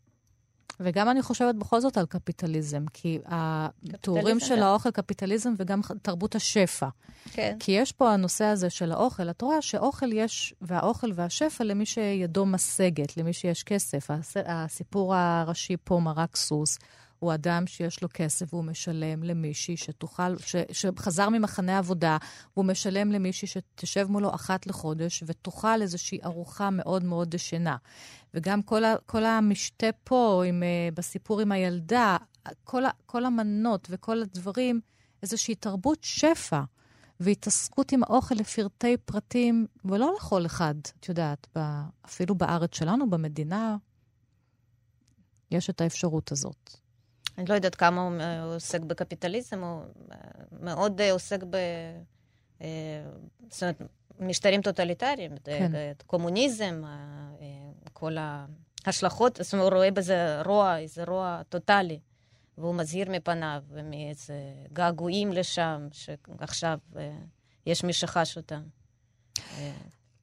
וגם 0.79 1.09
אני 1.09 1.21
חושבת 1.21 1.55
בכל 1.55 1.81
זאת 1.81 1.97
על 1.97 2.05
קפיטליזם, 2.05 2.85
כי 2.93 3.19
התיאורים 3.25 4.39
של 4.39 4.55
כן. 4.55 4.63
האוכל, 4.63 4.91
קפיטליזם 4.91 5.53
וגם 5.57 5.81
תרבות 6.01 6.35
השפע. 6.35 6.87
כן. 7.31 7.57
כי 7.59 7.71
יש 7.71 7.91
פה 7.91 8.11
הנושא 8.11 8.45
הזה 8.45 8.69
של 8.69 8.91
האוכל. 8.91 9.29
את 9.29 9.41
רואה 9.41 9.61
שאוכל 9.61 10.11
יש, 10.13 10.53
והאוכל 10.61 11.11
והשפע 11.15 11.63
למי 11.63 11.85
שידו 11.85 12.45
משגת, 12.45 13.17
למי 13.17 13.33
שיש 13.33 13.63
כסף. 13.63 14.07
הסיפור 14.45 15.15
הראשי 15.15 15.77
פה, 15.83 15.99
מרק 15.99 16.35
סוס, 16.35 16.77
הוא 17.23 17.33
אדם 17.33 17.67
שיש 17.67 18.01
לו 18.01 18.07
כסף 18.13 18.53
והוא 18.53 18.63
משלם 18.63 19.23
למישהי 19.23 19.77
שתוכל, 19.77 20.37
ש, 20.37 20.55
שחזר 20.71 21.29
ממחנה 21.29 21.77
עבודה, 21.77 22.17
והוא 22.53 22.65
משלם 22.65 23.11
למישהי 23.11 23.47
שתשב 23.47 24.07
מולו 24.09 24.35
אחת 24.35 24.67
לחודש 24.67 25.23
ותאכל 25.27 25.81
איזושהי 25.81 26.19
ארוחה 26.25 26.69
מאוד 26.69 27.03
מאוד 27.03 27.29
דשנה. 27.29 27.77
וגם 28.33 28.61
כל, 28.61 28.83
ה, 28.83 28.95
כל 29.05 29.25
המשתה 29.25 29.87
פה, 30.03 30.43
עם, 30.47 30.63
uh, 30.63 30.95
בסיפור 30.95 31.39
עם 31.39 31.51
הילדה, 31.51 32.17
כל, 32.63 32.85
ה, 32.85 32.89
כל 33.05 33.25
המנות 33.25 33.87
וכל 33.91 34.21
הדברים, 34.21 34.81
איזושהי 35.23 35.55
תרבות 35.55 35.99
שפע. 36.01 36.61
והתעסקות 37.19 37.91
עם 37.91 38.03
האוכל 38.03 38.35
לפרטי 38.35 38.97
פרטים, 38.97 39.67
ולא 39.85 40.13
לכל 40.17 40.45
אחד, 40.45 40.75
את 40.99 41.09
יודעת, 41.09 41.47
אפילו 42.05 42.35
בארץ 42.35 42.75
שלנו, 42.75 43.09
במדינה, 43.09 43.77
יש 45.51 45.69
את 45.69 45.81
האפשרות 45.81 46.31
הזאת. 46.31 46.82
אני 47.37 47.45
לא 47.45 47.53
יודעת 47.53 47.75
כמה 47.75 48.01
הוא 48.01 48.55
עוסק 48.55 48.81
בקפיטליזם, 48.81 49.63
הוא 49.63 49.83
אה, 50.11 50.17
מאוד 50.61 51.01
אה, 51.01 51.11
עוסק 51.11 51.43
ב... 51.49 51.55
אה, 52.61 52.67
זאת 53.49 53.63
אומרת, 53.63 53.81
משטרים 54.19 54.61
טוטליטריים, 54.61 55.31
כן. 55.43 55.71
קומוניזם, 56.07 56.83
כל 57.93 58.15
ההשלכות, 58.85 59.39
זאת 59.41 59.53
אומרת, 59.53 59.65
הוא 59.71 59.77
רואה 59.77 59.91
בזה 59.91 60.41
רוע, 60.41 60.77
איזה 60.77 61.03
רוע 61.03 61.41
טוטאלי, 61.49 61.99
והוא 62.57 62.75
מזהיר 62.75 63.11
מפניו, 63.11 63.63
ומאיזה 63.69 64.33
געגועים 64.73 65.31
לשם, 65.33 65.87
שעכשיו 65.91 66.77
יש 67.65 67.83
מי 67.83 67.93
שחש 67.93 68.37
אותם. 68.37 68.61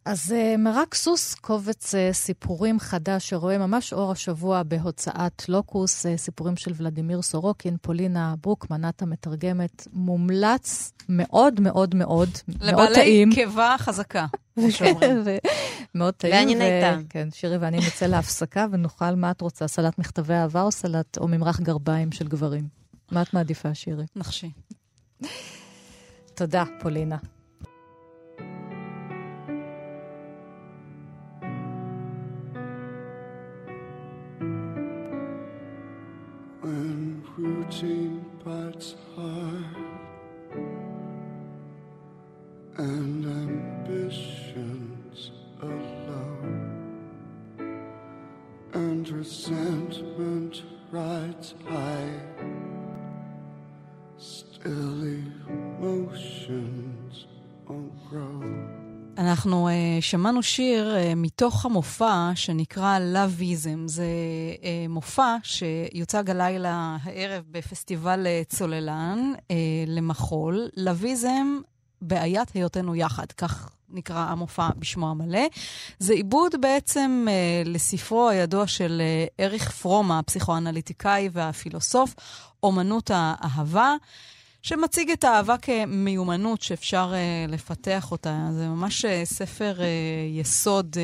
אז 0.05 0.35
uh, 0.37 0.57
מרק 0.57 0.95
סוס, 0.95 1.35
קובץ 1.35 1.95
uh, 1.95 1.99
סיפורים 2.13 2.81
חדש 2.81 3.29
שרואה 3.29 3.59
ממש 3.59 3.93
אור 3.93 4.13
השבוע 4.13 4.63
בהוצאת 4.63 5.49
לוקוס, 5.49 6.07
uh, 6.07 6.09
סיפורים 6.17 6.57
של 6.57 6.73
ולדימיר 6.77 7.23
סורוקין, 7.23 7.77
פולינה 7.83 8.35
ברוקמן, 8.43 8.89
את 8.89 9.03
המתרגמת, 9.03 9.89
מומלץ 9.93 10.93
מאוד 11.09 11.61
מאוד 11.61 11.95
מאוד, 11.95 12.29
מאוד 12.49 12.89
טעים. 12.95 13.29
לבעלי 13.29 13.47
קיבה 13.47 13.77
חזקה, 13.79 14.27
מאוד 15.95 16.15
טעים. 16.15 16.35
ועניין 16.35 16.63
איתם. 16.63 17.03
כן, 17.09 17.29
שירי 17.33 17.57
ואני 17.57 17.79
נצא 17.79 18.07
להפסקה 18.07 18.67
ונאכל, 18.71 19.15
מה 19.15 19.31
את 19.31 19.41
רוצה, 19.41 19.67
סלט 19.67 19.99
מכתבי 19.99 20.35
אהבה 20.35 20.63
או 20.63 20.71
סלט, 20.73 21.19
או 21.19 21.29
ממרח 21.29 21.61
גרביים 21.61 22.13
של 22.13 22.29
גברים? 22.29 22.69
מה 23.11 23.23
את 23.23 23.35
מעדיפה, 23.35 23.75
שירי? 23.75 24.05
נחשי. 24.17 24.51
תודה, 26.35 26.65
פולינה. 26.81 27.17
empty 37.71 38.11
parts 38.43 38.97
heart. 39.15 39.30
אנחנו 59.41 59.69
uh, 59.69 60.03
שמענו 60.03 60.43
שיר 60.43 60.97
uh, 60.97 61.15
מתוך 61.17 61.65
המופע 61.65 62.31
שנקרא 62.35 62.99
לאביזם. 62.99 63.89
זה 63.89 64.05
uh, 64.57 64.65
מופע 64.89 65.37
שיוצג 65.43 66.31
הלילה 66.31 66.97
הערב 67.03 67.45
בפסטיבל 67.51 68.27
צוללן 68.49 69.33
uh, 69.37 69.53
למחול. 69.87 70.69
לאביזם, 70.77 71.59
בעיית 72.03 72.51
היותנו 72.55 72.97
יחד, 72.97 73.33
כך 73.33 73.71
נקרא 73.89 74.19
המופע 74.19 74.69
בשמו 74.79 75.11
המלא. 75.11 75.47
זה 75.99 76.13
עיבוד 76.13 76.55
בעצם 76.61 77.27
אה, 77.29 77.63
לספרו 77.65 78.29
הידוע 78.29 78.67
של 78.67 79.03
אה, 79.05 79.45
אריך 79.47 79.71
פרום, 79.71 80.13
הפסיכואנליטיקאי 80.13 81.29
והפילוסוף, 81.33 82.15
אומנות 82.63 83.11
האהבה. 83.15 83.95
שמציג 84.63 85.11
את 85.11 85.25
האהבה 85.25 85.57
כמיומנות 85.57 86.63
שאפשר 86.63 87.13
uh, 87.13 87.51
לפתח 87.51 88.13
אותה. 88.13 88.49
זה 88.53 88.69
ממש 88.69 89.05
uh, 89.05 89.09
ספר 89.25 89.75
uh, 89.79 90.41
יסוד, 90.41 90.97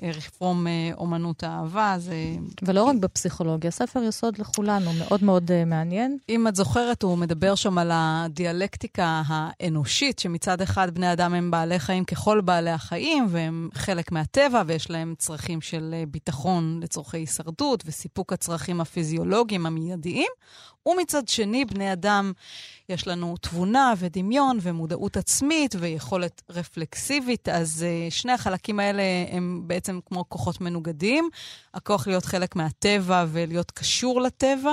uh, 0.00 0.30
פרום 0.38 0.66
uh, 0.66 0.98
אומנות 0.98 1.42
האהבה. 1.42 1.94
זה... 1.98 2.14
ולא 2.62 2.84
רק 2.84 2.96
בפסיכולוגיה, 2.96 3.70
ספר 3.70 4.02
יסוד 4.02 4.38
לכולנו, 4.38 4.92
מאוד 4.92 5.24
מאוד 5.24 5.50
uh, 5.50 5.68
מעניין. 5.68 6.18
אם 6.28 6.48
את 6.48 6.56
זוכרת, 6.56 7.02
הוא 7.02 7.18
מדבר 7.18 7.54
שם 7.54 7.78
על 7.78 7.90
הדיאלקטיקה 7.94 9.22
האנושית, 9.26 10.18
שמצד 10.18 10.60
אחד 10.60 10.94
בני 10.94 11.12
אדם 11.12 11.34
הם 11.34 11.50
בעלי 11.50 11.78
חיים 11.78 12.04
ככל 12.04 12.40
בעלי 12.40 12.70
החיים, 12.70 13.26
והם 13.30 13.68
חלק 13.74 14.12
מהטבע, 14.12 14.62
ויש 14.66 14.90
להם 14.90 15.14
צרכים 15.18 15.60
של 15.60 15.94
ביטחון 16.08 16.80
לצורכי 16.82 17.16
הישרדות 17.16 17.82
וסיפוק 17.86 18.32
הצרכים 18.32 18.80
הפיזיולוגיים 18.80 19.66
המיידיים. 19.66 20.28
ומצד 20.86 21.28
שני, 21.28 21.64
בני 21.64 21.92
אדם, 21.92 22.32
יש 22.88 23.06
לנו 23.06 23.36
תבונה 23.40 23.94
ודמיון 23.98 24.58
ומודעות 24.62 25.16
עצמית 25.16 25.74
ויכולת 25.78 26.42
רפלקסיבית, 26.50 27.48
אז 27.48 27.84
uh, 27.84 28.14
שני 28.14 28.32
החלקים 28.32 28.80
האלה 28.80 29.02
הם 29.30 29.62
בעצם 29.66 30.00
כמו 30.06 30.24
כוחות 30.28 30.60
מנוגדים. 30.60 31.28
הכוח 31.74 32.06
להיות 32.06 32.24
חלק 32.24 32.56
מהטבע 32.56 33.24
ולהיות 33.28 33.70
קשור 33.70 34.20
לטבע, 34.20 34.72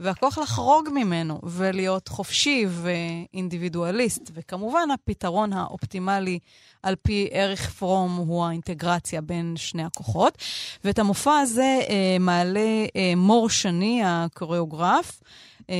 והכוח 0.00 0.38
לחרוג 0.38 0.88
ממנו 0.92 1.40
ולהיות 1.42 2.08
חופשי 2.08 2.66
ואינדיבידואליסט. 2.68 4.30
וכמובן, 4.34 4.88
הפתרון 4.94 5.52
האופטימלי 5.52 6.38
על 6.82 6.94
פי 7.02 7.28
ערך 7.32 7.70
פרום 7.70 8.16
הוא 8.16 8.44
האינטגרציה 8.44 9.20
בין 9.20 9.54
שני 9.56 9.84
הכוחות. 9.84 10.38
ואת 10.84 10.98
המופע 10.98 11.38
הזה 11.38 11.80
אה, 11.88 12.16
מעלה 12.20 12.84
אה, 12.96 13.12
מור 13.16 13.48
שני, 13.50 14.02
הקוריאוגרף, 14.04 15.20
אה, 15.70 15.74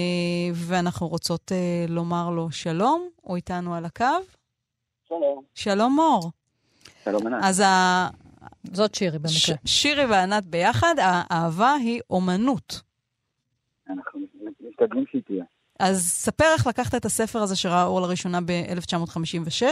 ואנחנו 0.54 1.08
רוצות 1.08 1.52
אה, 1.52 1.56
לומר 1.88 2.30
לו 2.30 2.50
שלום, 2.50 3.08
הוא 3.22 3.36
איתנו 3.36 3.74
על 3.74 3.84
הקו. 3.84 4.04
שלום. 5.08 5.42
שלום 5.54 5.94
מור. 5.96 6.30
שלום 7.04 7.26
ענת. 7.26 7.44
אז 7.44 7.60
ה... 7.60 8.08
זאת 8.72 8.94
שירי 8.94 9.18
במקרה. 9.18 9.30
ש- 9.38 9.50
שירי 9.64 10.04
וענת 10.04 10.44
ביחד, 10.46 10.94
האהבה 10.98 11.72
היא 11.72 12.00
אומנות. 12.10 12.89
אנחנו 13.93 14.20
משתדלים 14.68 15.05
שהיא 15.11 15.22
תהיה. 15.26 15.45
אז 15.80 15.97
ספר 15.97 16.45
איך 16.55 16.66
לקחת 16.66 16.95
את 16.95 17.05
הספר 17.05 17.38
הזה 17.38 17.57
שראה 17.57 17.84
אור 17.84 18.01
לראשונה 18.01 18.38
ב-1956, 18.41 19.62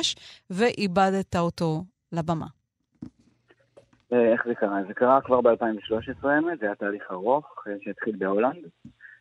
ואיבדת 0.51 1.37
אותו 1.37 1.85
לבמה. 2.13 2.47
אה, 4.13 4.33
איך 4.33 4.47
זה 4.47 4.55
קרה? 4.55 4.81
זה 4.89 4.95
קרה 4.95 5.21
כבר 5.21 5.41
ב-2013 5.41 6.29
האמת, 6.29 6.59
זה 6.59 6.67
היה 6.67 6.75
תהליך 6.75 7.03
ארוך 7.11 7.65
אה, 7.67 7.73
שהתחיל 7.81 8.17
בהולנד. 8.19 8.65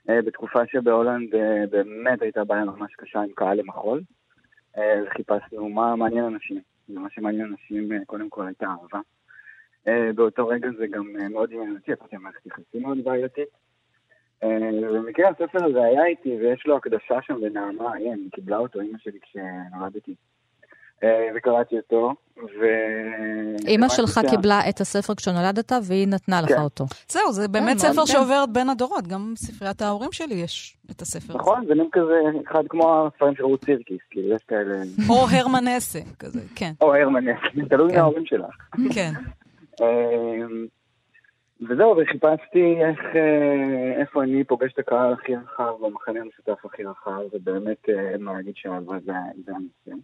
אה, 0.09 0.21
בתקופה 0.21 0.59
שבהולנד 0.67 1.29
באמת 1.71 2.21
הייתה 2.21 2.43
בעיה 2.43 2.65
ממש 2.65 2.91
קשה 2.97 3.19
עם 3.19 3.29
קהל 3.35 3.57
למחול. 3.57 4.01
וחיפשנו 5.05 5.69
מה 5.69 5.95
מעניין 5.95 6.25
אנשים. 6.25 6.61
ומה 6.89 7.09
שמעניין 7.09 7.47
אנשים 7.47 8.03
קודם 8.05 8.29
כל 8.29 8.47
הייתה 8.47 8.65
אהבה. 8.65 8.99
באותו 10.15 10.47
רגע 10.47 10.67
זה 10.77 10.87
גם 10.87 11.13
מאוד 11.29 11.49
עניין 11.51 11.75
אותי, 11.75 11.91
יצאתי 11.91 12.17
מערכת 12.17 12.45
יחסים 12.45 12.81
מאוד 12.81 12.97
בעייתית. 13.03 13.49
במקרה 14.43 15.29
הספר 15.29 15.65
הזה 15.65 15.83
היה 15.83 16.05
איתי 16.05 16.37
ויש 16.41 16.65
לו 16.65 16.77
הקדשה 16.77 17.15
שם 17.21 17.41
בנעמה, 17.41 17.93
היא 17.93 18.11
קיבלה 18.35 18.57
אותו, 18.57 18.81
אימא 18.81 18.97
שלי 18.97 19.19
כשנולדתי. 19.21 20.15
אה, 21.03 21.27
וקראתי 21.35 21.77
אותו, 21.77 22.13
ו... 22.37 22.65
אימא 23.67 23.89
שלך 23.89 24.19
קיבלה 24.29 24.59
את 24.69 24.81
הספר 24.81 25.15
כשנולדת 25.15 25.71
והיא 25.83 26.07
נתנה 26.07 26.41
לך 26.41 26.49
כן. 26.49 26.61
אותו. 26.61 26.85
זהו, 27.09 27.31
זה 27.31 27.47
באמת 27.47 27.81
כן, 27.81 27.93
ספר 27.93 28.05
שעובר 28.05 28.45
בין 28.51 28.69
הדורות, 28.69 29.07
גם 29.07 29.33
ספריית 29.35 29.81
ההורים 29.81 30.11
שלי 30.11 30.35
יש 30.35 30.77
את 30.91 31.01
הספר 31.01 31.33
הזה. 31.33 31.39
נכון, 31.39 31.65
זה 31.67 31.75
מין 31.75 31.89
כזה, 31.91 32.21
אחד 32.51 32.63
כמו 32.69 33.07
הספרים 33.07 33.35
של 33.35 33.43
רות 33.43 33.63
סירקיס, 33.65 34.01
כאילו, 34.09 34.35
יש 34.35 34.43
כאלה... 34.47 34.75
או 35.09 35.25
הרמן 35.31 35.67
אסה, 35.67 35.99
כזה, 36.19 36.41
כן. 36.55 36.71
או 36.81 36.95
הרמן 36.95 37.29
אסה, 37.29 37.67
תלוי 37.69 37.91
כן. 37.91 37.97
מההורים 37.97 38.25
שלך. 38.25 38.55
כן. 38.93 39.11
וזהו, 41.61 41.97
וחיפשתי 41.97 42.75
איך, 42.81 42.99
אה, 43.15 44.01
איפה 44.01 44.23
אני 44.23 44.43
פוגש 44.43 44.73
את 44.73 44.79
הקהל 44.79 45.13
הכי 45.13 45.35
רחב, 45.35 45.73
במחנה 45.81 46.19
המשותף 46.19 46.65
הכי 46.65 46.83
רחב, 46.83 47.21
ובאמת 47.33 47.89
אין 47.89 48.23
מה 48.23 48.33
להגיד 48.33 48.55
שאהבה 48.55 48.99
זה 48.99 49.11
הנושא. 49.47 50.01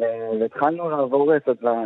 אה, 0.00 0.30
והתחלנו 0.40 0.90
לעבור, 0.90 1.32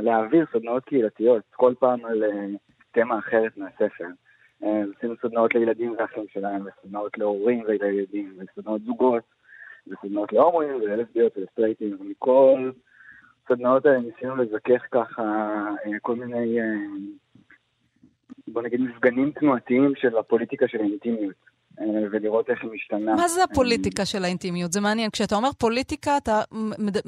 להעביר 0.03 0.47
סדנאות 0.53 0.85
קהילתיות, 0.85 1.43
כל 1.51 1.75
פעם 1.79 2.05
על 2.05 2.25
אה, 2.25 2.47
תמה 2.93 3.19
אחרת 3.19 3.57
מהספר. 3.57 4.09
אה, 4.65 4.83
עשינו 4.99 5.15
סדנאות 5.23 5.55
לילדים 5.55 5.95
ואחים 5.99 6.25
שלהם, 6.33 6.67
וסדנאות 6.67 7.19
להורים 7.19 7.65
ולילדים, 7.67 8.39
וסדנאות 8.39 8.83
זוגות, 8.83 9.23
וסדנאות 9.87 10.33
להומואים 10.33 10.75
ולסביות 10.75 11.39
ולסטרייטים, 11.39 11.97
ומכל 12.01 12.71
סדנאות 13.49 13.87
האלה 13.87 13.99
ניסינו 13.99 14.37
לזכך 14.37 14.83
ככה 14.91 15.55
כל 16.03 16.15
מיני, 16.17 16.59
בוא 18.49 18.63
נגיד, 18.63 18.81
מפגנים 18.81 19.31
תנועתיים 19.31 19.93
של 19.97 20.19
הפוליטיקה 20.19 20.69
של 20.69 20.81
האינטימיות. 20.81 21.57
אה, 21.81 21.85
ולראות 22.11 22.51
איך 22.51 22.63
היא 22.63 22.71
משתנה. 22.71 23.15
מה 23.15 23.29
זה 23.29 23.45
הפוליטיקה 23.45 24.05
של 24.05 24.25
האינטימיות? 24.25 24.73
זה 24.73 24.81
מעניין. 24.81 25.11
כשאתה 25.11 25.35
אומר 25.35 25.49
פוליטיקה, 25.59 26.17
אתה 26.17 26.41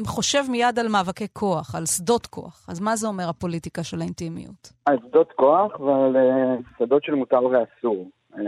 חושב 0.07 0.43
מיד 0.51 0.79
על 0.79 0.89
מאבקי 0.89 1.27
כוח, 1.33 1.75
על 1.75 1.87
שדות 1.87 2.27
כוח. 2.27 2.67
אז 2.69 2.81
מה 2.81 2.97
זה 2.97 3.09
אומר 3.09 3.29
הפוליטיקה 3.29 3.83
של 3.83 4.01
האינטימיות? 4.01 4.73
על 4.87 4.99
שדות 5.09 5.33
כוח 5.33 5.81
ועל 5.81 6.17
אה, 6.17 6.57
שדות 6.79 7.05
של 7.05 7.15
מותר 7.15 7.41
ואסור. 7.45 8.11
אה, 8.39 8.43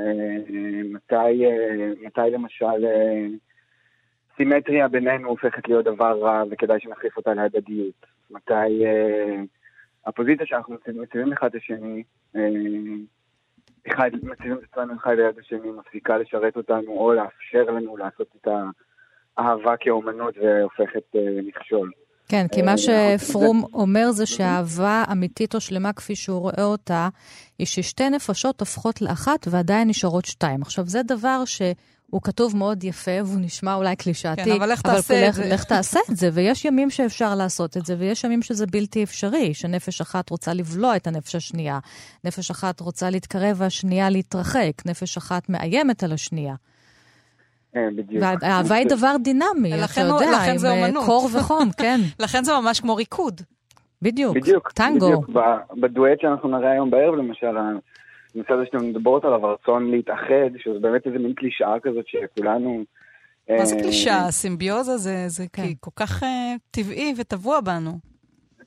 מתי, 0.85 1.45
מתי 2.07 2.31
למשל 2.33 2.87
סימטריה 4.37 4.89
בינינו 4.89 5.29
הופכת 5.29 5.69
להיות 5.69 5.85
דבר 5.85 6.19
רע 6.21 6.43
וכדאי 6.51 6.81
שנחליף 6.81 7.17
אותה 7.17 7.35
להדדיות. 7.35 8.07
מתי 8.31 8.85
הפוזיציה 10.07 10.47
שאנחנו 10.47 10.77
מציבים 10.95 11.33
אחד 11.33 11.47
את 11.47 11.55
השני 11.55 12.03
אחד, 13.89 14.11
מציבים 14.23 14.59
את 14.59 14.63
עצמנו 14.73 14.95
אחד 14.97 15.15
ליד 15.17 15.39
השני, 15.39 15.71
מפסיקה 15.71 16.19
לשרת 16.19 16.57
אותנו 16.57 16.91
או 16.93 17.13
לאפשר 17.13 17.73
לנו 17.73 17.97
לעשות 17.97 18.29
את 18.41 18.49
האהבה 19.39 19.77
כאומנות 19.81 20.35
והופכת 20.39 21.17
אה, 21.17 21.21
מכשול. 21.43 21.91
כן, 22.29 22.47
כי 22.53 22.63
מה 22.63 22.71
אה, 22.71 22.77
שפרום 23.19 23.65
אומר 23.75 24.11
זה 24.11 24.27
שהאהבה 24.27 25.05
אמיתית 25.13 25.55
או 25.55 25.61
שלמה 25.61 25.93
כפי 25.93 26.15
שהוא 26.15 26.41
רואה 26.41 26.65
אותה, 26.65 27.09
היא 27.59 27.67
ששתי 27.67 28.11
נפשות 28.11 28.61
הופכות 28.61 29.03
לאחת 29.03 29.47
ועדיין 29.51 29.89
נשארות 29.89 30.25
שתיים. 30.25 30.63
עכשיו, 30.63 30.87
זה 30.87 31.03
דבר 31.03 31.45
ש... 31.45 31.63
הוא 32.11 32.23
כתוב 32.23 32.57
מאוד 32.57 32.85
יפה, 32.85 33.11
והוא 33.25 33.41
נשמע 33.41 33.75
אולי 33.75 33.97
קלישאתי. 33.97 34.45
כן, 34.45 34.51
אבל 34.51 34.71
איך 34.71 34.83
תעשה 34.83 35.29
את 35.29 35.35
זה? 35.35 35.49
לך 35.55 35.65
תעשה 35.65 36.01
את 36.11 36.17
זה, 36.17 36.29
ויש 36.33 36.65
ימים 36.65 36.91
שאפשר 36.91 37.35
לעשות 37.35 37.77
את 37.77 37.87
זה, 37.87 37.95
ויש 37.99 38.25
ימים 38.25 38.43
שזה 38.43 38.67
בלתי 38.67 39.03
אפשרי, 39.03 39.55
שנפש 39.55 40.01
אחת 40.01 40.31
רוצה 40.31 40.55
לבלוע 40.55 40.97
את 40.97 41.07
הנפש 41.07 41.35
השנייה, 41.35 41.79
נפש 42.25 42.51
אחת 42.51 42.81
רוצה 42.81 43.11
להתקרב 43.11 43.57
והשנייה 43.57 44.11
להתרחק, 44.11 44.73
נפש 44.87 45.17
אחת 45.17 45.49
מאיימת 45.49 46.03
על 46.03 46.13
השנייה. 46.13 46.55
אה, 47.77 47.89
בדיוק. 47.97 48.23
והאהבה 48.23 48.75
היא 48.75 48.87
דבר 48.89 49.17
דינמי, 49.23 49.85
אתה 49.85 50.01
יודע, 50.01 50.33
לכן 50.33 50.59
זה 50.59 50.73
עם 50.73 50.79
אומנות. 50.79 51.07
קור 51.07 51.29
וחום, 51.33 51.71
כן. 51.83 52.01
לכן 52.21 52.45
זה 52.45 52.53
ממש 52.63 52.81
כמו 52.81 52.95
ריקוד. 52.95 53.41
בדיוק, 54.03 54.37
בדיוק 54.37 54.73
טנגו. 54.73 55.07
בדיוק, 55.07 55.31
בדואט 55.81 56.21
שאנחנו 56.21 56.49
נראה 56.59 56.71
היום 56.71 56.91
בערב, 56.91 57.15
למשל, 57.15 57.57
הנושא 58.35 58.53
הזה 58.53 58.65
שאתם 58.67 58.89
מדברות 58.89 59.25
עליו, 59.25 59.47
הרצון 59.47 59.91
להתאחד, 59.91 60.51
שזה 60.59 60.79
באמת 60.79 61.07
איזה 61.07 61.19
מין 61.19 61.35
קלישאה 61.35 61.81
כזאת 61.81 62.07
שכולנו... 62.07 62.85
מה 63.59 63.65
זה 63.65 63.77
אה, 63.77 63.83
קלישאה? 63.83 64.31
סימביוזה 64.31 64.97
זה, 64.97 65.29
זה 65.29 65.45
כן. 65.53 65.63
כל 65.81 65.91
כך 65.97 66.23
uh, 66.23 66.27
טבעי 66.71 67.15
וטבוע 67.19 67.61
בנו. 67.61 67.91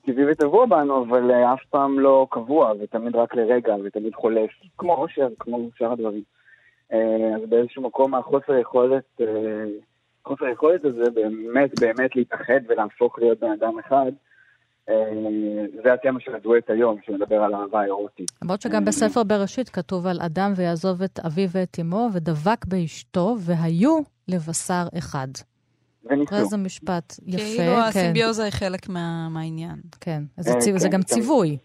טבעי 0.06 0.32
וטבוע 0.32 0.66
בנו, 0.66 1.04
אבל 1.04 1.32
uh, 1.32 1.54
אף 1.54 1.60
פעם 1.70 2.00
לא 2.00 2.28
קבוע, 2.30 2.74
ותמיד 2.80 3.16
רק 3.16 3.36
לרגע, 3.36 3.76
ותמיד 3.84 4.16
חולף, 4.16 4.50
כמו 4.78 4.94
אושר, 4.94 5.28
כמו 5.40 5.70
שאר 5.78 5.92
הדברים. 5.92 6.24
Uh, 6.92 6.96
אז 7.36 7.50
באיזשהו 7.50 7.82
מקום 7.82 8.16
החוסר 8.16 8.58
יכולת, 8.58 9.04
uh, 9.22 9.24
חוסר 10.26 10.48
יכולת 10.48 10.86
הזה 10.86 11.12
באמת 11.12 11.80
באמת 11.80 12.16
להתאחד 12.16 12.60
ולהפוך 12.68 13.20
להיות 13.20 13.40
בן 13.40 13.52
אדם 13.52 13.80
אחד, 13.80 14.12
זה 15.84 15.94
התמה 15.94 16.20
של 16.20 16.36
הדואט 16.36 16.70
היום, 16.70 16.98
שמדבר 17.06 17.36
על 17.36 17.56
אהבה 17.56 17.84
אירוטית. 17.84 18.32
למרות 18.42 18.62
שגם 18.62 18.86
בספר 18.86 19.24
בראשית 19.24 19.70
כתוב 19.70 20.08
על 20.08 20.20
אדם 20.22 20.54
ויעזוב 20.56 21.02
את 21.02 21.20
אביו 21.26 21.50
ואת 21.52 21.78
אמו, 21.82 22.10
ודבק 22.14 22.66
באשתו, 22.66 23.36
והיו 23.40 24.00
לבשר 24.28 24.84
אחד. 24.98 25.28
וניסו. 26.10 26.36
איזה 26.36 26.58
משפט 26.58 27.14
יפה, 27.26 27.38
כאילו 27.58 27.76
כן. 27.76 27.82
הסימביוזה 27.88 28.44
היא 28.44 28.52
חלק 28.52 28.90
מה- 28.90 29.30
מהעניין. 29.30 29.76
כן, 30.02 30.24
אה, 30.40 30.60
ציו- 30.60 30.80
זה 30.80 30.88
כן, 30.88 30.94
גם 30.94 31.02
כן. 31.02 31.08
ציווי. 31.08 31.58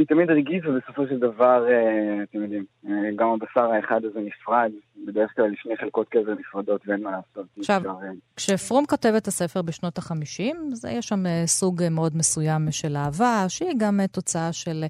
היא 0.00 0.06
תמיד 0.06 0.30
רגעית, 0.30 0.66
ובסופו 0.66 1.06
של 1.06 1.18
דבר, 1.18 1.66
אה, 1.68 2.22
אתם 2.22 2.42
יודעים, 2.42 2.64
אה, 2.88 2.92
גם 3.16 3.28
הבשר 3.28 3.72
האחד 3.72 4.04
הזה 4.04 4.20
נפרד, 4.20 4.70
בדרך 5.06 5.30
כלל 5.36 5.50
שני 5.62 5.76
חלקות 5.76 6.08
קבר 6.08 6.34
נפרדות 6.40 6.80
ואין 6.86 7.02
מה 7.02 7.10
לעשות. 7.10 7.46
עכשיו, 7.58 7.82
אה, 7.86 7.92
כשפרום 8.36 8.86
כותב 8.86 9.12
את 9.16 9.26
הספר 9.26 9.62
בשנות 9.62 9.98
ה-50, 9.98 10.56
יש 10.90 11.08
שם 11.08 11.24
סוג 11.46 11.82
מאוד 11.90 12.16
מסוים 12.16 12.70
של 12.70 12.96
אהבה, 12.96 13.44
שהיא 13.48 13.74
גם 13.78 14.00
אה, 14.00 14.06
תוצאה 14.06 14.52
של 14.52 14.84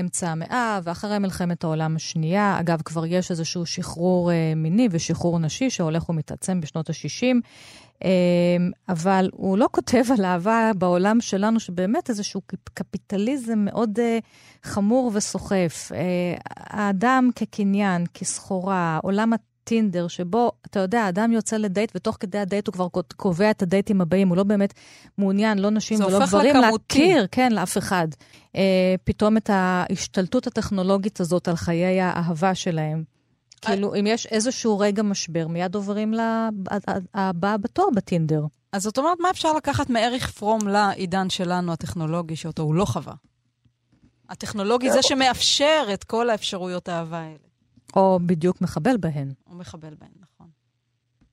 אמצע 0.00 0.28
המאה, 0.28 0.80
ואחרי 0.84 1.18
מלחמת 1.18 1.64
העולם 1.64 1.96
השנייה. 1.96 2.56
אגב, 2.60 2.82
כבר 2.84 3.06
יש 3.06 3.30
איזשהו 3.30 3.66
שחרור 3.66 4.32
אה, 4.32 4.52
מיני 4.56 4.88
ושחרור 4.90 5.38
נשי 5.38 5.70
שהולך 5.70 6.08
ומתעצם 6.08 6.60
בשנות 6.60 6.90
ה-60. 6.90 7.36
אה, 8.04 8.08
אבל 8.88 9.30
הוא 9.32 9.58
לא 9.58 9.68
כותב 9.72 10.02
על 10.18 10.24
אהבה 10.24 10.70
בעולם 10.78 11.20
שלנו, 11.20 11.60
שבאמת 11.60 12.10
איזשהו 12.10 12.40
קפ- 12.46 12.70
קפיטליזם 12.74 13.58
מאוד 13.58 13.98
אה, 14.00 14.18
חמור 14.62 15.10
וסוחף. 15.14 15.90
אה, 15.94 16.34
האדם 16.50 17.30
כקניין, 17.36 18.04
כסחורה, 18.14 18.98
עולם 19.02 19.32
הטינדר, 19.62 20.08
שבו, 20.08 20.52
אתה 20.66 20.80
יודע, 20.80 21.00
האדם 21.00 21.32
יוצא 21.32 21.56
לדייט, 21.56 21.92
ותוך 21.94 22.16
כדי 22.20 22.38
הדייט 22.38 22.66
הוא 22.66 22.72
כבר 22.72 22.88
קובע 23.16 23.50
את 23.50 23.62
הדייטים 23.62 24.00
הבאים, 24.00 24.28
הוא 24.28 24.36
לא 24.36 24.42
באמת 24.42 24.74
מעוניין, 25.18 25.58
לא 25.58 25.70
נשים 25.70 26.00
ולא 26.00 26.26
גברים. 26.26 26.56
להכיר, 26.56 27.26
כן, 27.30 27.52
לאף 27.52 27.78
אחד. 27.78 28.08
אה, 28.56 28.94
פתאום 29.04 29.36
את 29.36 29.50
ההשתלטות 29.52 30.46
הטכנולוגית 30.46 31.20
הזאת 31.20 31.48
על 31.48 31.56
חיי 31.56 32.00
האהבה 32.00 32.54
שלהם. 32.54 33.04
כאילו, 33.60 33.94
אם 33.94 34.06
יש 34.06 34.26
איזשהו 34.26 34.78
רגע 34.78 35.02
משבר, 35.02 35.48
מיד 35.48 35.74
עוברים 35.74 36.14
לבאה 36.14 37.56
בתור 37.56 37.90
בטינדר. 37.94 38.44
אז 38.72 38.82
זאת 38.82 38.98
אומרת, 38.98 39.20
מה 39.20 39.30
אפשר 39.30 39.52
לקחת 39.52 39.90
מעריך 39.90 40.30
פרום 40.30 40.68
לעידן 40.68 41.30
שלנו, 41.30 41.72
הטכנולוגי, 41.72 42.36
שאותו 42.36 42.62
הוא 42.62 42.74
לא 42.74 42.84
חווה? 42.84 43.14
הטכנולוגי 44.28 44.90
זה 44.90 45.02
שמאפשר 45.02 45.86
את 45.94 46.04
כל 46.04 46.30
האפשרויות 46.30 46.88
האהבה 46.88 47.18
האלה. 47.18 47.51
או 47.96 48.18
בדיוק 48.26 48.62
מחבל 48.62 48.96
בהן. 49.00 49.28
הוא 49.48 49.58
מחבל 49.58 49.94
בהן, 50.00 50.10
נכון. 50.20 50.46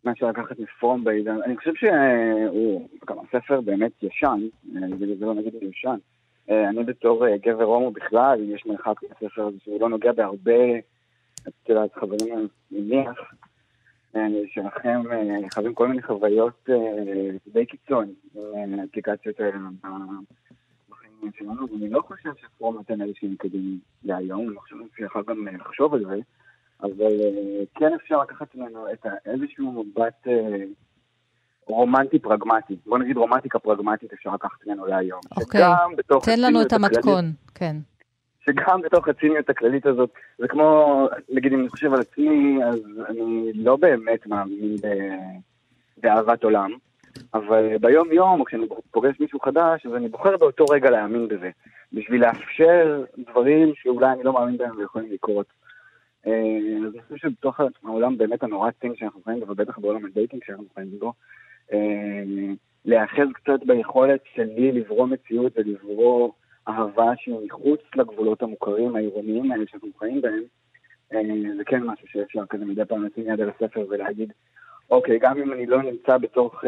מה 0.04 0.12
אפשר 0.12 0.28
לקחת 0.28 0.60
מפרום 0.60 1.04
בעידן, 1.04 1.38
אני 1.46 1.58
חושב 1.58 1.72
שהוא, 1.76 2.90
גם 3.08 3.18
הספר 3.20 3.62
באמת 3.62 4.04
ישן, 4.04 4.40
אה, 4.76 4.82
זה 5.00 5.26
לא 5.26 5.34
נגיד 5.34 5.54
ישן. 5.62 5.98
אה, 6.50 6.70
אני 6.70 6.84
בתור 6.84 7.28
אה, 7.28 7.38
גבר 7.38 7.64
הומו 7.64 7.92
בכלל, 7.92 8.40
יש 8.44 8.66
מרחק 8.66 9.04
מהספר 9.04 9.42
הזה 9.42 9.58
שהוא 9.64 9.82
לא 9.82 9.90
נוגע 9.90 10.12
בהרבה, 10.12 10.78
את 11.48 11.70
יודעת, 11.70 11.94
חברים, 11.94 12.36
אני 12.36 12.48
מניח, 12.72 13.34
שלכם 14.54 15.02
חווים 15.54 15.74
כל 15.74 15.88
מיני 15.88 16.02
חוויות 16.02 16.70
די 17.54 17.66
קיצון, 17.66 18.14
עם 18.36 18.80
האפליקציות 18.80 19.40
האלה 19.40 19.58
בחיים 20.90 21.32
שלנו, 21.38 21.68
ואני 21.72 21.90
לא 21.90 22.02
חושב 22.02 22.30
שפרום 22.42 22.76
נותן 22.76 23.02
איזושהי 23.02 23.28
מקדים 23.28 23.80
להיום, 24.04 24.50
אני 24.50 24.58
חושב 24.58 24.76
שיכול 24.98 25.24
גם 25.28 25.48
לחשוב 25.48 25.94
על 25.94 26.06
זה. 26.06 26.16
אבל 26.84 27.22
אה, 27.22 27.64
כן 27.76 27.94
אפשר 27.94 28.22
לקחת 28.22 28.56
ממנו 28.56 28.92
את 28.92 29.06
איזשהו 29.26 29.72
מבט 29.72 30.28
אה, 30.28 30.64
רומנטי 31.68 32.20
פרגמטי. 32.20 32.76
בוא 32.86 32.98
נגיד 32.98 33.18
רומנטיקה 33.18 33.60
פרגמטית 33.60 34.14
אפשר 34.14 34.34
לקחת 34.34 34.68
ממנו 34.68 34.86
להיום. 34.86 35.20
אוקיי. 35.38 35.62
בתוך 35.98 36.26
תן 36.26 36.40
לנו 36.42 36.62
את 36.62 36.74
המתכון, 36.74 37.32
כן. 37.56 37.76
שגם 38.46 38.82
בתוך 38.82 39.08
הציניות 39.08 39.50
הכללית 39.50 39.86
הזאת, 39.86 40.10
זה 40.38 40.48
כמו, 40.48 41.08
נגיד 41.30 41.54
אם 41.54 41.60
אני 41.60 41.70
חושב 41.70 41.94
על 41.94 42.00
עצמי, 42.00 42.60
אז 42.66 42.80
אני 43.10 43.52
לא 43.54 43.76
באמת 43.76 44.28
מאמין 44.28 44.76
באהבת 45.98 46.44
עולם, 46.44 46.72
אבל 47.34 47.78
ביום 47.78 48.12
יום, 48.12 48.40
או 48.40 48.46
כשאני 48.46 48.66
פוגש 48.92 49.20
מישהו 49.20 49.40
חדש, 49.40 49.86
אז 49.86 49.96
אני 49.96 50.08
בוחר 50.08 50.38
באותו 50.38 50.66
רגע 50.66 50.90
להאמין 50.90 51.28
בזה, 51.28 51.50
בשביל 51.94 52.22
לאפשר 52.22 53.04
דברים 53.18 53.72
שאולי 53.76 54.12
אני 54.12 54.24
לא 54.24 54.34
מאמין 54.34 54.58
בהם 54.58 54.78
ויכולים 54.78 55.12
לקרות. 55.12 55.59
אה, 56.28 56.88
אז 56.88 56.94
אני 56.94 57.02
חושב 57.02 57.18
שבתוך 57.18 57.60
העולם 57.84 58.18
באמת 58.18 58.44
הנורא 58.44 58.72
צין 58.82 58.96
שאנחנו 58.96 59.22
חיים 59.24 59.40
בו, 59.40 59.52
ובטח 59.52 59.80
בעולם 59.80 60.06
הדייטינג 60.06 60.44
שאנחנו 60.46 60.66
חיים 60.76 61.00
בו, 61.00 61.14
אה, 61.74 62.24
להיאחז 62.86 63.28
קצת 63.34 63.64
ביכולת 63.66 64.22
שלי 64.36 64.72
לברוא 64.72 65.08
מציאות 65.08 65.54
ולברוא 65.56 66.32
אהבה 66.68 67.12
שהיא 67.18 67.36
מחוץ 67.46 67.80
לגבולות 67.96 68.42
המוכרים 68.42 68.96
העירוניים 68.96 69.52
האלה 69.52 69.64
שאנחנו 69.68 69.90
חיים 70.00 70.22
בהם, 70.22 70.44
אה, 71.14 71.22
זה 71.58 71.64
כן 71.66 71.84
משהו 71.84 72.08
שאפשר 72.08 72.46
כזה 72.50 72.66
מדי 72.66 72.86
פעם 72.86 73.06
לשים 73.06 73.24
יד 73.28 73.42
על 73.42 73.50
הספר 73.50 73.86
ולהגיד, 73.90 74.34
אוקיי, 74.90 75.20
גם 75.20 75.38
אם 75.38 75.54
אני 75.54 75.66
לא 75.66 75.84
נמצא 75.84 76.18
בתוך, 76.18 76.64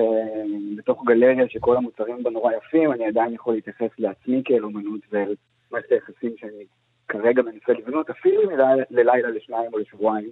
בתוך 0.78 1.04
גלריה 1.06 1.50
שכל 1.50 1.78
המוצרים 1.78 2.24
בה 2.24 2.30
נורא 2.30 2.54
יפים, 2.54 2.92
אני 2.92 3.06
עדיין 3.06 3.34
יכול 3.34 3.54
להתייחס 3.54 3.90
לעצמי 4.00 4.42
כאל 4.46 4.64
אומנות 4.64 5.02
ואל 5.12 5.36
מערכת 5.72 5.92
היחסים 5.92 6.32
שאני 6.38 6.66
כרגע 7.12 7.42
מנסה 7.42 7.74
לבנות, 7.74 8.10
אפילו 8.10 8.48
מלילה, 8.48 8.70
ללילה, 8.90 9.30
לשניים 9.30 9.74
או 9.74 9.80
לשבועיים, 9.80 10.32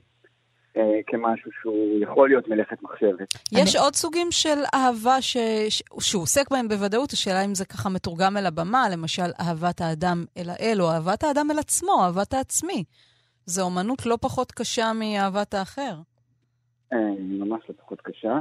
אה, 0.78 1.00
כמשהו 1.08 1.52
שהוא 1.62 2.04
יכול 2.04 2.30
להיות 2.30 2.48
מלאכת 2.48 2.84
מחשבת. 2.84 3.28
יש 3.52 3.76
עוד 3.76 3.96
סוגים 3.96 4.28
של 4.32 4.60
אהבה 4.74 5.22
ש... 5.22 5.38
ש... 5.70 5.84
שהוא 6.00 6.24
עוסק 6.24 6.52
בהם 6.52 6.68
בוודאות, 6.68 7.12
השאלה 7.12 7.46
אם 7.46 7.56
זה 7.56 7.66
ככה 7.66 7.90
מתורגם 7.90 8.38
אל 8.38 8.46
הבמה, 8.46 8.90
למשל 8.94 9.30
אהבת 9.40 9.82
האדם 9.82 10.26
אל 10.38 10.50
האל, 10.50 10.82
או 10.82 10.92
אהבת 10.92 11.24
האדם 11.24 11.52
אל 11.52 11.60
עצמו, 11.60 12.04
אהבת 12.04 12.34
העצמי. 12.34 12.84
זו 13.46 13.62
אומנות 13.62 14.06
לא 14.06 14.18
פחות 14.22 14.52
קשה 14.52 14.92
מאהבת 14.94 15.54
האחר. 15.54 15.94
אה, 16.94 16.98
ממש 17.20 17.62
לא 17.70 17.76
פחות 17.78 18.02
קשה. 18.02 18.40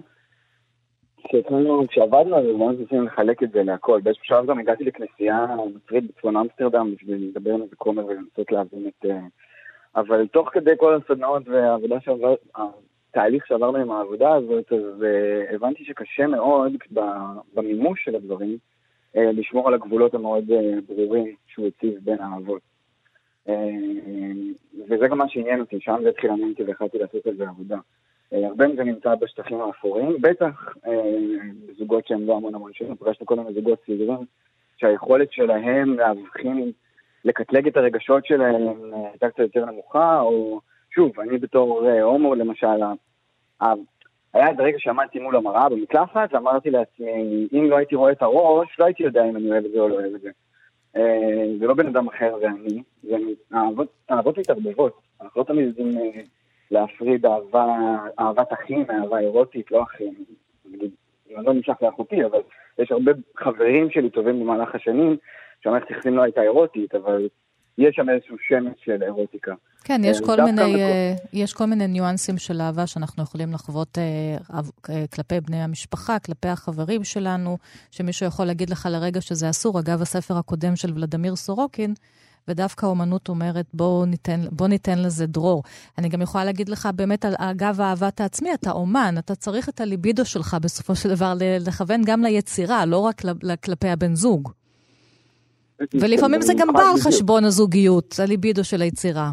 כשהתחלנו, 1.25 1.83
כשעבדנו 1.89 2.37
על 2.37 2.47
זה, 2.47 2.53
ממש 2.53 2.77
ניסינו 2.79 3.03
לחלק 3.03 3.43
את 3.43 3.51
זה 3.51 3.62
להכל. 3.62 4.01
באיזשהו 4.01 4.25
שלב 4.25 4.47
גם 4.47 4.59
הגעתי 4.59 4.85
לכנסייה 4.85 5.47
מצרית 5.77 6.05
בצפון 6.05 6.37
אמסטרדם 6.37 6.95
בשביל 6.95 7.29
לדבר 7.31 7.55
עם 7.55 7.62
איזה 7.62 7.77
כומר 7.77 8.07
ולנסות 8.07 8.53
להבין 8.53 8.89
את... 8.89 9.07
אה, 9.11 9.21
אבל 9.97 10.27
תוך 10.27 10.49
כדי 10.53 10.71
כל 10.79 10.95
הסדנאות 10.95 11.49
והעבודה 11.49 12.01
שעבר, 12.01 12.35
התהליך 13.11 13.47
שעברנו 13.47 13.79
עם 13.79 13.91
העבודה 13.91 14.35
הזאת, 14.35 14.73
אז 14.73 15.03
uh, 15.03 15.55
הבנתי 15.55 15.85
שקשה 15.85 16.27
מאוד 16.27 16.73
במימוש 17.55 18.05
של 18.05 18.16
הדברים 18.16 18.59
uh, 19.16 19.19
לשמור 19.19 19.69
על 19.69 19.75
הגבולות 19.75 20.14
המאוד 20.14 20.45
ברורים 20.89 21.35
שהוא 21.47 21.66
הציב 21.66 21.95
בין 22.05 22.21
האהבות. 22.21 22.62
Uh, 23.47 23.51
וזה 24.89 25.09
גם 25.09 25.19
מה 25.19 25.29
שעניין 25.29 25.61
אותי, 25.61 25.81
שם 25.81 25.97
זה 26.03 26.09
התחיל 26.09 26.31
לעניין 26.31 26.51
אותי 26.51 26.62
והחלטתי 26.62 26.99
לעשות 26.99 27.27
על 27.27 27.37
זה 27.37 27.49
עבודה. 27.49 27.79
Uh, 28.35 28.37
הרבה 28.47 28.68
מזה 28.68 28.85
נמצא 28.85 29.14
בשטחים 29.14 29.61
האפורים, 29.61 30.16
בטח 30.20 30.74
uh, 30.76 30.89
בזוגות 31.68 32.07
שהם 32.07 32.26
לא 32.26 32.37
המון 32.37 32.55
המון 32.55 32.72
שנים, 32.74 32.97
פגשנו 32.97 33.26
קודם 33.26 33.45
בזוגות 33.45 33.79
צעירים, 33.87 34.26
שהיכולת 34.76 35.33
שלהם 35.33 35.95
להבחין 35.95 36.72
לקטלג 37.24 37.66
את 37.66 37.76
הרגשות 37.76 38.26
שלהם 38.26 38.95
אה, 38.95 39.09
הייתה 39.11 39.29
קצת 39.29 39.39
יותר 39.39 39.64
נמוכה, 39.64 40.20
או 40.20 40.61
שוב, 40.95 41.20
אני 41.20 41.39
בתור 41.39 41.89
אה, 41.89 42.03
הומו 42.03 42.35
למשל, 42.35 42.83
אה, 43.62 43.72
היה 44.35 44.51
את 44.51 44.61
הרגע 44.61 44.79
שעמדתי 44.79 45.18
מול 45.18 45.37
המראה 45.37 45.68
במקלחת 45.68 46.29
ואמרתי 46.33 46.70
לעצמי, 46.70 47.49
אם 47.53 47.70
לא 47.70 47.76
הייתי 47.76 47.95
רואה 47.95 48.12
את 48.12 48.22
הראש, 48.22 48.68
לא 48.79 48.85
הייתי 48.85 49.03
יודע 49.03 49.24
אם 49.24 49.37
אני 49.37 49.51
אוהב 49.51 49.64
את 49.64 49.70
זה 49.70 49.81
או 49.81 49.89
לא 49.89 49.95
אוהב 49.95 50.14
את 50.14 50.20
זה. 50.20 50.31
אה, 50.97 51.47
זה 51.59 51.66
לא 51.66 51.74
בן 51.74 51.87
אדם 51.87 52.09
אחר, 52.09 52.39
זה 52.41 52.47
אני. 52.47 52.83
זה 53.03 53.16
אהבות, 53.55 53.89
אהבות 54.11 54.39
מתערבבות, 54.39 55.01
אנחנו 55.22 55.41
לא 55.41 55.47
תמיד 55.47 55.66
יודעים 55.66 55.99
אה, 55.99 56.20
להפריד 56.71 57.27
אהבה, 57.27 57.66
אהבת 58.19 58.53
אחים 58.53 58.85
מאהבה 58.89 59.19
אירוטית, 59.19 59.71
לא 59.71 59.83
אחים. 59.83 60.14
אני 61.37 61.45
לא 61.47 61.55
נמשך 61.55 61.75
לאחותי, 61.83 62.25
אבל 62.25 62.39
יש 62.79 62.93
הרבה 62.93 63.12
חברים 63.37 63.91
שלי 63.91 64.11
טובים 64.11 64.41
במהלך 64.41 64.75
השנים, 64.75 65.16
שהמערכת 65.61 65.91
יחסים 65.91 66.16
לא 66.16 66.23
הייתה 66.23 66.43
אירוטית, 66.43 66.95
אבל 66.95 67.29
יש 67.79 67.97
שם 67.97 68.09
איזשהו 68.11 68.37
שמץ 68.49 68.75
של 68.85 69.03
אירוטיקה. 69.03 69.55
כן, 69.85 70.01
יש 70.05 70.21
אה, 70.21 70.27
כל, 70.27 70.43
מיני. 70.43 70.83
אה, 70.83 71.14
יש 71.33 71.53
כל 71.53 71.64
מיני 71.64 71.87
ניואנסים 71.87 72.39
של 72.39 72.61
אהבה 72.61 72.87
שאנחנו 72.87 73.23
יכולים 73.23 73.53
לחוות 73.53 73.99
אה, 73.99 74.57
אה, 74.91 75.07
כלפי 75.14 75.41
בני 75.41 75.62
המשפחה, 75.62 76.19
כלפי 76.19 76.49
החברים 76.49 77.05
שלנו, 77.05 77.57
שמישהו 77.91 78.27
יכול 78.27 78.47
להגיד 78.47 78.71
לך 78.71 78.89
לרגע 78.91 79.21
שזה 79.21 79.51
אסור. 79.51 79.81
אגב, 79.81 80.03
הספר 80.03 80.35
הקודם 80.39 80.77
של 80.77 80.89
ולדימיר 80.95 81.37
סורוקין, 81.37 81.95
ודווקא 82.49 82.86
האומנות 82.86 83.28
אומרת, 83.28 83.66
בוא 83.74 84.07
ניתן, 84.07 84.40
בוא 84.51 84.68
ניתן 84.68 84.99
לזה 84.99 85.26
דרור. 85.26 85.62
אני 85.99 86.09
גם 86.09 86.22
יכולה 86.22 86.44
להגיד 86.44 86.68
לך, 86.68 86.88
באמת, 86.96 87.24
על 87.24 87.34
אגב 87.38 87.80
אהבת 87.80 88.20
העצמי, 88.20 88.55
אתה 88.55 88.70
אומן, 88.70 89.14
אתה 89.18 89.34
צריך 89.34 89.68
את 89.68 89.80
הליבידו 89.80 90.24
שלך 90.24 90.57
בסופו 90.62 90.94
של 90.94 91.09
דבר 91.09 91.32
לכוון 91.61 92.01
גם 92.05 92.22
ליצירה, 92.22 92.86
לא 92.86 92.99
רק 92.99 93.22
כלפי 93.64 93.88
הבן 93.88 94.14
זוג. 94.14 94.49
ולפעמים 95.94 96.42
זה 96.42 96.53
גם 96.59 96.72
בא 96.72 96.82
על 96.92 97.01
חשבון 97.01 97.44
הזוגיות, 97.44 98.14
הליבידו 98.22 98.64
של 98.64 98.82
היצירה. 98.82 99.30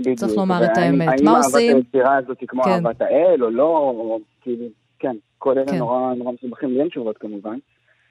בדיוק. 0.00 0.18
צריך 0.18 0.32
לומר 0.36 0.64
את 0.64 0.76
האמת. 0.76 1.20
מה 1.24 1.36
עושים? 1.36 1.70
האם 1.70 1.76
אהבת 1.76 1.84
היצירה 1.84 2.16
הזאת 2.16 2.40
היא 2.40 2.48
כמו 2.48 2.62
כן. 2.62 2.70
אהבת 2.70 3.00
האל 3.00 3.44
או 3.44 3.50
לא, 3.50 3.78
או 3.78 4.18
כאילו, 4.40 4.64
כן, 4.98 5.16
כל 5.38 5.58
אלה 5.58 5.66
כן. 5.66 5.78
נורא 5.78 6.14
נורא 6.14 6.32
מסובכים, 6.32 6.70
לי 6.70 6.80
אין 6.80 6.88
תשובות 6.88 7.18
כמובן. 7.18 7.58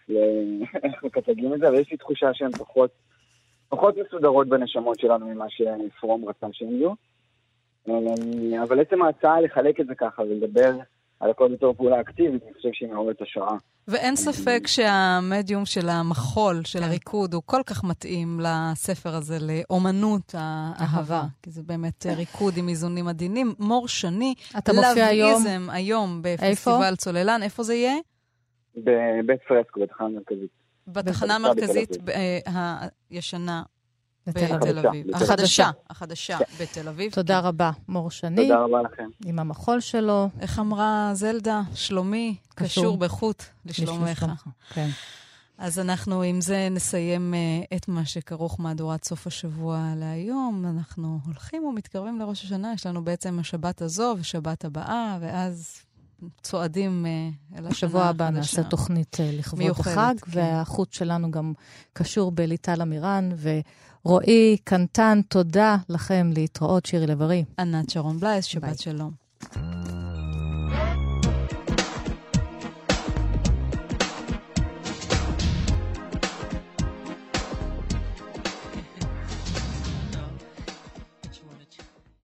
לאיך 0.09 1.03
מקטלגים 1.05 1.53
את 1.53 1.59
זה, 1.59 1.67
אבל 1.67 1.79
יש 1.79 1.91
לי 1.91 1.97
תחושה 1.97 2.27
שהן 2.33 2.51
פחות, 2.51 2.89
פחות 3.69 3.95
מסודרות 4.05 4.49
בנשמות 4.49 4.99
שלנו 4.99 5.27
ממה 5.27 5.45
שפרום 5.49 6.29
רצה 6.29 6.47
שהן 6.51 6.71
יהיו. 6.71 6.93
אבל 8.63 8.81
עצם 8.81 9.01
ההצעה 9.01 9.41
לחלק 9.41 9.79
את 9.79 9.87
זה 9.87 9.95
ככה 9.95 10.21
ולדבר 10.21 10.71
על 11.19 11.29
הכל 11.29 11.53
בתור 11.53 11.73
פעולה 11.73 12.01
אקטיבית, 12.01 12.43
אני 12.43 12.53
חושב 12.53 12.69
שהיא 12.73 12.89
מעוררת 12.89 13.21
השראה. 13.21 13.55
ואין 13.87 14.15
ספק 14.15 14.67
שהמדיום 14.67 15.65
של 15.65 15.89
המחול, 15.89 16.61
של 16.63 16.83
הריקוד, 16.83 17.33
הוא 17.33 17.41
כל 17.45 17.61
כך 17.65 17.83
מתאים 17.83 18.39
לספר 18.39 19.09
הזה, 19.09 19.37
לאומנות 19.41 20.35
האהבה. 20.37 21.23
כי 21.43 21.51
זה 21.51 21.61
באמת 21.65 22.05
ריקוד 22.17 22.53
עם 22.57 22.69
איזונים 22.69 23.07
עדינים. 23.07 23.53
מור 23.59 23.87
שני, 23.87 24.33
אתה 24.57 24.71
מופיע 24.73 25.05
היום? 25.05 25.43
היום 25.69 26.21
בפסטיבל 26.21 26.95
צוללן. 26.95 27.39
איפה 27.43 27.63
זה 27.63 27.73
יהיה? 27.73 27.95
בבית 28.75 29.39
פרסקו, 29.47 29.79
בתחנה 29.79 30.07
המרכזית. 30.07 30.66
בתחנה 30.87 31.35
המרכזית 31.35 31.89
הישנה 33.09 33.63
בתל 34.27 34.87
אביב. 34.87 35.15
החדשה. 35.15 35.69
החדשה 35.89 36.37
בתל 36.61 36.87
אביב. 36.87 37.11
תודה 37.11 37.39
רבה, 37.39 37.71
מור 37.87 38.11
שני. 38.11 38.47
תודה 38.47 38.59
רבה 38.59 38.81
לכם. 38.81 39.09
עם 39.25 39.39
המחול 39.39 39.79
שלו. 39.79 40.29
איך 40.39 40.59
אמרה 40.59 41.11
זלדה? 41.13 41.61
שלומי 41.75 42.35
קשור 42.55 42.97
בחוט 42.97 43.43
לשלומך. 43.65 44.25
כן. 44.73 44.89
אז 45.57 45.79
אנחנו 45.79 46.21
עם 46.21 46.41
זה 46.41 46.67
נסיים 46.71 47.33
את 47.75 47.87
מה 47.87 48.05
שכרוך 48.05 48.59
מהדורת 48.59 49.03
סוף 49.03 49.27
השבוע 49.27 49.93
להיום. 49.95 50.65
אנחנו 50.65 51.19
הולכים 51.25 51.63
ומתקרבים 51.63 52.19
לראש 52.19 52.43
השנה, 52.43 52.73
יש 52.73 52.85
לנו 52.85 53.03
בעצם 53.03 53.39
השבת 53.39 53.81
הזו 53.81 54.15
ושבת 54.19 54.65
הבאה, 54.65 55.17
ואז 55.21 55.81
צועדים 56.41 57.05
אל 57.05 57.57
השנה 57.57 57.69
בשבוע 57.69 58.03
הבא 58.03 58.29
נעשה 58.29 58.63
תוכנית 58.63 59.17
לכבוד 59.21 59.69
החג, 59.79 60.15
כן. 60.21 60.31
והחוט 60.39 60.93
שלנו 60.93 61.31
גם 61.31 61.53
קשור 61.93 62.31
בליטל 62.31 62.81
אמירן, 62.81 63.29
ורועי 64.05 64.57
קנטן, 64.63 65.21
תודה 65.29 65.77
לכם 65.89 66.31
להתראות, 66.33 66.85
שירי 66.85 67.07
לב-ארי. 67.07 67.45
ענת 67.59 67.89
שרון 67.89 68.19
בלייס, 68.19 68.45
שבת 68.45 68.63
ביי. 68.63 68.77
שלום. 68.77 69.11